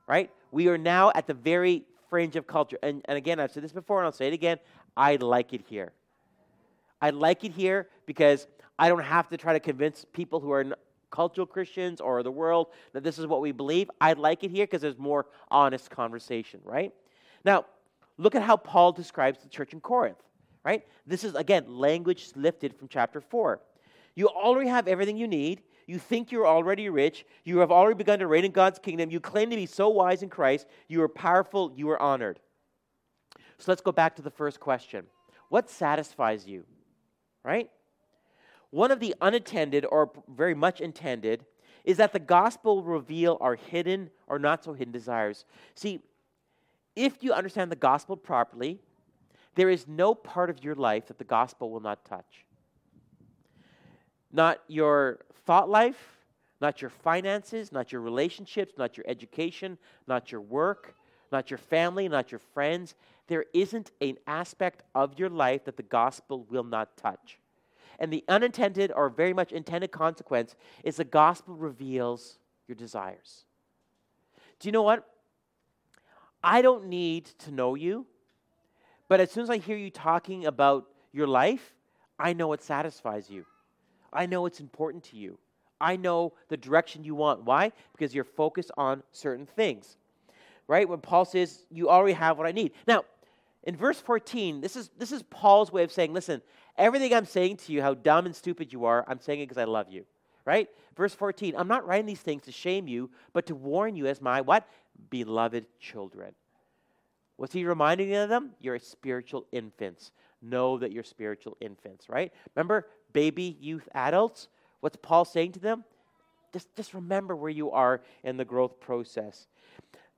Right? 0.07 0.31
We 0.51 0.69
are 0.69 0.79
now 0.79 1.11
at 1.15 1.27
the 1.27 1.35
very 1.35 1.85
fringe 2.13 2.37
of 2.37 2.47
culture. 2.47 2.79
And, 2.83 3.01
and 3.07 3.17
again, 3.17 3.41
I've 3.41 3.53
said 3.53 3.65
this 3.65 3.73
before 3.73 4.01
and 4.01 4.05
I'll 4.05 4.13
say 4.13 4.27
it 4.29 4.35
again. 4.35 4.59
I 4.95 5.17
like 5.17 5.55
it 5.55 5.63
here. 5.67 5.93
I 7.01 7.09
like 7.09 7.43
it 7.43 7.53
here 7.53 7.89
because 8.05 8.47
I 8.79 8.91
don't 8.91 9.03
have 9.03 9.31
to 9.31 9.39
try 9.39 9.55
to 9.55 9.61
convince 9.61 10.05
people 10.13 10.39
who 10.39 10.53
are 10.53 10.77
cultural 11.11 11.47
Christians 11.47 12.03
or 12.03 12.23
the 12.23 12.31
world 12.31 12.67
that 12.93 13.03
this 13.03 13.19
is 13.19 13.27
what 13.27 13.41
we 13.41 13.51
believe. 13.51 13.91
I 13.99 14.13
like 14.13 14.45
it 14.45 14.51
here 14.51 14.67
because 14.67 14.83
there's 14.83 14.99
more 14.99 15.25
honest 15.51 15.89
conversation, 15.89 16.61
right? 16.65 16.93
Now, 17.47 17.65
look 18.19 18.35
at 18.35 18.43
how 18.43 18.59
Paul 18.59 18.93
describes 18.93 19.43
the 19.43 19.49
church 19.49 19.73
in 19.73 19.81
Corinth, 19.81 20.23
right? 20.67 20.85
This 21.07 21.25
is, 21.25 21.35
again, 21.35 21.65
language 21.67 22.29
lifted 22.37 22.77
from 22.77 22.89
chapter 22.89 23.23
4. 23.23 23.59
You 24.17 24.29
already 24.29 24.69
have 24.69 24.87
everything 24.87 25.17
you 25.17 25.29
need. 25.29 25.63
You 25.87 25.99
think 25.99 26.31
you're 26.31 26.47
already 26.47 26.89
rich. 26.89 27.25
You 27.45 27.59
have 27.59 27.71
already 27.71 27.97
begun 27.97 28.19
to 28.21 28.27
reign 28.27 28.45
in 28.45 28.53
God's 28.53 28.79
kingdom. 28.79 29.11
You 29.11 29.21
claim 29.21 29.51
to 29.51 29.57
be 29.57 29.67
so 29.67 29.89
wise 29.89 30.23
in 30.23 30.29
Christ. 30.29 30.67
You 30.89 31.03
are 31.03 31.09
powerful. 31.09 31.73
You 31.75 31.91
are 31.91 32.01
honored. 32.01 32.41
So 33.59 33.71
let's 33.71 33.81
go 33.81 33.93
back 33.93 34.17
to 34.17 34.23
the 34.23 34.31
first 34.31 34.61
question 34.61 35.07
What 35.49 35.71
satisfies 35.71 36.47
you? 36.47 36.65
Right? 37.45 37.71
One 38.71 38.91
of 38.91 39.01
the 39.01 39.15
unattended 39.21 39.85
or 39.91 40.11
very 40.29 40.55
much 40.55 40.81
intended 40.81 41.45
is 41.85 41.99
that 41.99 42.13
the 42.13 42.19
gospel 42.19 42.83
reveal 42.83 43.37
our 43.41 43.57
hidden 43.57 44.11
or 44.27 44.39
not 44.39 44.65
so 44.65 44.73
hidden 44.73 44.93
desires. 44.93 45.45
See, 45.75 46.01
if 46.95 47.23
you 47.23 47.33
understand 47.33 47.71
the 47.71 47.77
gospel 47.77 48.17
properly, 48.17 48.79
there 49.55 49.69
is 49.69 49.87
no 49.87 50.15
part 50.15 50.49
of 50.49 50.63
your 50.65 50.75
life 50.75 51.09
that 51.09 51.19
the 51.19 51.25
gospel 51.25 51.71
will 51.71 51.81
not 51.81 52.05
touch. 52.05 52.47
Not 54.33 54.61
your 54.69 55.19
thought 55.45 55.69
life, 55.69 56.19
not 56.61 56.81
your 56.81 56.91
finances, 56.91 57.73
not 57.73 57.93
your 57.93 58.01
relationships, 58.01 58.75
not 58.79 58.97
your 58.97 59.05
education, 59.09 59.79
not 60.07 60.31
your 60.31 60.41
work, 60.41 60.95
not 61.33 61.51
your 61.51 61.59
family, 61.59 62.09
not 62.09 62.31
your 62.31 62.39
friends. 62.39 62.95
There 63.27 63.47
isn't 63.53 63.91
an 64.01 64.19
aspect 64.27 64.83
of 64.95 65.19
your 65.19 65.31
life 65.31 65.65
that 65.65 65.77
the 65.77 65.83
gospel 65.83 66.47
will 66.49 66.65
not 66.65 66.97
touch. 66.97 67.39
And 67.99 68.13
the 68.13 68.25
unintended 68.29 68.93
or 68.95 69.09
very 69.09 69.33
much 69.33 69.53
intended 69.53 69.91
consequence 69.91 70.55
is 70.85 70.97
the 70.97 71.05
gospel 71.05 71.55
reveals 71.55 72.39
your 72.69 72.77
desires. 72.77 73.45
Do 74.61 74.69
you 74.69 74.73
know 74.73 74.83
what? 74.83 75.09
I 76.43 76.63
don't 76.63 76.87
need 76.87 77.27
to 77.41 77.51
know 77.51 77.75
you, 77.75 78.07
but 79.09 79.21
as 79.21 79.31
soon 79.31 79.45
as 79.45 79.51
I 79.51 79.59
hear 79.59 79.77
you 79.77 79.91
talking 79.91 80.47
about 80.47 80.87
your 81.13 81.27
life, 81.27 81.75
I 82.19 82.33
know 82.33 82.49
what 82.49 82.63
satisfies 82.63 83.31
you. 83.31 83.45
I 84.13 84.27
know 84.27 84.47
it's 84.47 84.61
important 84.61 85.05
to 85.05 85.17
you. 85.17 85.39
I 85.81 85.97
know 85.97 86.33
the 86.49 86.57
direction 86.57 87.03
you 87.05 87.15
want. 87.15 87.43
Why? 87.45 87.73
Because 87.93 88.15
you're 88.15 88.25
focused 88.25 88.71
on 88.77 89.03
certain 89.11 89.47
things. 89.47 89.97
Right? 90.69 90.89
When 90.89 91.01
Paul 91.01 91.25
says, 91.25 91.67
You 91.71 91.91
already 91.91 92.15
have 92.15 92.39
what 92.39 92.47
I 92.47 92.53
need. 92.53 92.73
Now, 92.87 93.05
in 93.65 93.77
verse 93.77 94.01
14, 94.01 94.61
this 94.61 94.77
is, 94.77 94.91
this 94.99 95.13
is 95.13 95.23
Paul's 95.25 95.73
way 95.73 95.83
of 95.83 95.93
saying, 95.93 96.13
Listen, 96.13 96.41
everything 96.79 97.13
I'm 97.13 97.27
saying 97.27 97.59
to 97.59 97.73
you, 97.73 97.83
how 97.83 97.95
dumb 97.95 98.27
and 98.27 98.35
stupid 98.35 98.73
you 98.73 98.85
are, 98.85 99.05
I'm 99.09 99.21
saying 99.21 99.41
it 99.41 99.49
because 99.49 99.61
I 99.61 99.65
love 99.65 99.89
you. 99.91 100.05
Right? 100.45 100.69
Verse 100.97 101.15
14, 101.15 101.55
I'm 101.57 101.69
not 101.69 101.87
writing 101.87 102.07
these 102.07 102.21
things 102.21 102.43
to 102.45 102.53
shame 102.53 102.89
you, 102.89 103.11
but 103.33 103.47
to 103.47 103.55
warn 103.55 103.97
you 103.97 104.07
as 104.07 104.21
my 104.21 104.41
what? 104.41 104.69
Beloved 105.11 105.67
children. 105.81 106.35
What's 107.37 107.55
he 107.55 107.65
reminding 107.65 108.11
them? 108.11 108.53
You're 108.61 108.79
spiritual 108.79 109.47
infants. 109.53 110.13
Know 110.43 110.79
that 110.79 110.93
you're 110.93 111.05
spiritual 111.05 111.57
infants, 111.61 112.09
right? 112.09 112.33
Remember, 112.55 112.87
baby, 113.13 113.57
youth, 113.61 113.89
adults? 113.95 114.49
What's 114.81 114.97
Paul 115.01 115.25
saying 115.25 115.53
to 115.53 115.61
them? 115.61 115.85
Just, 116.53 116.75
just 116.77 116.95
remember 116.95 117.35
where 117.35 117.51
you 117.51 117.71
are 117.71 118.03
in 118.25 118.37
the 118.37 118.45
growth 118.45 118.81
process. 118.81 119.47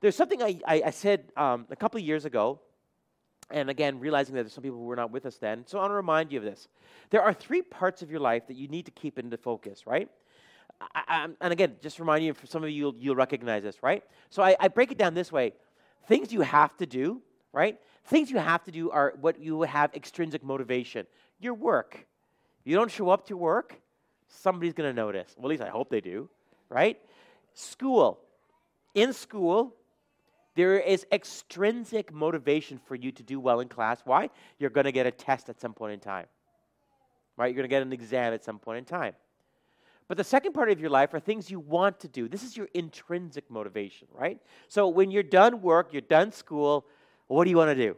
There's 0.00 0.16
something 0.16 0.42
I, 0.42 0.58
I, 0.66 0.82
I 0.86 0.90
said 0.90 1.32
um, 1.36 1.66
a 1.70 1.76
couple 1.76 1.98
of 1.98 2.04
years 2.04 2.24
ago, 2.24 2.60
and 3.50 3.70
again, 3.70 4.00
realizing 4.00 4.34
that 4.34 4.42
there's 4.42 4.52
some 4.52 4.62
people 4.62 4.78
who 4.78 4.84
were 4.84 4.96
not 4.96 5.10
with 5.10 5.26
us 5.26 5.36
then. 5.36 5.64
So 5.66 5.78
I 5.78 5.82
want 5.82 5.90
to 5.92 5.96
remind 5.96 6.32
you 6.32 6.38
of 6.38 6.44
this. 6.44 6.68
There 7.10 7.22
are 7.22 7.32
three 7.32 7.62
parts 7.62 8.02
of 8.02 8.10
your 8.10 8.20
life 8.20 8.46
that 8.48 8.56
you 8.56 8.68
need 8.68 8.86
to 8.86 8.90
keep 8.90 9.18
into 9.18 9.36
focus, 9.36 9.86
right? 9.86 10.08
I, 10.80 11.02
I, 11.06 11.28
and 11.40 11.52
again, 11.52 11.76
just 11.80 12.00
remind 12.00 12.24
you, 12.24 12.34
for 12.34 12.46
some 12.46 12.64
of 12.64 12.70
you, 12.70 12.76
you'll, 12.76 12.94
you'll 12.98 13.16
recognize 13.16 13.62
this, 13.62 13.82
right? 13.82 14.02
So 14.30 14.42
I, 14.42 14.56
I 14.58 14.68
break 14.68 14.90
it 14.90 14.98
down 14.98 15.14
this 15.14 15.30
way 15.30 15.52
things 16.08 16.32
you 16.32 16.42
have 16.42 16.76
to 16.76 16.86
do, 16.86 17.22
right? 17.52 17.78
Things 18.06 18.30
you 18.30 18.38
have 18.38 18.62
to 18.64 18.70
do 18.70 18.90
are 18.90 19.14
what 19.20 19.40
you 19.40 19.62
have 19.62 19.94
extrinsic 19.94 20.44
motivation. 20.44 21.06
Your 21.38 21.54
work. 21.54 22.06
You 22.64 22.76
don't 22.76 22.90
show 22.90 23.10
up 23.10 23.26
to 23.26 23.36
work, 23.36 23.80
somebody's 24.28 24.72
going 24.72 24.88
to 24.88 24.94
notice. 24.94 25.34
Well, 25.36 25.46
at 25.46 25.50
least 25.50 25.62
I 25.62 25.68
hope 25.68 25.90
they 25.90 26.00
do, 26.00 26.28
right? 26.68 26.98
School. 27.52 28.18
In 28.94 29.12
school, 29.12 29.74
there 30.54 30.78
is 30.78 31.06
extrinsic 31.12 32.12
motivation 32.12 32.78
for 32.78 32.94
you 32.94 33.12
to 33.12 33.22
do 33.22 33.40
well 33.40 33.60
in 33.60 33.68
class. 33.68 34.00
Why? 34.04 34.30
You're 34.58 34.70
going 34.70 34.84
to 34.84 34.92
get 34.92 35.06
a 35.06 35.10
test 35.10 35.48
at 35.48 35.60
some 35.60 35.74
point 35.74 35.92
in 35.92 36.00
time, 36.00 36.26
right? 37.36 37.46
You're 37.46 37.56
going 37.56 37.68
to 37.68 37.74
get 37.74 37.82
an 37.82 37.92
exam 37.92 38.32
at 38.32 38.44
some 38.44 38.58
point 38.58 38.78
in 38.78 38.84
time. 38.84 39.14
But 40.06 40.16
the 40.16 40.24
second 40.24 40.52
part 40.52 40.70
of 40.70 40.80
your 40.80 40.90
life 40.90 41.14
are 41.14 41.20
things 41.20 41.50
you 41.50 41.58
want 41.58 42.00
to 42.00 42.08
do. 42.08 42.28
This 42.28 42.42
is 42.42 42.56
your 42.56 42.68
intrinsic 42.74 43.50
motivation, 43.50 44.06
right? 44.12 44.38
So 44.68 44.88
when 44.88 45.10
you're 45.10 45.22
done 45.22 45.62
work, 45.62 45.92
you're 45.92 46.02
done 46.02 46.30
school, 46.30 46.86
what 47.26 47.44
do 47.44 47.50
you 47.50 47.56
want 47.56 47.70
to 47.70 47.74
do? 47.74 47.96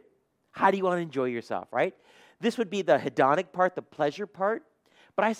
How 0.51 0.71
do 0.71 0.77
you 0.77 0.85
want 0.85 0.97
to 0.97 1.01
enjoy 1.01 1.25
yourself, 1.25 1.67
right? 1.71 1.93
This 2.39 2.57
would 2.57 2.69
be 2.69 2.81
the 2.81 2.97
hedonic 2.97 3.51
part, 3.51 3.75
the 3.75 3.81
pleasure 3.81 4.27
part. 4.27 4.63
But 5.15 5.25
I, 5.25 5.35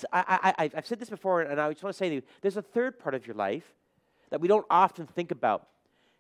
I, 0.58 0.72
I've 0.76 0.88
said 0.88 1.00
this 1.00 1.10
before, 1.10 1.42
and 1.42 1.62
I 1.62 1.72
just 1.72 1.84
want 1.84 1.94
to 1.94 1.98
say 1.98 2.10
to 2.10 2.16
you 2.16 2.22
there's 2.42 2.58
a 2.58 2.62
third 2.64 2.98
part 2.98 3.14
of 3.14 3.28
your 3.28 3.36
life 3.36 3.76
that 4.32 4.42
we 4.42 4.48
don't 4.48 4.66
often 4.70 5.06
think 5.06 5.32
about 5.32 5.68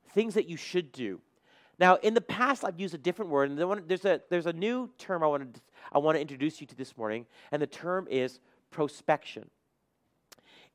things 0.09 0.35
that 0.35 0.47
you 0.47 0.57
should 0.57 0.91
do. 0.91 1.19
Now, 1.79 1.95
in 1.95 2.13
the 2.13 2.21
past, 2.21 2.63
I've 2.63 2.79
used 2.79 2.93
a 2.93 2.99
different 2.99 3.31
word, 3.31 3.49
and 3.51 3.87
there's 3.87 4.05
a, 4.05 4.21
there's 4.29 4.45
a 4.45 4.53
new 4.53 4.89
term 4.97 5.23
I 5.23 5.27
want, 5.27 5.55
to, 5.55 5.61
I 5.91 5.99
want 5.99 6.15
to 6.15 6.21
introduce 6.21 6.59
you 6.61 6.67
to 6.67 6.75
this 6.75 6.97
morning, 6.97 7.25
and 7.51 7.61
the 7.61 7.67
term 7.67 8.07
is 8.09 8.39
prospection. 8.71 9.45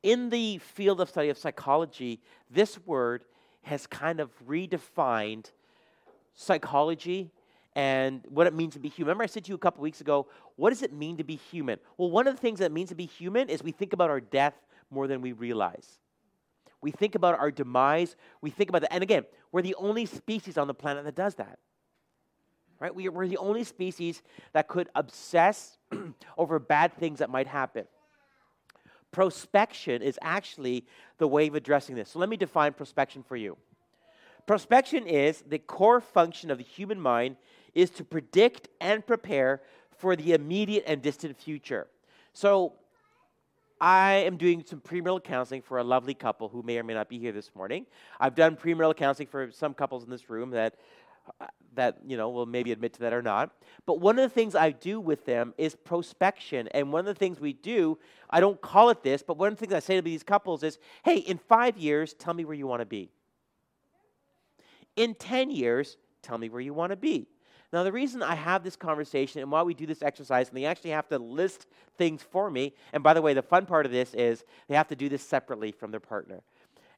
In 0.01 0.29
the 0.29 0.57
field 0.57 1.01
of 1.01 1.09
study 1.09 1.29
of 1.29 1.37
psychology, 1.37 2.21
this 2.49 2.79
word 2.85 3.23
has 3.63 3.87
kind 3.87 4.19
of 4.19 4.29
redefined 4.45 5.51
psychology 6.35 7.31
and 7.75 8.23
what 8.29 8.47
it 8.47 8.53
means 8.53 8.73
to 8.73 8.79
be 8.79 8.89
human. 8.89 9.07
Remember, 9.07 9.23
I 9.23 9.27
said 9.27 9.45
to 9.45 9.49
you 9.49 9.55
a 9.55 9.59
couple 9.59 9.81
weeks 9.81 10.01
ago, 10.01 10.27
what 10.55 10.69
does 10.69 10.81
it 10.83 10.93
mean 10.93 11.17
to 11.17 11.23
be 11.23 11.35
human? 11.35 11.79
Well, 11.97 12.11
one 12.11 12.27
of 12.27 12.35
the 12.35 12.41
things 12.41 12.59
that 12.59 12.71
means 12.71 12.89
to 12.89 12.95
be 12.95 13.05
human 13.05 13.49
is 13.49 13.63
we 13.63 13.71
think 13.71 13.93
about 13.93 14.09
our 14.09 14.21
death 14.21 14.53
more 14.91 15.07
than 15.07 15.21
we 15.21 15.31
realize. 15.31 15.99
We 16.81 16.91
think 16.91 17.15
about 17.15 17.39
our 17.39 17.49
demise. 17.49 18.15
We 18.41 18.49
think 18.49 18.69
about 18.69 18.81
that. 18.81 18.93
And 18.93 19.01
again, 19.01 19.23
we're 19.51 19.61
the 19.61 19.75
only 19.75 20.05
species 20.05 20.57
on 20.57 20.67
the 20.67 20.73
planet 20.73 21.05
that 21.05 21.15
does 21.15 21.35
that. 21.35 21.59
Right? 22.79 22.93
We 22.93 23.07
we're 23.07 23.29
the 23.29 23.37
only 23.37 23.63
species 23.63 24.21
that 24.51 24.67
could 24.67 24.89
obsess 24.93 25.77
over 26.37 26.59
bad 26.59 26.93
things 26.93 27.19
that 27.19 27.29
might 27.29 27.47
happen. 27.47 27.85
Prospection 29.13 30.01
is 30.01 30.19
actually 30.21 30.85
the 31.19 31.27
way 31.27 31.47
of 31.47 31.55
addressing 31.55 31.95
this. 31.95 32.09
So 32.09 32.19
let 32.19 32.27
me 32.27 32.35
define 32.35 32.73
prospection 32.73 33.23
for 33.23 33.37
you. 33.37 33.57
Prospection 34.45 35.07
is 35.07 35.41
the 35.47 35.59
core 35.59 36.01
function 36.01 36.51
of 36.51 36.57
the 36.57 36.63
human 36.63 36.99
mind 36.99 37.37
is 37.73 37.89
to 37.91 38.03
predict 38.03 38.69
and 38.81 39.05
prepare 39.05 39.61
for 39.97 40.15
the 40.15 40.33
immediate 40.33 40.83
and 40.87 41.01
distant 41.01 41.37
future. 41.37 41.87
So, 42.33 42.73
I 43.81 44.13
am 44.13 44.37
doing 44.37 44.63
some 44.65 44.79
premarital 44.79 45.25
counseling 45.25 45.61
for 45.61 45.77
a 45.77 45.83
lovely 45.83 46.13
couple 46.13 46.47
who 46.47 46.63
may 46.63 46.77
or 46.77 46.83
may 46.83 46.93
not 46.93 47.09
be 47.09 47.19
here 47.19 47.33
this 47.33 47.51
morning. 47.53 47.85
I've 48.17 48.33
done 48.33 48.55
premarital 48.55 48.95
counseling 48.95 49.27
for 49.27 49.51
some 49.51 49.73
couples 49.73 50.05
in 50.05 50.09
this 50.09 50.29
room 50.29 50.51
that 50.51 50.75
uh, 51.41 51.47
that 51.75 51.97
you 52.05 52.15
know 52.15 52.29
will 52.29 52.45
maybe 52.45 52.71
admit 52.71 52.93
to 52.93 52.99
that 52.99 53.13
or 53.13 53.21
not. 53.21 53.51
But 53.85 53.99
one 53.99 54.19
of 54.19 54.23
the 54.23 54.33
things 54.33 54.55
I 54.55 54.71
do 54.71 54.99
with 54.99 55.25
them 55.25 55.53
is 55.57 55.75
prospection, 55.75 56.67
and 56.71 56.93
one 56.93 57.01
of 57.01 57.05
the 57.07 57.15
things 57.15 57.39
we 57.39 57.53
do, 57.53 57.97
I 58.29 58.39
don't 58.39 58.61
call 58.61 58.89
it 58.89 59.03
this, 59.03 59.23
but 59.23 59.37
one 59.37 59.51
of 59.51 59.57
the 59.57 59.59
things 59.59 59.73
I 59.73 59.79
say 59.79 59.95
to 59.95 60.01
these 60.01 60.23
couples 60.23 60.63
is, 60.63 60.79
"Hey, 61.03 61.17
in 61.17 61.37
five 61.37 61.77
years, 61.77 62.13
tell 62.13 62.33
me 62.33 62.45
where 62.45 62.55
you 62.55 62.67
want 62.67 62.81
to 62.81 62.85
be. 62.85 63.09
In 64.95 65.15
ten 65.15 65.49
years, 65.49 65.97
tell 66.21 66.37
me 66.37 66.49
where 66.49 66.61
you 66.61 66.73
want 66.73 66.91
to 66.91 66.97
be." 66.97 67.27
Now, 67.73 67.81
the 67.81 67.91
reason 67.91 68.21
I 68.21 68.35
have 68.35 68.63
this 68.63 68.75
conversation 68.75 69.41
and 69.41 69.51
why 69.51 69.63
we 69.63 69.73
do 69.73 69.87
this 69.87 70.03
exercise, 70.03 70.47
and 70.47 70.55
they 70.55 70.65
actually 70.65 70.91
have 70.91 71.09
to 71.09 71.17
list 71.17 71.65
things 71.97 72.21
for 72.21 72.51
me, 72.51 72.75
and 72.93 73.01
by 73.01 73.15
the 73.15 73.21
way, 73.21 73.33
the 73.33 73.41
fun 73.41 73.65
part 73.65 73.87
of 73.87 73.91
this 73.91 74.13
is 74.13 74.45
they 74.67 74.75
have 74.75 74.89
to 74.89 74.95
do 74.95 75.09
this 75.09 75.23
separately 75.23 75.71
from 75.71 75.89
their 75.89 75.99
partner. 75.99 76.43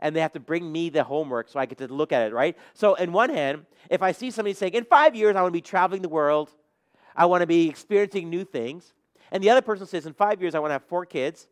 And 0.02 0.14
they 0.14 0.20
have 0.20 0.34
to 0.34 0.42
bring 0.42 0.70
me 0.70 0.90
the 0.90 1.06
homework 1.06 1.48
so 1.48 1.62
I 1.62 1.66
get 1.66 1.78
to 1.78 1.88
look 1.88 2.12
at 2.12 2.28
it, 2.28 2.34
right? 2.34 2.58
So, 2.74 2.96
in 2.96 3.14
one 3.14 3.30
hand, 3.30 3.66
if 3.90 4.02
I 4.02 4.12
see 4.12 4.30
somebody 4.30 4.54
saying, 4.54 4.74
in 4.74 4.84
five 4.84 5.16
years, 5.16 5.38
I 5.38 5.42
want 5.42 5.54
to 5.54 5.58
be 5.58 5.62
traveling 5.62 6.02
the 6.02 6.10
world, 6.10 6.50
I 7.16 7.26
want 7.26 7.40
to 7.40 7.48
be 7.48 7.70
experiencing 7.70 8.30
new 8.30 8.44
things, 8.44 8.94
and 9.32 9.42
the 9.42 9.52
other 9.52 9.62
person 9.62 9.88
says, 9.88 10.06
in 10.06 10.14
five 10.14 10.42
years, 10.42 10.56
I 10.56 10.60
want 10.60 10.72
to 10.72 10.74
have 10.74 10.84
four 10.84 11.06
kids, 11.06 11.48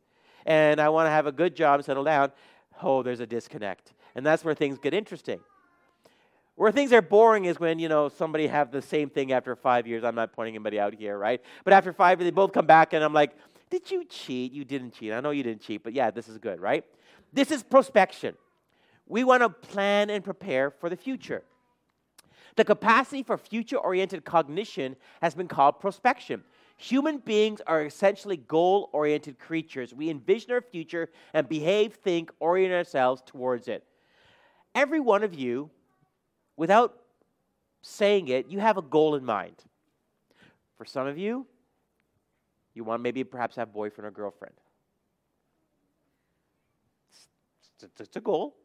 and 0.46 0.82
I 0.82 0.90
want 0.90 1.08
to 1.08 1.12
have 1.12 1.28
a 1.28 1.32
good 1.32 1.56
job 1.56 1.82
settle 1.84 2.04
down, 2.04 2.34
oh, 2.82 3.02
there's 3.02 3.22
a 3.22 3.26
disconnect. 3.26 3.94
And 4.16 4.26
that's 4.26 4.44
where 4.44 4.54
things 4.54 4.78
get 4.80 4.94
interesting. 4.94 5.40
Where 6.56 6.72
things 6.72 6.94
are 6.94 7.02
boring 7.02 7.46
is 7.46 7.60
when, 7.60 7.80
you 7.80 7.90
know, 7.90 8.10
somebody 8.10 8.48
have 8.48 8.72
the 8.72 8.82
same 8.82 9.10
thing 9.10 9.32
after 9.32 9.56
five 9.56 9.88
years. 9.88 10.04
I'm 10.04 10.16
not 10.16 10.34
pointing 10.34 10.56
anybody 10.56 10.80
out 10.80 10.94
here, 10.94 11.18
right? 11.18 11.42
But 11.64 11.74
after 11.74 11.92
five, 11.92 12.20
they 12.20 12.30
both 12.32 12.54
come 12.54 12.68
back 12.68 12.94
and 12.94 13.04
I'm 13.04 13.14
like, 13.14 13.36
did 13.70 13.90
you 13.90 14.06
cheat? 14.06 14.52
You 14.52 14.64
didn't 14.64 14.92
cheat. 14.92 15.14
I 15.14 15.20
know 15.20 15.32
you 15.32 15.42
didn't 15.42 15.62
cheat, 15.62 15.84
but 15.84 15.94
yeah, 15.94 16.12
this 16.12 16.28
is 16.28 16.38
good, 16.38 16.62
right? 16.62 16.86
This 17.34 17.50
is 17.50 17.64
prospection. 17.64 18.36
We 19.08 19.24
want 19.24 19.42
to 19.42 19.50
plan 19.50 20.12
and 20.12 20.24
prepare 20.24 20.70
for 20.70 20.90
the 20.90 20.96
future. 20.96 21.44
The 22.56 22.64
capacity 22.64 23.24
for 23.24 23.36
future 23.38 23.78
oriented 23.78 24.24
cognition 24.24 24.96
has 25.24 25.34
been 25.34 25.48
called 25.48 25.82
prospection. 25.82 26.44
Human 26.78 27.18
beings 27.18 27.62
are 27.66 27.84
essentially 27.84 28.38
goal 28.38 28.90
oriented 28.94 29.40
creatures. 29.40 29.92
We 29.92 30.12
envision 30.12 30.52
our 30.52 30.62
future 30.62 31.10
and 31.34 31.50
behave, 31.50 31.96
think, 31.96 32.32
orient 32.40 32.74
ourselves 32.74 33.24
towards 33.26 33.68
it. 33.68 33.84
Every 34.76 35.00
one 35.00 35.24
of 35.24 35.34
you 35.34 35.72
without 36.58 36.98
saying 37.82 38.28
it, 38.30 38.48
you 38.48 38.60
have 38.60 38.78
a 38.78 38.82
goal 38.82 39.16
in 39.16 39.26
mind. 39.26 39.56
For 40.78 40.86
some 40.86 41.08
of 41.08 41.18
you, 41.18 41.46
you 42.74 42.84
want 42.84 43.02
maybe 43.02 43.24
perhaps 43.24 43.56
have 43.56 43.72
boyfriend 43.72 44.08
or 44.08 44.12
girlfriend. 44.12 44.56
It's, 47.12 47.84
it's, 47.84 48.02
it's 48.02 48.16
a 48.16 48.22
goal. 48.22 48.56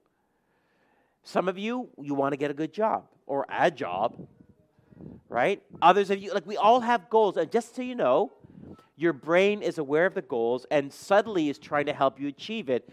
Some 1.22 1.48
of 1.48 1.58
you, 1.58 1.88
you 2.00 2.14
want 2.14 2.32
to 2.32 2.36
get 2.36 2.50
a 2.50 2.54
good 2.54 2.72
job 2.72 3.04
or 3.26 3.46
a 3.50 3.70
job, 3.70 4.16
right? 5.28 5.62
Others 5.82 6.10
of 6.10 6.18
you, 6.18 6.32
like 6.32 6.46
we 6.46 6.56
all 6.56 6.80
have 6.80 7.10
goals. 7.10 7.36
And 7.36 7.50
just 7.50 7.76
so 7.76 7.82
you 7.82 7.94
know, 7.94 8.32
your 8.96 9.12
brain 9.12 9.60
is 9.62 9.78
aware 9.78 10.06
of 10.06 10.14
the 10.14 10.22
goals 10.22 10.66
and 10.70 10.92
subtly 10.92 11.50
is 11.50 11.58
trying 11.58 11.86
to 11.86 11.92
help 11.92 12.18
you 12.18 12.28
achieve 12.28 12.70
it. 12.70 12.88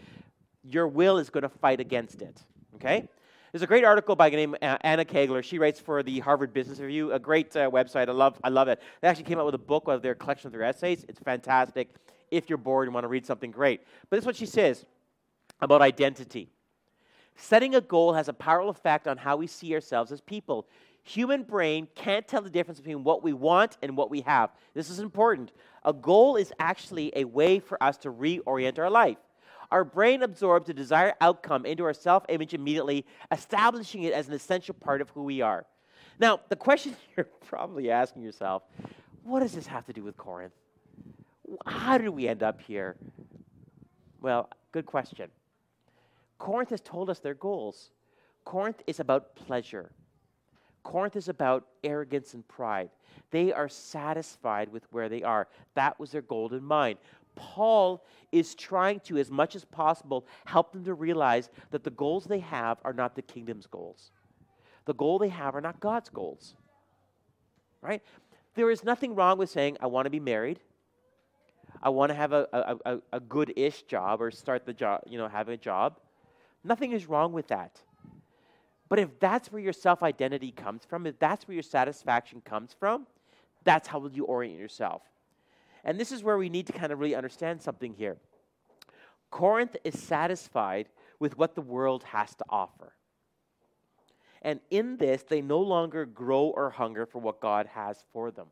Your 0.62 0.86
will 0.86 1.18
is 1.18 1.30
going 1.30 1.42
to 1.42 1.48
fight 1.48 1.80
against 1.80 2.20
it, 2.20 2.42
okay? 2.74 3.08
There's 3.52 3.62
a 3.62 3.66
great 3.66 3.84
article 3.84 4.16
by 4.16 4.28
a 4.28 4.30
name 4.30 4.56
Anna 4.60 5.04
Kegler. 5.04 5.42
She 5.42 5.58
writes 5.58 5.78
for 5.78 6.02
the 6.02 6.18
Harvard 6.18 6.52
Business 6.52 6.80
Review, 6.80 7.12
a 7.12 7.18
great 7.18 7.54
uh, 7.56 7.70
website. 7.70 8.08
I 8.08 8.12
love, 8.12 8.38
I 8.42 8.48
love 8.48 8.68
it. 8.68 8.82
They 9.00 9.08
actually 9.08 9.24
came 9.24 9.38
out 9.38 9.46
with 9.46 9.54
a 9.54 9.58
book 9.58 9.84
of 9.86 10.02
their 10.02 10.14
collection 10.14 10.48
of 10.48 10.52
their 10.52 10.64
essays. 10.64 11.04
It's 11.08 11.20
fantastic. 11.20 11.88
If 12.30 12.48
you're 12.48 12.58
bored 12.58 12.88
and 12.88 12.94
want 12.94 13.04
to 13.04 13.08
read 13.08 13.24
something 13.24 13.52
great, 13.52 13.82
but 14.10 14.16
this 14.16 14.24
is 14.24 14.26
what 14.26 14.36
she 14.36 14.46
says 14.46 14.84
about 15.60 15.80
identity. 15.80 16.50
Setting 17.36 17.74
a 17.76 17.80
goal 17.80 18.14
has 18.14 18.28
a 18.28 18.32
powerful 18.32 18.70
effect 18.70 19.06
on 19.06 19.16
how 19.16 19.36
we 19.36 19.46
see 19.46 19.72
ourselves 19.74 20.10
as 20.10 20.20
people. 20.20 20.66
human 21.04 21.44
brain 21.44 21.86
can't 21.94 22.26
tell 22.26 22.42
the 22.42 22.50
difference 22.50 22.80
between 22.80 23.04
what 23.04 23.22
we 23.22 23.32
want 23.32 23.78
and 23.80 23.96
what 23.96 24.10
we 24.10 24.22
have. 24.22 24.50
This 24.74 24.90
is 24.90 24.98
important. 24.98 25.52
A 25.84 25.92
goal 25.92 26.34
is 26.34 26.52
actually 26.58 27.12
a 27.14 27.24
way 27.24 27.60
for 27.60 27.80
us 27.80 27.96
to 27.98 28.10
reorient 28.10 28.78
our 28.80 28.90
life. 28.90 29.18
Our 29.70 29.84
brain 29.84 30.22
absorbs 30.22 30.66
the 30.66 30.74
desired 30.74 31.14
outcome 31.20 31.66
into 31.66 31.84
our 31.84 31.94
self 31.94 32.24
image 32.28 32.54
immediately, 32.54 33.04
establishing 33.30 34.04
it 34.04 34.12
as 34.12 34.28
an 34.28 34.34
essential 34.34 34.74
part 34.74 35.00
of 35.00 35.10
who 35.10 35.22
we 35.22 35.40
are. 35.40 35.66
Now, 36.18 36.40
the 36.48 36.56
question 36.56 36.96
you're 37.16 37.26
probably 37.46 37.90
asking 37.90 38.22
yourself 38.22 38.62
what 39.22 39.40
does 39.40 39.52
this 39.52 39.66
have 39.66 39.84
to 39.86 39.92
do 39.92 40.04
with 40.04 40.16
Corinth? 40.16 40.52
How 41.66 41.98
did 41.98 42.10
we 42.10 42.28
end 42.28 42.44
up 42.44 42.60
here? 42.60 42.96
Well, 44.20 44.48
good 44.70 44.86
question. 44.86 45.30
Corinth 46.38 46.70
has 46.70 46.80
told 46.80 47.10
us 47.10 47.18
their 47.18 47.34
goals. 47.34 47.90
Corinth 48.44 48.82
is 48.86 49.00
about 49.00 49.34
pleasure. 49.34 49.90
Corinth 50.84 51.16
is 51.16 51.28
about 51.28 51.66
arrogance 51.82 52.34
and 52.34 52.46
pride. 52.46 52.90
They 53.32 53.52
are 53.52 53.68
satisfied 53.68 54.68
with 54.70 54.84
where 54.92 55.08
they 55.08 55.24
are. 55.24 55.48
That 55.74 55.98
was 55.98 56.12
their 56.12 56.22
golden 56.22 56.58
in 56.58 56.64
mind. 56.64 56.98
Paul 57.36 58.04
is 58.32 58.54
trying 58.54 59.00
to, 59.00 59.18
as 59.18 59.30
much 59.30 59.54
as 59.54 59.64
possible, 59.64 60.26
help 60.46 60.72
them 60.72 60.84
to 60.84 60.94
realize 60.94 61.50
that 61.70 61.84
the 61.84 61.90
goals 61.90 62.24
they 62.24 62.40
have 62.40 62.78
are 62.84 62.92
not 62.92 63.14
the 63.14 63.22
kingdom's 63.22 63.66
goals. 63.66 64.10
The 64.86 64.94
goal 64.94 65.18
they 65.18 65.28
have 65.28 65.54
are 65.54 65.60
not 65.60 65.78
God's 65.78 66.08
goals. 66.08 66.54
Right? 67.80 68.02
There 68.54 68.70
is 68.70 68.82
nothing 68.82 69.14
wrong 69.14 69.38
with 69.38 69.50
saying, 69.50 69.76
I 69.80 69.86
want 69.86 70.06
to 70.06 70.10
be 70.10 70.20
married. 70.20 70.58
I 71.82 71.90
want 71.90 72.10
to 72.10 72.16
have 72.16 72.32
a, 72.32 72.48
a, 72.52 72.94
a, 72.94 72.98
a 73.12 73.20
good 73.20 73.52
ish 73.54 73.82
job 73.82 74.20
or 74.20 74.30
start 74.30 74.64
the 74.64 74.72
job, 74.72 75.02
you 75.06 75.18
know, 75.18 75.28
have 75.28 75.48
a 75.48 75.56
job. 75.56 76.00
Nothing 76.64 76.92
is 76.92 77.06
wrong 77.06 77.32
with 77.32 77.48
that. 77.48 77.80
But 78.88 78.98
if 78.98 79.18
that's 79.20 79.52
where 79.52 79.60
your 79.60 79.72
self 79.72 80.02
identity 80.02 80.52
comes 80.52 80.84
from, 80.84 81.06
if 81.06 81.18
that's 81.18 81.46
where 81.46 81.54
your 81.54 81.62
satisfaction 81.62 82.40
comes 82.44 82.74
from, 82.78 83.06
that's 83.64 83.88
how 83.88 84.06
you 84.06 84.24
orient 84.24 84.58
yourself. 84.58 85.02
And 85.84 85.98
this 85.98 86.12
is 86.12 86.22
where 86.22 86.38
we 86.38 86.48
need 86.48 86.66
to 86.66 86.72
kind 86.72 86.92
of 86.92 86.98
really 86.98 87.14
understand 87.14 87.62
something 87.62 87.94
here. 87.94 88.16
Corinth 89.30 89.76
is 89.84 89.98
satisfied 89.98 90.88
with 91.18 91.38
what 91.38 91.54
the 91.54 91.60
world 91.60 92.04
has 92.04 92.34
to 92.36 92.44
offer. 92.48 92.92
And 94.42 94.60
in 94.70 94.96
this, 94.96 95.24
they 95.24 95.40
no 95.40 95.58
longer 95.60 96.06
grow 96.06 96.52
or 96.54 96.70
hunger 96.70 97.06
for 97.06 97.18
what 97.20 97.40
God 97.40 97.66
has 97.66 98.04
for 98.12 98.30
them. 98.30 98.46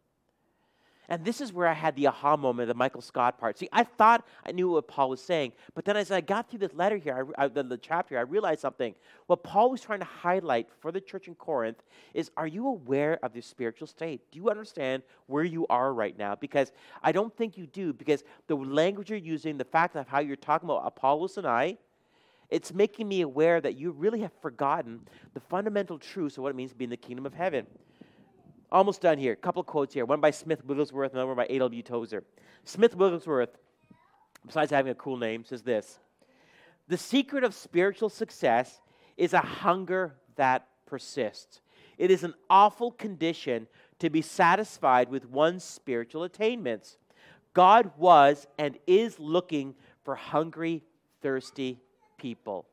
And 1.09 1.24
this 1.24 1.40
is 1.40 1.52
where 1.52 1.66
I 1.66 1.74
had 1.74 1.96
the 1.96 2.07
aha 2.07 2.36
moment, 2.36 2.68
the 2.68 2.74
Michael 2.74 3.02
Scott 3.02 3.38
part. 3.38 3.59
See, 3.59 3.68
I 3.72 3.84
thought 3.84 4.26
I 4.44 4.52
knew 4.52 4.70
what 4.70 4.88
Paul 4.88 5.11
was 5.11 5.20
saying, 5.20 5.52
but 5.74 5.84
then 5.84 5.96
as 5.96 6.11
I 6.11 6.20
got 6.20 6.48
through 6.48 6.61
this 6.61 6.72
letter 6.74 6.96
here, 6.96 7.26
I, 7.36 7.44
I, 7.44 7.48
the, 7.48 7.62
the 7.62 7.76
chapter, 7.76 8.18
I 8.18 8.22
realized 8.22 8.61
something. 8.61 8.94
What 9.26 9.42
Paul 9.42 9.70
was 9.70 9.80
trying 9.80 10.00
to 10.00 10.07
highlight 10.07 10.68
for 10.80 10.92
the 10.92 11.00
church 11.00 11.28
in 11.28 11.34
Corinth 11.34 11.82
is 12.14 12.30
are 12.36 12.46
you 12.46 12.68
aware 12.68 13.18
of 13.22 13.34
your 13.34 13.42
spiritual 13.42 13.86
state? 13.86 14.20
Do 14.30 14.38
you 14.38 14.48
understand 14.48 15.02
where 15.26 15.44
you 15.44 15.66
are 15.68 15.92
right 15.92 16.16
now? 16.16 16.34
Because 16.34 16.72
I 17.02 17.12
don't 17.12 17.34
think 17.36 17.59
you 17.59 17.66
do, 17.66 17.92
because 17.92 18.24
the 18.46 18.57
language 18.57 19.11
you're 19.11 19.18
using, 19.18 19.59
the 19.59 19.64
fact 19.64 19.96
of 19.96 20.09
how 20.09 20.20
you're 20.20 20.36
talking 20.36 20.68
about 20.68 20.86
Apollos 20.86 21.36
and 21.36 21.46
I, 21.46 21.76
it's 22.50 22.72
making 22.72 23.09
me 23.09 23.22
aware 23.22 23.61
that 23.61 23.76
you 23.76 23.90
really 23.90 24.20
have 24.20 24.32
forgotten 24.40 25.00
the 25.32 25.40
fundamental 25.40 25.98
truths 25.98 26.36
of 26.36 26.42
what 26.42 26.50
it 26.50 26.57
means 26.57 26.70
to 26.70 26.76
be 26.76 26.84
in 26.84 26.90
the 26.90 26.96
kingdom 26.96 27.26
of 27.26 27.34
heaven. 27.34 27.66
Almost 28.74 29.02
done 29.02 29.18
here. 29.18 29.34
A 29.34 29.36
couple 29.36 29.62
quotes 29.62 29.94
here. 29.94 30.04
One 30.04 30.20
by 30.20 30.32
Smith 30.32 30.64
Wigglesworth, 30.64 31.12
another 31.12 31.28
one 31.28 31.36
by 31.36 31.46
A.W. 31.48 31.80
Tozer. 31.84 32.24
Smith 32.64 32.96
Wigglesworth, 32.96 33.56
besides 34.44 34.72
having 34.72 34.90
a 34.90 34.96
cool 34.96 35.16
name, 35.16 35.44
says 35.44 35.62
this 35.62 36.00
The 36.88 36.96
secret 36.96 37.44
of 37.44 37.54
spiritual 37.54 38.08
success 38.08 38.80
is 39.16 39.32
a 39.32 39.38
hunger 39.38 40.16
that 40.34 40.66
persists. 40.86 41.60
It 41.98 42.10
is 42.10 42.24
an 42.24 42.34
awful 42.50 42.90
condition 42.90 43.68
to 44.00 44.10
be 44.10 44.22
satisfied 44.22 45.08
with 45.08 45.24
one's 45.30 45.62
spiritual 45.62 46.24
attainments. 46.24 46.98
God 47.52 47.92
was 47.96 48.48
and 48.58 48.76
is 48.88 49.20
looking 49.20 49.76
for 50.02 50.16
hungry, 50.16 50.82
thirsty 51.22 51.78
people. 52.18 52.66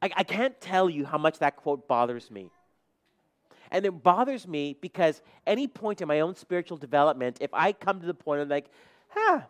I, 0.00 0.10
I 0.18 0.22
can't 0.22 0.60
tell 0.60 0.88
you 0.88 1.04
how 1.04 1.18
much 1.18 1.40
that 1.40 1.56
quote 1.56 1.88
bothers 1.88 2.30
me. 2.30 2.52
And 3.70 3.86
it 3.86 4.02
bothers 4.02 4.48
me 4.48 4.76
because 4.80 5.22
any 5.46 5.68
point 5.68 6.00
in 6.00 6.08
my 6.08 6.20
own 6.20 6.34
spiritual 6.34 6.76
development, 6.76 7.38
if 7.40 7.50
I 7.52 7.72
come 7.72 8.00
to 8.00 8.06
the 8.06 8.14
point 8.14 8.40
of 8.40 8.48
like, 8.48 8.66
huh, 9.08 9.40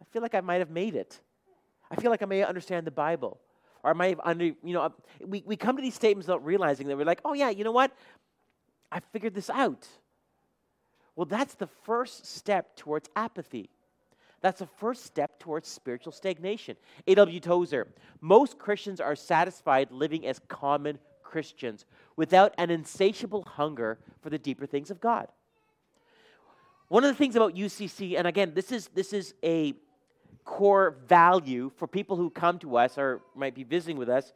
I 0.00 0.04
feel 0.12 0.22
like 0.22 0.34
I 0.34 0.40
might 0.40 0.58
have 0.58 0.70
made 0.70 0.94
it. 0.94 1.20
I 1.90 1.96
feel 1.96 2.10
like 2.10 2.22
I 2.22 2.26
may 2.26 2.42
understand 2.42 2.86
the 2.86 2.92
Bible. 2.92 3.40
Or 3.82 3.90
I 3.90 3.94
might 3.94 4.10
have 4.10 4.20
under, 4.22 4.44
you 4.44 4.56
know, 4.62 4.92
we, 5.24 5.42
we 5.46 5.56
come 5.56 5.76
to 5.76 5.82
these 5.82 5.94
statements 5.94 6.28
without 6.28 6.44
realizing 6.44 6.86
that 6.88 6.96
we're 6.96 7.04
like, 7.04 7.20
oh 7.24 7.32
yeah, 7.32 7.50
you 7.50 7.64
know 7.64 7.72
what? 7.72 7.92
I 8.92 9.00
figured 9.12 9.34
this 9.34 9.48
out. 9.48 9.88
Well, 11.16 11.26
that's 11.26 11.54
the 11.54 11.66
first 11.66 12.26
step 12.26 12.76
towards 12.76 13.08
apathy. 13.16 13.70
That's 14.42 14.60
the 14.60 14.68
first 14.78 15.04
step 15.04 15.38
towards 15.38 15.68
spiritual 15.68 16.12
stagnation. 16.12 16.76
A.W. 17.06 17.40
Tozer, 17.40 17.88
most 18.20 18.58
Christians 18.58 19.00
are 19.00 19.14
satisfied 19.14 19.90
living 19.90 20.26
as 20.26 20.40
common 20.48 20.98
Christians 21.30 21.84
without 22.16 22.54
an 22.58 22.70
insatiable 22.70 23.42
hunger 23.42 23.98
for 24.20 24.30
the 24.30 24.38
deeper 24.38 24.66
things 24.66 24.90
of 24.90 25.00
God. 25.00 25.28
One 26.88 27.04
of 27.04 27.08
the 27.08 27.14
things 27.14 27.36
about 27.36 27.54
UCC, 27.54 28.18
and 28.18 28.26
again, 28.26 28.52
this 28.54 28.72
is, 28.72 28.88
this 28.88 29.12
is 29.12 29.34
a 29.44 29.74
core 30.44 30.96
value 31.06 31.70
for 31.76 31.86
people 31.86 32.16
who 32.16 32.30
come 32.30 32.58
to 32.58 32.76
us 32.76 32.98
or 32.98 33.20
might 33.36 33.54
be 33.54 33.62
visiting 33.62 33.96
with 33.96 34.08
us, 34.08 34.32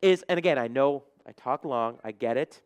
is, 0.00 0.24
and 0.28 0.38
again, 0.38 0.58
I 0.58 0.68
know 0.68 1.02
I 1.26 1.32
talk 1.32 1.64
long, 1.64 1.98
I 2.02 2.12
get 2.12 2.38
it. 2.38 2.62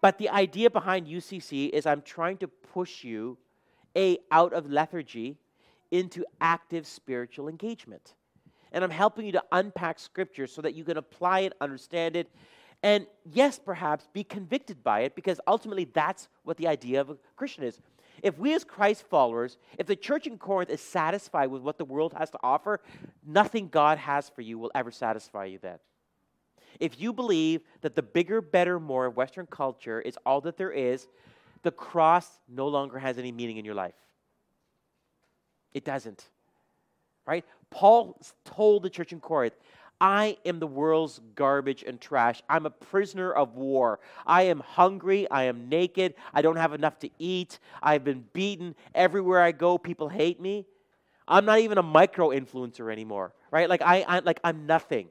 But 0.00 0.18
the 0.18 0.30
idea 0.30 0.70
behind 0.70 1.06
UCC 1.06 1.70
is 1.70 1.86
I'm 1.86 2.02
trying 2.02 2.38
to 2.38 2.48
push 2.48 3.04
you 3.04 3.36
a 3.96 4.18
out 4.30 4.52
of 4.52 4.70
lethargy 4.70 5.36
into 5.90 6.24
active 6.40 6.86
spiritual 6.86 7.48
engagement 7.48 8.14
and 8.74 8.84
I'm 8.84 8.90
helping 8.90 9.24
you 9.24 9.32
to 9.32 9.44
unpack 9.52 9.98
scripture 9.98 10.46
so 10.46 10.60
that 10.60 10.74
you 10.74 10.84
can 10.84 10.98
apply 10.98 11.40
it, 11.40 11.54
understand 11.60 12.16
it, 12.16 12.28
and 12.82 13.06
yes, 13.24 13.58
perhaps 13.58 14.06
be 14.12 14.24
convicted 14.24 14.82
by 14.82 15.00
it 15.00 15.14
because 15.14 15.40
ultimately 15.46 15.84
that's 15.84 16.28
what 16.42 16.58
the 16.58 16.68
idea 16.68 17.00
of 17.00 17.08
a 17.08 17.16
Christian 17.36 17.64
is. 17.64 17.80
If 18.22 18.36
we 18.36 18.52
as 18.54 18.64
Christ 18.64 19.04
followers, 19.08 19.56
if 19.78 19.86
the 19.86 19.96
church 19.96 20.26
in 20.26 20.38
Corinth 20.38 20.70
is 20.70 20.80
satisfied 20.80 21.46
with 21.46 21.62
what 21.62 21.78
the 21.78 21.84
world 21.84 22.14
has 22.18 22.30
to 22.30 22.38
offer, 22.42 22.80
nothing 23.26 23.68
God 23.68 23.96
has 23.98 24.28
for 24.28 24.42
you 24.42 24.58
will 24.58 24.72
ever 24.74 24.90
satisfy 24.90 25.46
you 25.46 25.58
then. 25.62 25.78
If 26.80 27.00
you 27.00 27.12
believe 27.12 27.62
that 27.82 27.94
the 27.94 28.02
bigger, 28.02 28.40
better, 28.40 28.80
more 28.80 29.06
of 29.06 29.16
Western 29.16 29.46
culture 29.46 30.00
is 30.00 30.18
all 30.26 30.40
that 30.42 30.56
there 30.56 30.72
is, 30.72 31.06
the 31.62 31.70
cross 31.70 32.28
no 32.48 32.68
longer 32.68 32.98
has 32.98 33.18
any 33.18 33.32
meaning 33.32 33.56
in 33.56 33.64
your 33.64 33.74
life. 33.74 33.94
It 35.72 35.84
doesn't. 35.84 36.24
Right? 37.26 37.44
Paul 37.74 38.16
told 38.44 38.84
the 38.84 38.90
church 38.90 39.12
in 39.12 39.20
Corinth, 39.20 39.54
I 40.00 40.38
am 40.46 40.60
the 40.60 40.66
world's 40.66 41.20
garbage 41.34 41.82
and 41.82 42.00
trash. 42.00 42.40
I'm 42.48 42.66
a 42.66 42.70
prisoner 42.70 43.32
of 43.32 43.56
war. 43.56 43.98
I 44.26 44.42
am 44.42 44.60
hungry. 44.60 45.28
I 45.28 45.44
am 45.44 45.68
naked. 45.68 46.14
I 46.32 46.40
don't 46.40 46.56
have 46.56 46.72
enough 46.72 47.00
to 47.00 47.10
eat. 47.18 47.58
I've 47.82 48.04
been 48.04 48.24
beaten. 48.32 48.76
Everywhere 48.94 49.40
I 49.40 49.50
go, 49.52 49.76
people 49.76 50.08
hate 50.08 50.40
me. 50.40 50.66
I'm 51.26 51.44
not 51.44 51.60
even 51.60 51.78
a 51.78 51.82
micro 51.82 52.28
influencer 52.28 52.92
anymore, 52.92 53.34
right? 53.50 53.68
Like 53.68 53.82
I, 53.82 54.02
I 54.02 54.18
like 54.20 54.40
I'm 54.44 54.66
nothing. 54.66 55.08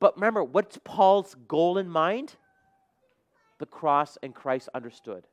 But 0.00 0.14
remember, 0.16 0.44
what's 0.44 0.78
Paul's 0.84 1.34
goal 1.48 1.78
in 1.78 1.88
mind? 1.88 2.36
The 3.58 3.66
cross 3.66 4.16
and 4.22 4.32
Christ 4.32 4.68
understood. 4.74 5.24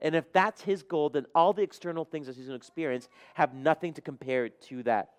And 0.00 0.14
if 0.14 0.32
that's 0.32 0.62
his 0.62 0.82
goal, 0.82 1.08
then 1.08 1.26
all 1.34 1.52
the 1.52 1.62
external 1.62 2.04
things 2.04 2.26
that 2.26 2.36
he's 2.36 2.46
going 2.46 2.58
to 2.58 2.62
experience 2.62 3.08
have 3.34 3.54
nothing 3.54 3.94
to 3.94 4.00
compare 4.00 4.48
to 4.48 4.82
that. 4.82 5.10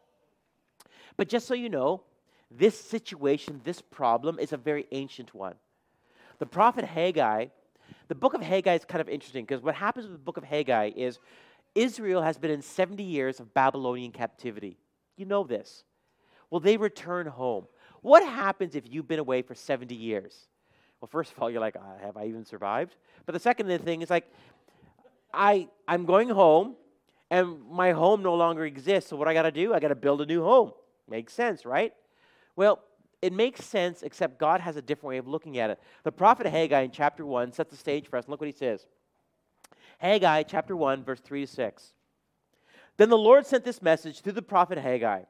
But 1.16 1.30
just 1.30 1.48
so 1.48 1.54
you 1.54 1.70
know, 1.70 2.04
this 2.52 2.80
situation, 2.80 3.62
this 3.64 3.82
problem, 3.82 4.40
is 4.40 4.54
a 4.54 4.58
very 4.58 4.86
ancient 4.92 5.34
one. 5.34 5.56
The 6.40 6.46
prophet 6.46 6.86
Haggai, 6.86 7.48
the 8.08 8.16
book 8.16 8.34
of 8.34 8.42
Haggai 8.42 8.76
is 8.76 8.86
kind 8.86 9.02
of 9.02 9.10
interesting 9.10 9.44
because 9.46 9.64
what 9.64 9.76
happens 9.76 10.06
with 10.06 10.14
the 10.14 10.24
book 10.24 10.38
of 10.38 10.44
Haggai 10.44 10.92
is 10.96 11.20
Israel 11.76 12.22
has 12.22 12.38
been 12.38 12.52
in 12.52 12.62
70 12.62 13.04
years 13.04 13.40
of 13.40 13.54
Babylonian 13.54 14.12
captivity. 14.12 14.78
You 15.16 15.26
know 15.26 15.44
this. 15.44 15.84
Well, 16.50 16.60
they 16.60 16.78
return 16.78 17.28
home. 17.28 17.66
What 18.02 18.24
happens 18.24 18.76
if 18.76 18.84
you've 18.88 19.08
been 19.08 19.20
away 19.20 19.42
for 19.42 19.56
70 19.56 19.94
years? 19.94 20.48
Well, 21.02 21.10
first 21.12 21.32
of 21.32 21.42
all, 21.42 21.50
you're 21.50 21.62
like, 21.62 21.76
uh, 21.76 22.04
have 22.04 22.18
I 22.18 22.26
even 22.26 22.46
survived? 22.46 22.96
But 23.26 23.34
the 23.34 23.40
second 23.40 23.68
thing 23.84 24.02
is 24.02 24.10
like, 24.10 24.32
I, 25.34 25.68
I'm 25.88 26.06
going 26.06 26.30
home 26.30 26.76
and 27.30 27.62
my 27.70 27.92
home 27.92 28.24
no 28.24 28.36
longer 28.36 28.66
exists. 28.66 29.10
So 29.10 29.16
what 29.16 29.28
I 29.28 29.34
got 29.34 29.44
to 29.44 29.52
do? 29.52 29.74
I 29.74 29.80
got 29.80 29.90
to 29.90 29.96
build 29.96 30.22
a 30.22 30.26
new 30.26 30.44
home. 30.44 30.72
Makes 31.10 31.34
sense, 31.34 31.66
right? 31.66 31.94
Well, 32.56 32.80
it 33.22 33.34
makes 33.34 33.64
sense, 33.66 34.04
except 34.04 34.40
God 34.40 34.62
has 34.62 34.76
a 34.76 34.82
different 34.82 35.10
way 35.10 35.18
of 35.18 35.28
looking 35.28 35.58
at 35.58 35.70
it. 35.70 35.80
The 36.04 36.12
prophet 36.12 36.46
Haggai 36.46 36.82
in 36.82 36.92
chapter 36.92 37.26
1 37.26 37.52
sets 37.52 37.72
the 37.72 37.78
stage 37.78 38.08
for 38.08 38.18
us. 38.18 38.26
And 38.26 38.32
Look 38.32 38.42
what 38.42 38.48
he 38.48 38.56
says. 38.56 38.86
Haggai 40.00 40.44
chapter 40.44 40.76
1, 40.76 41.04
verse 41.04 41.20
3 41.20 41.42
to 41.42 41.48
6. 41.48 41.94
Then 42.98 43.10
the 43.10 43.18
Lord 43.18 43.46
sent 43.46 43.64
this 43.64 43.82
message 43.82 44.22
through 44.22 44.34
the 44.34 44.42
prophet 44.42 44.78
Haggai 44.78 45.24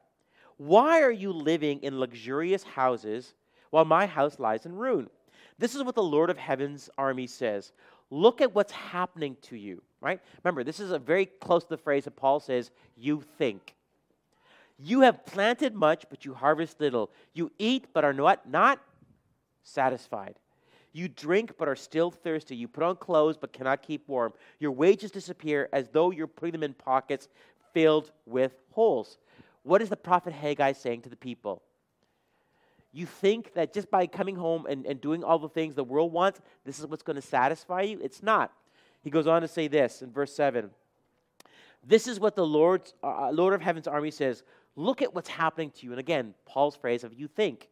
Why 0.57 1.01
are 1.01 1.11
you 1.11 1.31
living 1.31 1.79
in 1.79 1.99
luxurious 1.99 2.63
houses 2.63 3.33
while 3.69 3.85
my 3.85 4.05
house 4.05 4.39
lies 4.39 4.65
in 4.65 4.75
ruin? 4.75 5.09
This 5.59 5.75
is 5.75 5.83
what 5.83 5.95
the 5.95 6.03
Lord 6.03 6.29
of 6.29 6.37
Heaven's 6.37 6.89
army 6.97 7.27
says. 7.27 7.71
Look 8.09 8.41
at 8.41 8.55
what's 8.55 8.71
happening 8.71 9.35
to 9.43 9.57
you, 9.57 9.81
right? 9.99 10.19
Remember, 10.43 10.63
this 10.63 10.79
is 10.79 10.91
a 10.91 10.99
very 10.99 11.25
close 11.25 11.63
to 11.63 11.69
the 11.69 11.77
phrase 11.77 12.05
that 12.05 12.15
Paul 12.15 12.39
says, 12.39 12.71
you 12.95 13.23
think. 13.37 13.75
You 14.79 15.01
have 15.01 15.25
planted 15.25 15.75
much, 15.75 16.05
but 16.09 16.23
you 16.23 16.33
harvest 16.33 16.79
little. 16.79 17.11
You 17.33 17.51
eat, 17.57 17.87
but 17.93 18.05
are 18.05 18.13
not, 18.13 18.49
not 18.49 18.79
satisfied. 19.63 20.35
You 20.93 21.07
drink, 21.07 21.53
but 21.57 21.67
are 21.67 21.75
still 21.75 22.11
thirsty. 22.11 22.55
You 22.55 22.67
put 22.67 22.83
on 22.83 22.95
clothes, 22.95 23.37
but 23.37 23.53
cannot 23.53 23.81
keep 23.81 24.07
warm. 24.07 24.33
Your 24.59 24.71
wages 24.71 25.11
disappear 25.11 25.67
as 25.73 25.89
though 25.89 26.11
you're 26.11 26.27
putting 26.27 26.53
them 26.53 26.63
in 26.63 26.73
pockets 26.73 27.27
filled 27.73 28.11
with 28.25 28.53
holes. 28.71 29.17
What 29.63 29.81
is 29.81 29.89
the 29.89 29.97
prophet 29.97 30.33
Haggai 30.33 30.71
saying 30.71 31.01
to 31.01 31.09
the 31.09 31.15
people? 31.17 31.61
You 32.91 33.05
think 33.05 33.53
that 33.53 33.73
just 33.73 33.91
by 33.91 34.07
coming 34.07 34.35
home 34.35 34.65
and, 34.67 34.85
and 34.85 34.99
doing 34.99 35.23
all 35.23 35.39
the 35.39 35.49
things 35.49 35.75
the 35.75 35.83
world 35.83 36.11
wants, 36.11 36.41
this 36.65 36.79
is 36.79 36.87
what's 36.87 37.03
going 37.03 37.15
to 37.15 37.21
satisfy 37.21 37.81
you? 37.81 37.99
It's 38.01 38.23
not. 38.23 38.51
He 39.01 39.09
goes 39.09 39.27
on 39.27 39.41
to 39.41 39.47
say 39.47 39.67
this 39.67 40.01
in 40.01 40.11
verse 40.11 40.33
7. 40.33 40.69
This 41.85 42.07
is 42.07 42.19
what 42.19 42.35
the 42.35 42.45
Lord's, 42.45 42.93
uh, 43.03 43.29
Lord 43.31 43.53
of 43.53 43.61
Heaven's 43.61 43.87
army 43.87 44.11
says 44.11 44.43
Look 44.75 45.01
at 45.01 45.15
what's 45.15 45.29
happening 45.29 45.71
to 45.71 45.85
you. 45.85 45.91
And 45.91 45.99
again, 45.99 46.35
Paul's 46.45 46.75
phrase 46.75 47.03
of 47.03 47.13
you 47.13 47.27
think. 47.27 47.67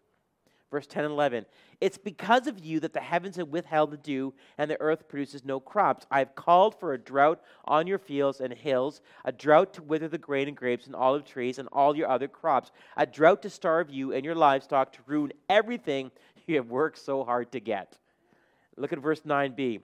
Verse 0.76 0.88
10 0.88 1.06
and 1.06 1.14
11. 1.14 1.46
It's 1.80 1.98
because 1.98 2.48
of 2.48 2.60
you 2.60 2.82
that 2.82 2.92
the 2.92 3.00
heavens 3.00 3.38
have 3.38 3.48
withheld 3.48 3.92
the 3.92 3.98
dew 3.98 4.34
and 4.58 4.70
the 4.70 4.82
earth 4.82 5.08
produces 5.08 5.46
no 5.46 5.58
crops. 5.58 6.06
I 6.12 6.20
have 6.20 6.36
called 6.36 6.78
for 6.78 6.92
a 6.92 6.98
drought 6.98 7.42
on 7.64 7.88
your 7.88 7.98
fields 7.98 8.42
and 8.42 8.54
hills, 8.54 9.00
a 9.24 9.32
drought 9.32 9.74
to 9.76 9.84
wither 9.84 10.10
the 10.10 10.18
grain 10.18 10.50
and 10.50 10.58
grapes 10.58 10.86
and 10.86 10.94
olive 10.94 11.24
trees 11.24 11.60
and 11.60 11.70
all 11.72 11.96
your 11.96 12.10
other 12.10 12.28
crops, 12.28 12.72
a 12.98 13.06
drought 13.06 13.42
to 13.44 13.50
starve 13.50 13.90
you 13.90 14.12
and 14.12 14.26
your 14.26 14.36
livestock, 14.36 14.92
to 14.92 15.00
ruin 15.06 15.32
everything 15.48 16.12
you 16.46 16.58
have 16.58 16.68
worked 16.68 16.98
so 16.98 17.24
hard 17.24 17.54
to 17.54 17.62
get. 17.62 17.98
Look 18.76 18.92
at 18.92 19.00
verse 19.00 19.22
9b. 19.22 19.80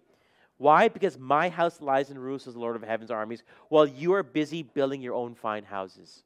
Why? 0.58 0.90
Because 0.90 1.18
my 1.18 1.48
house 1.48 1.80
lies 1.80 2.10
in 2.10 2.20
ruins, 2.20 2.44
says 2.44 2.56
the 2.56 2.60
Lord 2.60 2.76
of 2.76 2.84
heaven's 2.84 3.12
armies, 3.12 3.44
while 3.70 3.88
you 3.88 4.12
are 4.14 4.24
busy 4.24 4.62
building 4.62 5.02
your 5.02 5.14
own 5.14 5.36
fine 5.36 5.64
houses. 5.64 6.24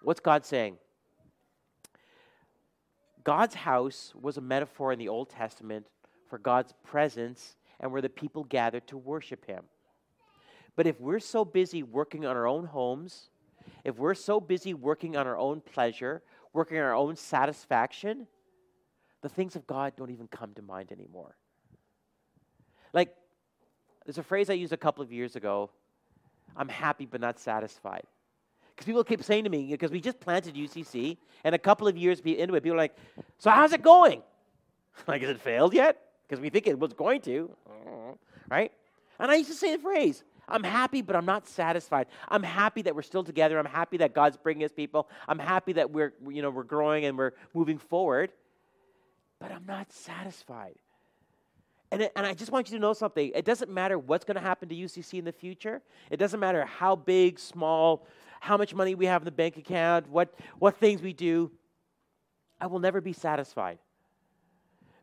What's 0.00 0.20
God 0.20 0.46
saying? 0.46 0.78
God's 3.24 3.54
house 3.54 4.12
was 4.20 4.36
a 4.36 4.42
metaphor 4.42 4.92
in 4.92 4.98
the 4.98 5.08
Old 5.08 5.30
Testament 5.30 5.86
for 6.28 6.38
God's 6.38 6.74
presence 6.84 7.56
and 7.80 7.90
where 7.90 8.02
the 8.02 8.08
people 8.08 8.44
gathered 8.44 8.86
to 8.88 8.98
worship 8.98 9.46
Him. 9.46 9.64
But 10.76 10.86
if 10.86 11.00
we're 11.00 11.20
so 11.20 11.44
busy 11.44 11.82
working 11.82 12.26
on 12.26 12.36
our 12.36 12.46
own 12.46 12.66
homes, 12.66 13.30
if 13.82 13.96
we're 13.96 14.14
so 14.14 14.40
busy 14.40 14.74
working 14.74 15.16
on 15.16 15.26
our 15.26 15.38
own 15.38 15.60
pleasure, 15.60 16.22
working 16.52 16.78
on 16.78 16.84
our 16.84 16.94
own 16.94 17.16
satisfaction, 17.16 18.26
the 19.22 19.28
things 19.28 19.56
of 19.56 19.66
God 19.66 19.94
don't 19.96 20.10
even 20.10 20.28
come 20.28 20.52
to 20.54 20.62
mind 20.62 20.92
anymore. 20.92 21.36
Like, 22.92 23.14
there's 24.04 24.18
a 24.18 24.22
phrase 24.22 24.50
I 24.50 24.54
used 24.54 24.72
a 24.72 24.78
couple 24.78 25.02
of 25.02 25.12
years 25.12 25.34
ago 25.34 25.70
I'm 26.56 26.68
happy 26.68 27.06
but 27.06 27.20
not 27.20 27.38
satisfied. 27.38 28.04
Because 28.74 28.86
people 28.86 29.04
keep 29.04 29.22
saying 29.22 29.44
to 29.44 29.50
me, 29.50 29.68
because 29.70 29.90
we 29.90 30.00
just 30.00 30.18
planted 30.18 30.54
UCC, 30.54 31.16
and 31.44 31.54
a 31.54 31.58
couple 31.58 31.86
of 31.86 31.96
years 31.96 32.20
into 32.20 32.54
it, 32.54 32.62
people 32.62 32.74
are 32.74 32.76
like, 32.76 32.96
So 33.38 33.50
how's 33.50 33.72
it 33.72 33.82
going? 33.82 34.22
like, 35.06 35.22
has 35.22 35.30
it 35.30 35.40
failed 35.40 35.74
yet? 35.74 36.00
Because 36.26 36.40
we 36.40 36.48
think 36.50 36.66
it 36.66 36.78
was 36.78 36.92
going 36.92 37.20
to, 37.22 37.50
right? 38.48 38.72
And 39.18 39.30
I 39.30 39.36
used 39.36 39.50
to 39.50 39.56
say 39.56 39.76
the 39.76 39.82
phrase, 39.82 40.24
I'm 40.48 40.62
happy, 40.62 41.02
but 41.02 41.16
I'm 41.16 41.24
not 41.24 41.46
satisfied. 41.46 42.06
I'm 42.28 42.42
happy 42.42 42.82
that 42.82 42.94
we're 42.94 43.02
still 43.02 43.24
together. 43.24 43.58
I'm 43.58 43.64
happy 43.64 43.98
that 43.98 44.14
God's 44.14 44.36
bringing 44.36 44.64
us 44.64 44.72
people. 44.72 45.08
I'm 45.28 45.38
happy 45.38 45.74
that 45.74 45.90
we're, 45.90 46.12
you 46.28 46.42
know, 46.42 46.50
we're 46.50 46.64
growing 46.64 47.04
and 47.04 47.16
we're 47.16 47.32
moving 47.54 47.78
forward. 47.78 48.32
But 49.38 49.52
I'm 49.52 49.64
not 49.66 49.92
satisfied. 49.92 50.76
And, 51.90 52.02
it, 52.02 52.12
and 52.16 52.26
I 52.26 52.34
just 52.34 52.50
want 52.50 52.70
you 52.70 52.76
to 52.76 52.80
know 52.80 52.92
something. 52.92 53.30
It 53.34 53.44
doesn't 53.44 53.70
matter 53.70 53.98
what's 53.98 54.24
going 54.24 54.34
to 54.34 54.40
happen 54.40 54.68
to 54.68 54.74
UCC 54.74 55.18
in 55.18 55.24
the 55.24 55.32
future. 55.32 55.80
It 56.10 56.16
doesn't 56.16 56.40
matter 56.40 56.64
how 56.64 56.96
big, 56.96 57.38
small, 57.38 58.06
how 58.44 58.58
much 58.58 58.74
money 58.74 58.94
we 58.94 59.06
have 59.06 59.22
in 59.22 59.24
the 59.24 59.30
bank 59.30 59.56
account, 59.56 60.06
what, 60.06 60.34
what 60.58 60.76
things 60.76 61.00
we 61.00 61.14
do. 61.14 61.50
I 62.60 62.66
will 62.66 62.78
never 62.78 63.00
be 63.00 63.14
satisfied. 63.14 63.78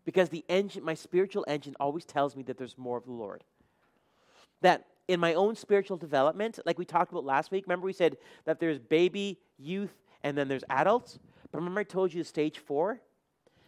Because 0.05 0.29
the 0.29 0.45
engine, 0.47 0.83
my 0.83 0.93
spiritual 0.93 1.43
engine 1.47 1.75
always 1.79 2.05
tells 2.05 2.35
me 2.35 2.43
that 2.43 2.59
there's 2.59 2.77
more 2.77 2.97
of 2.97 3.05
the 3.05 3.11
Lord. 3.11 3.43
That 4.61 4.85
in 5.07 5.19
my 5.19 5.33
own 5.33 5.55
spiritual 5.55 5.97
development, 5.97 6.59
like 6.67 6.77
we 6.77 6.85
talked 6.85 7.11
about 7.11 7.25
last 7.25 7.49
week, 7.49 7.65
remember 7.65 7.87
we 7.87 7.93
said 7.93 8.17
that 8.45 8.59
there's 8.59 8.77
baby, 8.77 9.39
youth, 9.57 9.93
and 10.23 10.37
then 10.37 10.47
there's 10.47 10.63
adults? 10.69 11.17
But 11.51 11.57
remember 11.57 11.79
I 11.79 11.83
told 11.83 12.13
you 12.13 12.23
stage 12.23 12.59
four? 12.59 13.01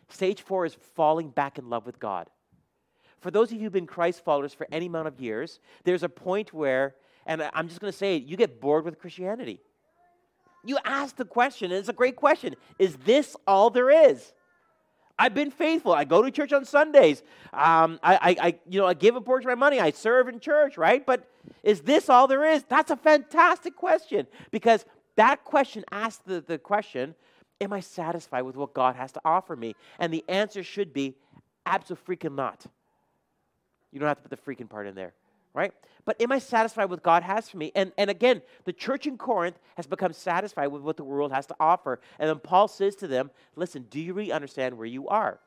Stage 0.07 0.43
four 0.43 0.67
is 0.67 0.78
falling 0.93 1.32
back 1.32 1.57
in 1.57 1.71
love 1.71 1.88
with 1.88 1.99
God 1.99 2.30
for 3.24 3.32
those 3.32 3.49
of 3.51 3.55
you 3.55 3.63
who've 3.63 3.71
been 3.71 3.88
Christ 3.88 4.24
followers 4.24 4.53
for 4.53 4.67
any 4.69 4.88
amount 4.88 5.07
of 5.07 5.21
years, 5.21 5.61
there's 5.86 6.03
a 6.03 6.09
point 6.09 6.53
where, 6.53 6.95
and 7.26 7.49
I'm 7.53 7.67
just 7.67 7.80
going 7.80 7.91
to 7.91 7.97
say 7.97 8.17
you 8.17 8.38
get 8.38 8.59
bored 8.59 8.86
with 8.86 8.99
Christianity. 8.99 9.59
You 10.65 10.78
ask 10.86 11.15
the 11.15 11.26
question, 11.26 11.71
and 11.71 11.80
it's 11.80 11.89
a 11.89 11.93
great 11.93 12.15
question 12.15 12.55
Is 12.80 12.95
this 12.97 13.36
all 13.47 13.69
there 13.69 14.09
is? 14.09 14.34
I've 15.17 15.36
been 15.36 15.51
faithful. 15.51 15.93
I 15.93 16.05
go 16.05 16.24
to 16.24 16.32
church 16.32 16.53
on 16.53 16.65
Sundays. 16.65 17.21
Um, 17.53 17.99
I, 18.01 18.15
I, 18.15 18.36
I, 18.47 18.59
you 18.67 18.80
know, 18.80 18.88
I 18.88 18.95
give 18.95 19.15
a 19.15 19.21
portion 19.21 19.49
of 19.49 19.57
my 19.57 19.65
money. 19.65 19.80
I 19.80 19.91
serve 19.91 20.28
in 20.28 20.39
church, 20.39 20.76
right? 20.76 21.05
But 21.05 21.30
is 21.61 21.82
this 21.82 22.09
all 22.09 22.28
there 22.28 22.43
is? 22.43 22.63
That's 22.67 22.89
a 22.89 22.95
fantastic 22.95 23.76
question 23.76 24.26
because 24.49 24.86
that 25.15 25.43
question 25.43 25.86
asks 25.91 26.24
the, 26.26 26.41
the 26.41 26.57
question, 26.57 27.15
Am 27.61 27.71
I 27.71 27.80
satisfied 27.80 28.41
with 28.41 28.57
what 28.57 28.74
God 28.74 28.95
has 28.95 29.11
to 29.13 29.21
offer 29.24 29.55
me? 29.55 29.76
And 29.99 30.11
the 30.11 30.26
answer 30.28 30.63
should 30.63 30.93
be, 30.93 31.15
Absolutely 31.65 32.30
not. 32.30 32.65
You 33.91 33.99
don't 33.99 34.07
have 34.07 34.17
to 34.17 34.28
put 34.28 34.32
the 34.32 34.51
freaking 34.51 34.69
part 34.69 34.88
in 34.88 34.95
there, 34.95 35.13
right? 35.54 35.74
But 36.06 36.22
am 36.22 36.32
I 36.32 36.39
satisfied 36.39 36.86
with 36.86 36.99
what 36.99 37.04
God 37.04 37.24
has 37.24 37.49
for 37.49 37.58
me? 37.58 37.72
And, 37.76 37.91
and 37.97 38.10
again, 38.10 38.41
the 38.66 38.74
church 38.74 39.08
in 39.08 39.18
Corinth 39.18 39.58
has 39.76 39.88
become 39.88 40.12
satisfied 40.12 40.68
with 40.68 40.82
what 40.82 40.97
the 40.97 41.04
world 41.04 41.32
has 41.32 41.45
to 41.47 41.56
offer. 41.60 42.01
And 42.20 42.30
then 42.30 42.39
Paul 42.39 42.68
says 42.68 42.95
to 42.97 43.08
them, 43.08 43.32
listen, 43.56 43.86
do 43.89 43.99
you 43.99 44.14
really 44.14 44.32
understand 44.32 44.78
where 44.78 44.88
you 44.88 45.08
are? 45.08 45.39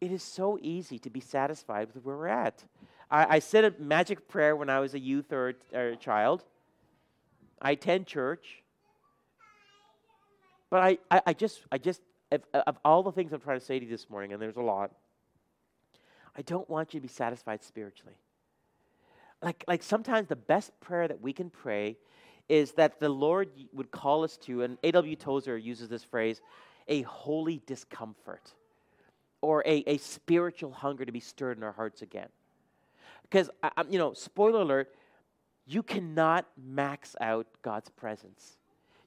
It 0.00 0.12
is 0.12 0.22
so 0.22 0.58
easy 0.60 0.98
to 1.00 1.10
be 1.10 1.20
satisfied 1.20 1.88
with 1.94 2.04
where 2.04 2.16
we're 2.16 2.28
at. 2.28 2.62
I, 3.10 3.36
I 3.36 3.38
said 3.38 3.64
a 3.64 3.74
magic 3.82 4.28
prayer 4.28 4.54
when 4.54 4.70
I 4.70 4.80
was 4.80 4.94
a 4.94 4.98
youth 4.98 5.32
or, 5.32 5.54
or 5.72 5.88
a 5.88 5.96
child. 5.96 6.44
I 7.60 7.72
attend 7.72 8.06
church. 8.06 8.62
But 10.70 10.82
I, 10.82 10.98
I, 11.10 11.22
I 11.28 11.32
just, 11.32 11.62
I 11.72 11.78
just, 11.78 12.02
of, 12.30 12.42
of 12.52 12.78
all 12.84 13.02
the 13.02 13.12
things 13.12 13.32
I'm 13.32 13.40
trying 13.40 13.58
to 13.58 13.64
say 13.64 13.78
to 13.78 13.84
you 13.84 13.90
this 13.90 14.10
morning, 14.10 14.32
and 14.32 14.42
there's 14.42 14.56
a 14.56 14.62
lot, 14.62 14.90
I 16.36 16.42
don't 16.42 16.68
want 16.68 16.94
you 16.94 17.00
to 17.00 17.02
be 17.02 17.08
satisfied 17.08 17.62
spiritually. 17.62 18.16
Like, 19.42 19.64
like 19.68 19.82
sometimes 19.82 20.28
the 20.28 20.36
best 20.36 20.78
prayer 20.80 21.06
that 21.06 21.20
we 21.20 21.32
can 21.32 21.50
pray 21.50 21.96
is 22.48 22.72
that 22.72 23.00
the 23.00 23.08
Lord 23.08 23.50
would 23.72 23.90
call 23.90 24.24
us 24.24 24.36
to, 24.38 24.62
and 24.62 24.78
A.W. 24.82 25.16
Tozer 25.16 25.56
uses 25.56 25.88
this 25.88 26.04
phrase, 26.04 26.40
a 26.88 27.02
holy 27.02 27.62
discomfort 27.66 28.52
or 29.40 29.62
a, 29.66 29.84
a 29.86 29.98
spiritual 29.98 30.72
hunger 30.72 31.04
to 31.04 31.12
be 31.12 31.20
stirred 31.20 31.56
in 31.58 31.62
our 31.62 31.72
hearts 31.72 32.02
again. 32.02 32.28
Because, 33.22 33.50
you 33.90 33.98
know, 33.98 34.12
spoiler 34.12 34.62
alert, 34.62 34.94
you 35.66 35.82
cannot 35.82 36.46
max 36.56 37.16
out 37.20 37.46
God's 37.62 37.90
presence. 37.90 38.58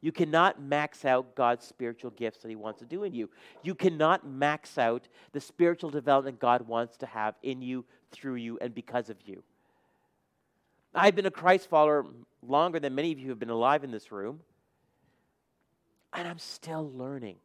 You 0.02 0.12
cannot 0.12 0.62
max 0.62 1.06
out 1.06 1.36
God's 1.36 1.66
spiritual 1.66 2.12
gifts 2.12 2.40
that 2.40 2.50
He 2.50 2.56
wants 2.56 2.80
to 2.80 2.86
do 2.86 3.04
in 3.04 3.14
you. 3.14 3.30
You 3.64 3.74
cannot 3.74 4.28
max 4.28 4.78
out 4.78 5.08
the 5.32 5.42
spiritual 5.42 5.90
development 5.90 6.40
God 6.40 6.68
wants 6.68 6.98
to 6.98 7.06
have 7.06 7.36
in 7.42 7.62
you, 7.62 7.84
through 8.12 8.36
you, 8.36 8.58
and 8.62 8.74
because 8.76 9.10
of 9.10 9.18
you. 9.26 9.44
I've 10.94 11.16
been 11.16 11.26
a 11.26 11.32
Christ 11.32 11.70
follower 11.70 12.06
longer 12.42 12.80
than 12.80 12.96
many 12.96 13.12
of 13.12 13.20
you 13.20 13.30
have 13.30 13.40
been 13.40 13.50
alive 13.50 13.84
in 13.84 13.92
this 13.92 14.12
room, 14.12 14.40
and 16.14 16.28
I'm 16.28 16.40
still 16.40 16.92
learning. 16.96 17.38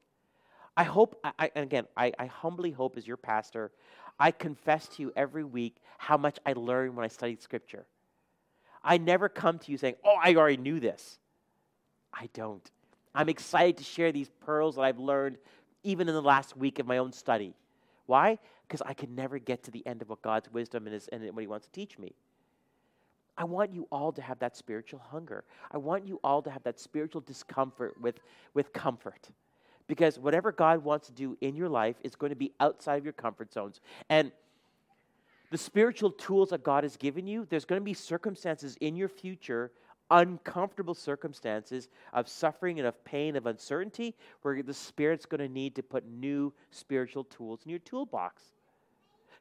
I 0.77 0.85
hope, 0.85 1.21
I, 1.25 1.51
and 1.55 1.65
again, 1.65 1.87
I, 1.97 2.13
I 2.19 2.27
humbly 2.27 2.71
hope 2.71 2.97
as 2.97 3.07
your 3.07 3.17
pastor, 3.19 3.71
I 4.19 4.31
confess 4.31 4.89
to 4.89 5.03
you 5.03 5.13
every 5.17 5.45
week 5.45 5.77
how 5.99 6.17
much 6.17 6.39
I 6.47 6.53
learn 6.53 6.95
when 6.95 7.05
I 7.05 7.09
study 7.09 7.37
Scripture. 7.41 7.85
I 8.83 8.99
never 8.99 9.29
come 9.29 9.59
to 9.59 9.71
you 9.71 9.79
saying, 9.79 9.97
Oh, 10.05 10.17
I 10.23 10.35
already 10.35 10.57
knew 10.57 10.81
this. 10.81 11.19
I 12.13 12.29
don't. 12.35 12.71
I'm 13.15 13.29
excited 13.29 13.77
to 13.79 13.85
share 13.85 14.13
these 14.13 14.31
pearls 14.41 14.77
that 14.77 14.83
I've 14.83 14.99
learned 14.99 15.39
even 15.83 16.09
in 16.09 16.15
the 16.15 16.23
last 16.23 16.57
week 16.57 16.79
of 16.79 16.87
my 16.87 16.99
own 16.99 17.13
study. 17.13 17.55
Why? 18.07 18.39
Because 18.67 18.83
I 18.83 18.95
can 18.95 19.15
never 19.15 19.39
get 19.39 19.63
to 19.65 19.71
the 19.71 19.87
end 19.87 20.03
of 20.03 20.09
what 20.09 20.23
God's 20.23 20.53
wisdom 20.53 20.87
and, 20.87 21.03
and 21.13 21.35
what 21.35 21.41
He 21.41 21.47
wants 21.47 21.67
to 21.67 21.73
teach 21.73 21.99
me. 21.99 22.15
I 23.37 23.45
want 23.45 23.73
you 23.73 23.89
all 23.91 24.13
to 24.13 24.23
have 24.23 24.39
that 24.41 24.57
spiritual 24.57 25.01
hunger. 25.11 25.45
I 25.71 25.79
want 25.79 26.07
you 26.07 26.21
all 26.23 26.43
to 26.43 26.51
have 26.51 26.63
that 26.65 26.79
spiritual 26.79 27.23
discomfort 27.23 28.01
with, 28.01 28.21
with 28.55 28.73
comfort. 28.73 29.31
Because 29.87 30.19
whatever 30.19 30.53
God 30.53 30.85
wants 30.85 31.07
to 31.09 31.13
do 31.13 31.37
in 31.41 31.57
your 31.57 31.69
life 31.69 31.97
is 32.03 32.15
going 32.15 32.31
to 32.31 32.37
be 32.37 32.53
outside 32.61 32.97
of 32.97 33.05
your 33.05 33.15
comfort 33.15 33.53
zones. 33.53 33.81
And 34.09 34.33
the 35.51 35.59
spiritual 35.59 36.11
tools 36.11 36.51
that 36.51 36.63
God 36.63 36.85
has 36.85 36.97
given 36.97 37.27
you, 37.27 37.47
there's 37.49 37.65
going 37.65 37.81
to 37.81 37.85
be 37.85 37.95
circumstances 37.95 38.77
in 38.81 38.97
your 38.97 39.09
future 39.09 39.71
uncomfortable 40.13 40.95
circumstances 40.95 41.89
of 42.13 42.29
suffering 42.29 42.79
and 42.79 42.87
of 42.87 43.03
pain, 43.05 43.35
of 43.35 43.47
uncertainty, 43.47 44.15
where 44.43 44.63
the 44.63 44.75
Spirit's 44.75 45.27
going 45.27 45.41
to 45.41 45.49
need 45.49 45.75
to 45.75 45.83
put 45.83 46.07
new 46.07 46.53
spiritual 46.71 47.25
tools 47.25 47.61
in 47.65 47.71
your 47.71 47.81
toolbox. 47.81 48.43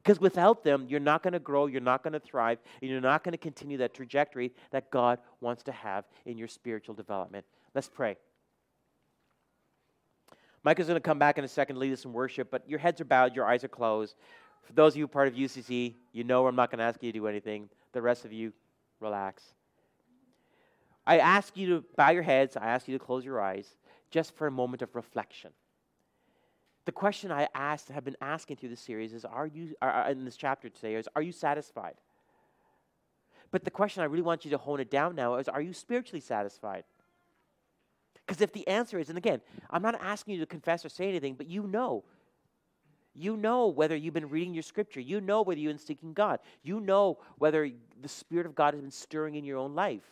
Because 0.02 0.20
without 0.20 0.64
them, 0.64 0.88
you're 0.90 1.00
not 1.00 1.22
going 1.22 1.34
to 1.34 1.40
grow, 1.40 1.68
you're 1.68 1.80
not 1.80 2.02
going 2.02 2.14
to 2.14 2.20
thrive, 2.20 2.58
and 2.82 2.90
you're 2.90 3.02
not 3.02 3.24
going 3.24 3.34
to 3.34 3.38
continue 3.38 3.78
that 3.78 3.94
trajectory 3.94 4.52
that 4.72 4.90
God 4.90 5.20
wants 5.42 5.62
to 5.64 5.72
have 5.72 6.06
in 6.26 6.40
your 6.40 6.48
spiritual 6.48 6.96
development. 6.96 7.46
Let's 7.76 7.90
pray. 7.90 8.18
Micah's 10.64 10.88
going 10.88 10.96
to 10.96 11.02
come 11.02 11.20
back 11.20 11.38
in 11.38 11.44
a 11.44 11.48
second, 11.48 11.78
lead 11.78 11.94
us 11.94 12.06
in 12.06 12.14
worship, 12.14 12.50
but 12.50 12.68
your 12.68 12.80
heads 12.80 13.02
are 13.02 13.06
bowed, 13.06 13.36
your 13.36 13.46
eyes 13.46 13.64
are 13.64 13.68
closed. 13.68 14.16
For 14.64 14.74
those 14.74 14.94
of 14.94 14.98
you 14.98 15.08
part 15.08 15.28
of 15.28 15.34
UCC, 15.36 15.96
you 16.14 16.24
know 16.24 16.48
I'm 16.48 16.56
not 16.56 16.72
going 16.72 16.80
to 16.80 16.86
ask 16.86 17.02
you 17.04 17.12
to 17.12 17.20
do 17.20 17.28
anything. 17.28 17.70
The 17.94 18.02
rest 18.02 18.26
of 18.26 18.34
you, 18.34 18.54
relax. 19.00 19.44
I 21.12 21.18
ask 21.18 21.58
you 21.58 21.68
to 21.68 21.86
bow 21.98 22.12
your 22.12 22.24
heads, 22.24 22.56
I 22.56 22.68
ask 22.68 22.88
you 22.88 22.98
to 22.98 23.04
close 23.04 23.26
your 23.26 23.42
eyes 23.42 23.76
just 24.12 24.34
for 24.34 24.48
a 24.48 24.52
moment 24.52 24.82
of 24.82 24.96
reflection. 24.96 25.52
The 26.86 26.94
question 26.94 27.34
I 27.34 27.50
asked, 27.54 27.90
have 27.90 28.06
been 28.06 28.16
asking 28.22 28.56
through 28.56 28.70
this 28.70 28.80
series 28.80 29.12
is, 29.12 29.26
are 29.26 29.46
you, 29.46 29.76
are, 29.82 30.10
in 30.10 30.24
this 30.24 30.38
chapter 30.38 30.70
today, 30.70 30.96
is, 30.96 31.10
are 31.14 31.22
you 31.22 31.34
satisfied? 31.34 31.96
But 33.52 33.66
the 33.66 33.72
question 33.72 34.02
I 34.02 34.06
really 34.06 34.22
want 34.22 34.46
you 34.46 34.52
to 34.52 34.58
hone 34.58 34.80
it 34.80 34.90
down 34.90 35.16
now 35.16 35.36
is, 35.36 35.50
are 35.50 35.60
you 35.60 35.74
spiritually 35.74 36.22
satisfied? 36.22 36.86
Because 38.26 38.40
if 38.40 38.54
the 38.54 38.66
answer 38.70 38.98
is, 38.98 39.10
and 39.10 39.18
again, 39.18 39.42
I'm 39.70 39.82
not 39.82 39.96
asking 40.00 40.36
you 40.36 40.40
to 40.40 40.46
confess 40.46 40.86
or 40.86 40.90
say 40.90 41.10
anything, 41.10 41.34
but 41.34 41.48
you 41.48 41.68
know. 41.68 42.06
You 43.14 43.36
know 43.36 43.68
whether 43.68 43.98
you've 43.98 44.14
been 44.14 44.30
reading 44.30 44.54
your 44.54 44.64
scripture. 44.64 45.02
You 45.02 45.20
know 45.20 45.42
whether 45.42 45.60
you've 45.60 45.72
been 45.72 45.78
seeking 45.78 46.14
God. 46.14 46.40
You 46.64 46.80
know 46.80 47.18
whether 47.38 47.70
the 48.02 48.08
Spirit 48.08 48.46
of 48.46 48.56
God 48.56 48.74
has 48.74 48.82
been 48.82 48.92
stirring 48.92 49.36
in 49.36 49.44
your 49.44 49.58
own 49.58 49.76
life. 49.76 50.06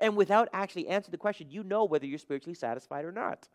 And 0.00 0.16
without 0.16 0.48
actually 0.52 0.88
answering 0.88 1.12
the 1.12 1.18
question, 1.18 1.50
you 1.50 1.62
know 1.62 1.84
whether 1.84 2.06
you're 2.06 2.18
spiritually 2.18 2.54
satisfied 2.54 3.04
or 3.04 3.12
not. 3.12 3.48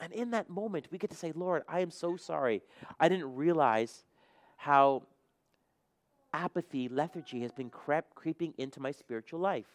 And 0.00 0.12
in 0.12 0.30
that 0.30 0.48
moment, 0.48 0.88
we 0.90 0.98
get 0.98 1.10
to 1.10 1.16
say, 1.16 1.32
Lord, 1.34 1.62
I 1.68 1.80
am 1.80 1.90
so 1.90 2.16
sorry. 2.16 2.62
I 2.98 3.08
didn't 3.08 3.34
realize 3.34 4.04
how 4.56 5.02
apathy, 6.32 6.88
lethargy 6.88 7.42
has 7.42 7.52
been 7.52 7.68
crept, 7.68 8.14
creeping 8.14 8.54
into 8.58 8.80
my 8.80 8.92
spiritual 8.92 9.40
life. 9.40 9.66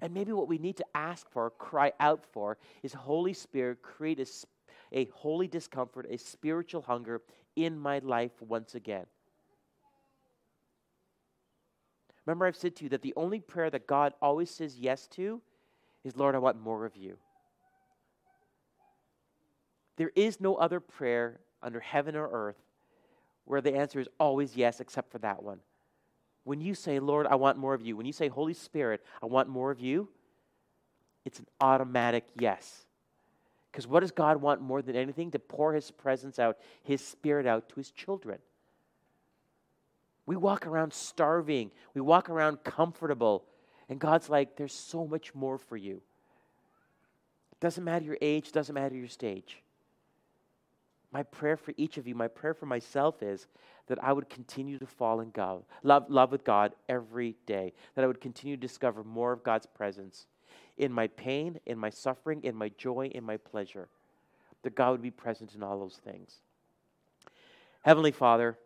And 0.00 0.12
maybe 0.12 0.32
what 0.32 0.48
we 0.48 0.58
need 0.58 0.76
to 0.78 0.84
ask 0.94 1.30
for, 1.30 1.50
cry 1.50 1.92
out 2.00 2.24
for, 2.32 2.58
is 2.82 2.92
Holy 2.92 3.32
Spirit, 3.32 3.82
create 3.82 4.18
a, 4.18 4.26
a 4.92 5.04
holy 5.12 5.46
discomfort, 5.46 6.06
a 6.08 6.16
spiritual 6.16 6.82
hunger 6.82 7.22
in 7.54 7.78
my 7.78 7.98
life 7.98 8.32
once 8.40 8.74
again. 8.74 9.06
Remember, 12.26 12.46
I've 12.46 12.56
said 12.56 12.76
to 12.76 12.84
you 12.84 12.90
that 12.90 13.02
the 13.02 13.14
only 13.16 13.40
prayer 13.40 13.70
that 13.70 13.86
God 13.86 14.12
always 14.20 14.50
says 14.50 14.78
yes 14.78 15.06
to 15.08 15.40
is, 16.04 16.16
Lord, 16.16 16.34
I 16.34 16.38
want 16.38 16.60
more 16.60 16.84
of 16.84 16.96
you. 16.96 17.16
There 19.96 20.12
is 20.14 20.40
no 20.40 20.54
other 20.56 20.80
prayer 20.80 21.40
under 21.62 21.80
heaven 21.80 22.16
or 22.16 22.28
earth 22.30 22.56
where 23.44 23.60
the 23.60 23.74
answer 23.74 24.00
is 24.00 24.08
always 24.18 24.56
yes, 24.56 24.80
except 24.80 25.10
for 25.10 25.18
that 25.18 25.42
one. 25.42 25.60
When 26.44 26.60
you 26.60 26.74
say, 26.74 27.00
Lord, 27.00 27.26
I 27.26 27.34
want 27.34 27.58
more 27.58 27.74
of 27.74 27.82
you, 27.82 27.96
when 27.96 28.06
you 28.06 28.12
say, 28.12 28.28
Holy 28.28 28.54
Spirit, 28.54 29.04
I 29.22 29.26
want 29.26 29.48
more 29.48 29.70
of 29.70 29.80
you, 29.80 30.08
it's 31.24 31.38
an 31.38 31.46
automatic 31.60 32.24
yes. 32.38 32.86
Because 33.70 33.86
what 33.86 34.00
does 34.00 34.10
God 34.10 34.40
want 34.40 34.60
more 34.62 34.82
than 34.82 34.96
anything? 34.96 35.30
To 35.32 35.38
pour 35.38 35.74
His 35.74 35.90
presence 35.90 36.38
out, 36.38 36.58
His 36.82 37.04
Spirit 37.04 37.46
out 37.46 37.68
to 37.68 37.74
His 37.76 37.90
children. 37.90 38.38
We 40.30 40.36
walk 40.36 40.64
around 40.64 40.92
starving, 40.92 41.72
we 41.92 42.00
walk 42.00 42.30
around 42.30 42.62
comfortable, 42.62 43.42
and 43.88 43.98
God's 43.98 44.30
like, 44.30 44.54
there's 44.54 44.72
so 44.72 45.04
much 45.04 45.34
more 45.34 45.58
for 45.58 45.76
you. 45.76 46.02
It 47.50 47.58
doesn't 47.58 47.82
matter 47.82 48.04
your 48.04 48.18
age, 48.22 48.52
doesn't 48.52 48.76
matter 48.76 48.94
your 48.94 49.08
stage. 49.08 49.60
My 51.10 51.24
prayer 51.24 51.56
for 51.56 51.74
each 51.76 51.98
of 51.98 52.06
you, 52.06 52.14
my 52.14 52.28
prayer 52.28 52.54
for 52.54 52.66
myself 52.66 53.24
is 53.24 53.48
that 53.88 54.00
I 54.04 54.12
would 54.12 54.30
continue 54.30 54.78
to 54.78 54.86
fall 54.86 55.18
in 55.18 55.32
God, 55.32 55.64
love, 55.82 56.04
love 56.08 56.30
with 56.30 56.44
God 56.44 56.74
every 56.88 57.34
day, 57.44 57.72
that 57.96 58.04
I 58.04 58.06
would 58.06 58.20
continue 58.20 58.54
to 58.54 58.60
discover 58.60 59.02
more 59.02 59.32
of 59.32 59.42
God's 59.42 59.66
presence 59.66 60.26
in 60.78 60.92
my 60.92 61.08
pain, 61.08 61.58
in 61.66 61.76
my 61.76 61.90
suffering, 61.90 62.44
in 62.44 62.54
my 62.54 62.68
joy, 62.78 63.10
in 63.12 63.24
my 63.24 63.36
pleasure, 63.36 63.88
that 64.62 64.76
God 64.76 64.92
would 64.92 65.02
be 65.02 65.10
present 65.10 65.56
in 65.56 65.64
all 65.64 65.80
those 65.80 65.98
things. 66.04 66.36
Heavenly 67.82 68.12
Father, 68.12 68.56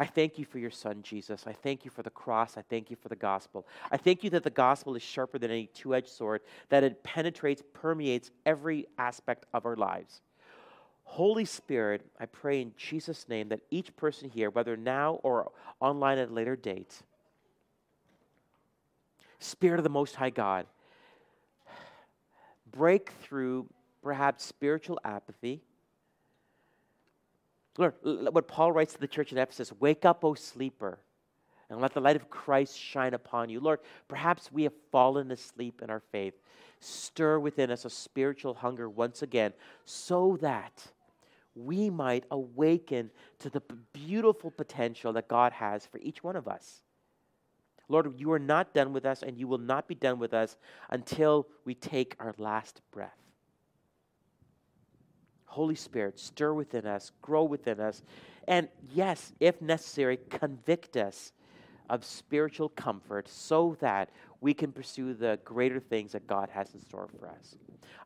I 0.00 0.06
thank 0.06 0.38
you 0.38 0.44
for 0.44 0.60
your 0.60 0.70
son, 0.70 1.02
Jesus. 1.02 1.44
I 1.46 1.52
thank 1.52 1.84
you 1.84 1.90
for 1.90 2.04
the 2.04 2.10
cross. 2.10 2.56
I 2.56 2.62
thank 2.62 2.88
you 2.88 2.96
for 2.96 3.08
the 3.08 3.16
gospel. 3.16 3.66
I 3.90 3.96
thank 3.96 4.22
you 4.22 4.30
that 4.30 4.44
the 4.44 4.50
gospel 4.50 4.94
is 4.94 5.02
sharper 5.02 5.38
than 5.38 5.50
any 5.50 5.66
two 5.66 5.92
edged 5.92 6.08
sword, 6.08 6.42
that 6.68 6.84
it 6.84 7.02
penetrates, 7.02 7.64
permeates 7.72 8.30
every 8.46 8.86
aspect 8.96 9.46
of 9.52 9.66
our 9.66 9.74
lives. 9.74 10.22
Holy 11.02 11.44
Spirit, 11.44 12.02
I 12.20 12.26
pray 12.26 12.60
in 12.60 12.72
Jesus' 12.76 13.28
name 13.28 13.48
that 13.48 13.60
each 13.70 13.96
person 13.96 14.30
here, 14.30 14.50
whether 14.50 14.76
now 14.76 15.14
or 15.24 15.50
online 15.80 16.18
at 16.18 16.28
a 16.28 16.32
later 16.32 16.54
date, 16.54 17.02
Spirit 19.40 19.78
of 19.78 19.84
the 19.84 19.90
Most 19.90 20.14
High 20.14 20.30
God, 20.30 20.66
break 22.70 23.10
through 23.22 23.66
perhaps 24.02 24.44
spiritual 24.44 25.00
apathy. 25.04 25.62
Lord, 27.78 27.94
what 28.02 28.48
Paul 28.48 28.72
writes 28.72 28.92
to 28.94 29.00
the 29.00 29.06
church 29.06 29.32
at 29.32 29.38
Ephesus 29.38 29.72
Wake 29.80 30.04
up, 30.04 30.24
O 30.24 30.34
sleeper, 30.34 30.98
and 31.70 31.80
let 31.80 31.94
the 31.94 32.00
light 32.00 32.16
of 32.16 32.28
Christ 32.28 32.78
shine 32.78 33.14
upon 33.14 33.48
you. 33.48 33.60
Lord, 33.60 33.80
perhaps 34.08 34.52
we 34.52 34.64
have 34.64 34.72
fallen 34.90 35.30
asleep 35.30 35.80
in 35.82 35.88
our 35.88 36.02
faith. 36.12 36.34
Stir 36.80 37.38
within 37.38 37.70
us 37.70 37.84
a 37.84 37.90
spiritual 37.90 38.54
hunger 38.54 38.90
once 38.90 39.22
again 39.22 39.52
so 39.84 40.36
that 40.40 40.88
we 41.54 41.90
might 41.90 42.24
awaken 42.30 43.10
to 43.38 43.50
the 43.50 43.62
beautiful 43.92 44.50
potential 44.50 45.12
that 45.12 45.28
God 45.28 45.52
has 45.52 45.86
for 45.86 45.98
each 45.98 46.22
one 46.22 46.36
of 46.36 46.46
us. 46.46 46.82
Lord, 47.88 48.18
you 48.18 48.32
are 48.32 48.38
not 48.38 48.74
done 48.74 48.92
with 48.92 49.06
us, 49.06 49.22
and 49.22 49.38
you 49.38 49.48
will 49.48 49.58
not 49.58 49.88
be 49.88 49.94
done 49.94 50.18
with 50.18 50.34
us 50.34 50.56
until 50.90 51.46
we 51.64 51.74
take 51.74 52.16
our 52.20 52.34
last 52.38 52.80
breath. 52.90 53.27
Holy 55.48 55.74
Spirit, 55.74 56.18
stir 56.18 56.52
within 56.52 56.86
us, 56.86 57.10
grow 57.22 57.42
within 57.42 57.80
us, 57.80 58.02
and 58.46 58.68
yes, 58.94 59.32
if 59.40 59.60
necessary, 59.60 60.18
convict 60.30 60.96
us 60.96 61.32
of 61.90 62.04
spiritual 62.04 62.68
comfort 62.68 63.28
so 63.28 63.76
that 63.80 64.10
we 64.40 64.52
can 64.54 64.72
pursue 64.72 65.14
the 65.14 65.38
greater 65.44 65.80
things 65.80 66.12
that 66.12 66.26
God 66.26 66.50
has 66.50 66.72
in 66.74 66.80
store 66.80 67.08
for 67.18 67.28
us. 67.28 67.56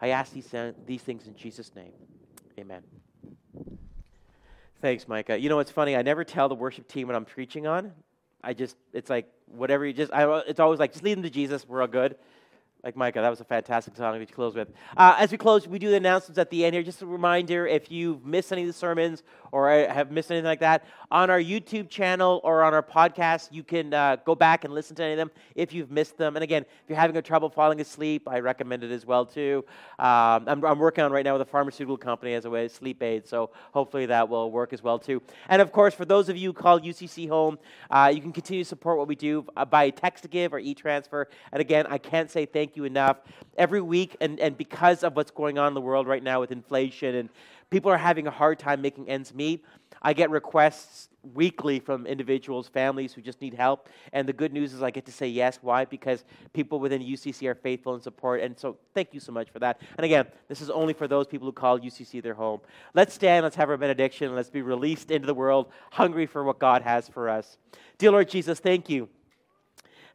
I 0.01 0.09
ask 0.09 0.33
these, 0.33 0.55
uh, 0.55 0.73
these 0.87 1.03
things 1.03 1.27
in 1.27 1.35
Jesus' 1.35 1.75
name. 1.75 1.93
Amen. 2.59 2.83
Thanks, 4.81 5.07
Micah. 5.07 5.39
You 5.39 5.49
know 5.49 5.57
what's 5.57 5.71
funny? 5.71 5.97
I 5.97 6.03
never 6.03 6.25
tell 6.25 6.49
the 6.49 6.55
worship 6.55 6.89
team 6.89 7.09
what 7.09 7.17
I'm 7.17 7.25
preaching 7.25 7.67
on. 7.67 7.93
I 8.43 8.55
just, 8.55 8.77
it's 8.93 9.11
like, 9.11 9.27
whatever 9.47 9.85
you 9.85 9.93
just, 9.93 10.13
I, 10.13 10.39
it's 10.41 10.61
always 10.61 10.81
like, 10.81 10.93
just 10.93 11.05
lead 11.05 11.15
them 11.15 11.23
to 11.23 11.31
Jesus, 11.31 11.69
we're 11.69 11.83
all 11.83 11.89
good 11.89 12.17
like 12.85 12.97
Micah. 12.97 13.21
That 13.21 13.31
was 13.31 13.41
a 13.41 13.45
fantastic 13.45 13.97
song 13.97 14.19
to 14.19 14.27
close 14.27 14.55
with. 14.55 14.69
Uh, 14.97 15.15
as 15.19 15.31
we 15.31 15.39
close, 15.39 15.69
we 15.69 15.79
do 15.79 15.91
the 15.91 15.97
announcements 15.97 16.39
at 16.39 16.51
the 16.51 16.65
end 16.65 16.75
here. 16.75 16.83
Just 16.83 17.01
a 17.01 17.07
reminder 17.07 17.65
if 17.65 17.93
you've 17.93 18.25
missed 18.25 18.53
any 18.53 18.63
of 18.63 18.67
the 18.67 18.73
sermons 18.73 19.23
or 19.53 19.71
have 19.71 20.11
missed 20.11 20.31
anything 20.31 20.47
like 20.47 20.61
that, 20.61 20.85
on 21.11 21.29
our 21.29 21.39
YouTube 21.39 21.91
channel 21.91 22.41
or 22.43 22.63
on 22.63 22.73
our 22.73 22.83
podcast, 22.83 23.53
you 23.53 23.63
can 23.63 23.93
uh, 23.93 24.17
go 24.25 24.35
back 24.35 24.65
and 24.65 24.73
listen 24.73 24.97
to 24.97 25.03
any 25.03 25.13
of 25.13 25.19
them 25.19 25.31
if 25.55 25.75
you've 25.75 25.91
missed 25.91 26.17
them. 26.17 26.37
And 26.37 26.43
again, 26.43 26.63
if 26.63 26.89
you're 26.89 26.99
having 26.99 27.17
a 27.17 27.23
trouble 27.23 27.51
falling 27.51 27.81
asleep, 27.81 28.27
I 28.27 28.41
recommend 28.41 28.83
it 28.83 28.91
as 28.91 29.05
well 29.05 29.27
too. 29.27 29.65
Um, 29.99 30.49
I'm, 30.49 30.65
I'm, 30.65 30.79
working 30.79 31.05
on 31.05 31.13
right 31.13 31.25
now 31.25 31.35
with 31.35 31.43
a 31.43 31.51
pharmaceutical 31.51 31.99
company 31.99 32.33
as 32.33 32.47
a 32.47 32.51
way 32.51 32.65
of 32.65 32.73
sleep 32.73 33.03
aid, 33.03 33.29
so 33.29 33.51
hopefully 33.73 34.07
that 34.07 34.29
will 34.29 34.51
work 34.51 34.73
as 34.73 34.83
well 34.83 34.99
too. 34.99 35.23
And 35.49 35.61
of 35.63 35.71
course, 35.71 35.95
for 35.95 36.07
those 36.07 36.31
of 36.31 36.37
you 36.37 36.49
who 36.49 36.55
call 36.55 36.81
UCC 36.81 37.29
home, 37.29 37.59
uh, 37.91 38.11
you 38.13 38.23
can 38.23 38.33
continue 38.33 38.65
to 38.65 38.69
support 38.69 38.97
what 38.97 39.07
we 39.07 39.15
do 39.15 39.47
uh, 39.55 39.67
by 39.67 39.91
text 39.91 40.23
to 40.23 40.29
give 40.29 40.55
or 40.55 40.59
e-transfer. 40.59 41.29
And 41.53 41.61
again, 41.61 41.87
I 41.89 41.99
can't 41.99 42.31
say 42.31 42.47
thank 42.47 42.72
thank 42.73 42.79
you 42.79 42.85
enough. 42.85 43.19
Every 43.59 43.83
week, 43.83 44.17
and, 44.23 44.41
and 44.41 44.57
because 44.57 45.05
of 45.05 45.15
what's 45.15 45.31
going 45.31 45.59
on 45.59 45.69
in 45.69 45.75
the 45.75 45.81
world 45.83 46.07
right 46.07 46.23
now 46.23 46.41
with 46.41 46.53
inflation 46.53 47.17
and 47.17 47.29
people 47.69 47.91
are 47.91 47.99
having 47.99 48.27
a 48.27 48.31
hard 48.31 48.59
time 48.59 48.81
making 48.81 49.11
ends 49.11 49.35
meet, 49.35 49.63
I 50.01 50.15
get 50.15 50.31
requests 50.31 51.11
weekly 51.35 51.81
from 51.81 52.07
individuals, 52.07 52.69
families 52.69 53.13
who 53.13 53.21
just 53.21 53.43
need 53.43 53.53
help. 53.53 53.91
And 54.15 54.27
the 54.27 54.33
good 54.33 54.55
news 54.55 54.73
is 54.73 54.83
I 54.83 54.91
get 54.91 55.05
to 55.05 55.13
say 55.13 55.29
yes. 55.29 55.59
Why? 55.61 55.85
Because 55.85 56.25
people 56.55 56.81
within 56.81 57.03
UCC 57.03 57.47
are 57.47 57.55
faithful 57.55 57.93
and 57.93 58.03
support. 58.03 58.41
And 58.41 58.59
so 58.59 58.79
thank 58.95 59.13
you 59.13 59.21
so 59.21 59.33
much 59.33 59.51
for 59.51 59.59
that. 59.59 59.83
And 59.99 60.07
again, 60.07 60.27
this 60.49 60.63
is 60.63 60.71
only 60.71 60.95
for 60.95 61.07
those 61.07 61.27
people 61.27 61.47
who 61.47 61.53
call 61.53 61.79
UCC 61.79 62.23
their 62.23 62.33
home. 62.33 62.63
Let's 62.95 63.13
stand, 63.13 63.45
let's 63.45 63.57
have 63.57 63.69
our 63.69 63.77
benediction, 63.77 64.29
and 64.29 64.37
let's 64.37 64.49
be 64.49 64.63
released 64.63 65.11
into 65.11 65.27
the 65.27 65.35
world 65.35 65.71
hungry 65.91 66.25
for 66.25 66.43
what 66.43 66.59
God 66.59 66.81
has 66.81 67.07
for 67.07 67.29
us. 67.29 67.59
Dear 67.99 68.13
Lord 68.13 68.31
Jesus, 68.31 68.61
thank 68.61 68.89
you 68.89 69.11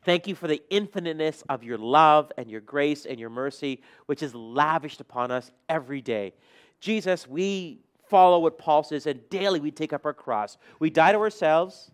Thank 0.08 0.26
you 0.26 0.36
for 0.36 0.48
the 0.48 0.64
infiniteness 0.70 1.44
of 1.50 1.66
your 1.66 1.78
love 1.78 2.32
and 2.38 2.50
your 2.50 2.62
grace 2.62 3.06
and 3.06 3.20
your 3.20 3.30
mercy, 3.30 3.82
which 4.06 4.24
is 4.24 4.34
lavished 4.34 5.02
upon 5.02 5.32
us 5.32 5.52
every 5.68 6.00
day. 6.00 6.34
Jesus, 6.80 7.28
we 7.28 7.82
follow 8.08 8.40
what 8.40 8.58
Paul 8.58 8.84
says, 8.84 9.06
and 9.06 9.30
daily 9.30 9.60
we 9.60 9.70
take 9.70 9.92
up 9.92 10.06
our 10.06 10.14
cross. 10.14 10.58
We 10.80 10.90
die 10.90 11.12
to 11.12 11.18
ourselves, 11.18 11.92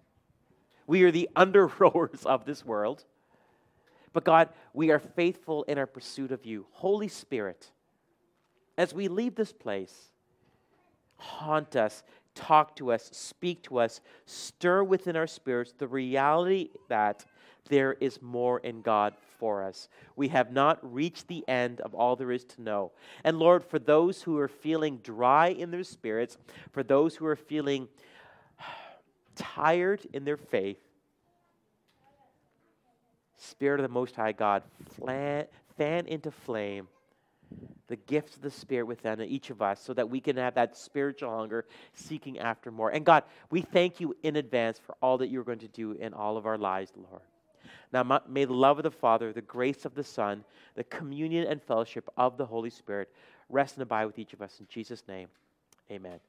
We 0.86 1.02
are 1.06 1.10
the 1.10 1.28
under 1.36 1.66
rowers 1.80 2.24
of 2.24 2.46
this 2.46 2.64
world. 2.64 3.04
But 4.14 4.26
God, 4.26 4.50
we 4.74 4.92
are 4.92 5.00
faithful 5.00 5.64
in 5.64 5.80
our 5.80 5.88
pursuit 5.88 6.32
of 6.32 6.46
you. 6.46 6.68
Holy 6.70 7.08
Spirit, 7.08 7.72
as 8.78 8.94
we 8.94 9.08
leave 9.08 9.34
this 9.34 9.52
place, 9.52 10.12
haunt 11.18 11.76
us, 11.76 12.04
talk 12.36 12.76
to 12.76 12.92
us, 12.92 13.10
speak 13.12 13.64
to 13.64 13.80
us, 13.80 14.02
stir 14.28 14.84
within 14.84 15.16
our 15.16 15.26
spirits 15.26 15.74
the 15.76 15.88
reality 15.88 16.70
that 16.90 17.26
there 17.70 17.94
is 17.94 18.22
more 18.22 18.60
in 18.60 18.82
God 18.82 19.14
for 19.40 19.64
us. 19.64 19.88
We 20.16 20.28
have 20.30 20.52
not 20.52 20.80
reached 20.94 21.28
the 21.28 21.44
end 21.48 21.82
of 21.82 21.94
all 21.94 22.16
there 22.16 22.32
is 22.32 22.44
to 22.46 22.62
know. 22.62 22.92
And 23.24 23.40
Lord, 23.40 23.64
for 23.64 23.80
those 23.80 24.22
who 24.22 24.38
are 24.38 24.48
feeling 24.48 24.98
dry 24.98 25.48
in 25.48 25.72
their 25.72 25.84
spirits, 25.84 26.38
for 26.72 26.84
those 26.84 27.16
who 27.16 27.26
are 27.26 27.36
feeling 27.36 27.88
tired 29.36 30.02
in 30.14 30.26
their 30.26 30.38
faith, 30.38 30.80
Spirit 33.38 33.80
of 33.80 33.84
the 33.84 33.94
Most 33.94 34.16
High 34.16 34.32
God, 34.32 34.64
fan, 35.06 35.46
fan 35.78 36.08
into 36.08 36.32
flame 36.32 36.88
the 37.88 37.96
gifts 37.96 38.36
of 38.36 38.42
the 38.42 38.50
Spirit 38.50 38.86
within 38.86 39.22
each 39.22 39.50
of 39.50 39.62
us 39.62 39.80
so 39.82 39.94
that 39.94 40.10
we 40.10 40.20
can 40.20 40.38
have 40.38 40.56
that 40.56 40.76
spiritual 40.76 41.38
hunger 41.38 41.66
seeking 41.94 42.40
after 42.40 42.72
more. 42.72 42.90
And 42.90 43.06
God, 43.06 43.24
we 43.50 43.62
thank 43.62 44.00
you 44.00 44.16
in 44.24 44.36
advance 44.36 44.80
for 44.80 44.96
all 45.02 45.18
that 45.20 45.28
you're 45.28 45.44
going 45.44 45.60
to 45.60 45.68
do 45.68 45.92
in 45.92 46.14
all 46.14 46.38
of 46.38 46.46
our 46.46 46.58
lives, 46.58 46.92
Lord. 46.96 47.22
Now, 47.94 48.22
may 48.28 48.46
the 48.46 48.54
love 48.54 48.80
of 48.80 48.84
the 48.84 48.92
Father, 48.92 49.32
the 49.32 49.42
grace 49.42 49.86
of 49.86 49.94
the 49.94 50.04
Son, 50.04 50.44
the 50.74 50.84
communion 50.84 51.46
and 51.48 51.62
fellowship 51.62 52.10
of 52.18 52.38
the 52.38 52.46
Holy 52.46 52.72
Spirit 52.72 53.10
rest 53.50 53.76
and 53.76 53.84
abide 53.84 54.06
with 54.06 54.18
each 54.18 54.34
of 54.34 54.42
us. 54.42 54.60
In 54.60 54.66
Jesus' 54.68 55.04
name, 55.08 55.28
amen. 55.92 56.20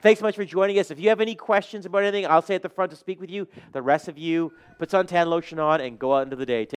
Thanks 0.00 0.20
so 0.20 0.26
much 0.26 0.36
for 0.36 0.44
joining 0.44 0.78
us. 0.78 0.90
If 0.90 1.00
you 1.00 1.08
have 1.08 1.22
any 1.22 1.34
questions 1.34 1.86
about 1.86 2.02
anything, 2.02 2.26
I'll 2.26 2.42
stay 2.42 2.56
at 2.56 2.62
the 2.62 2.68
front 2.68 2.90
to 2.90 2.96
speak 2.96 3.22
with 3.22 3.30
you. 3.30 3.48
The 3.72 3.80
rest 3.80 4.06
of 4.06 4.18
you, 4.18 4.52
put 4.78 4.90
suntan 4.90 5.26
lotion 5.28 5.58
on 5.58 5.80
and 5.80 5.98
go 5.98 6.14
out 6.14 6.24
into 6.24 6.36
the 6.36 6.44
day. 6.44 6.66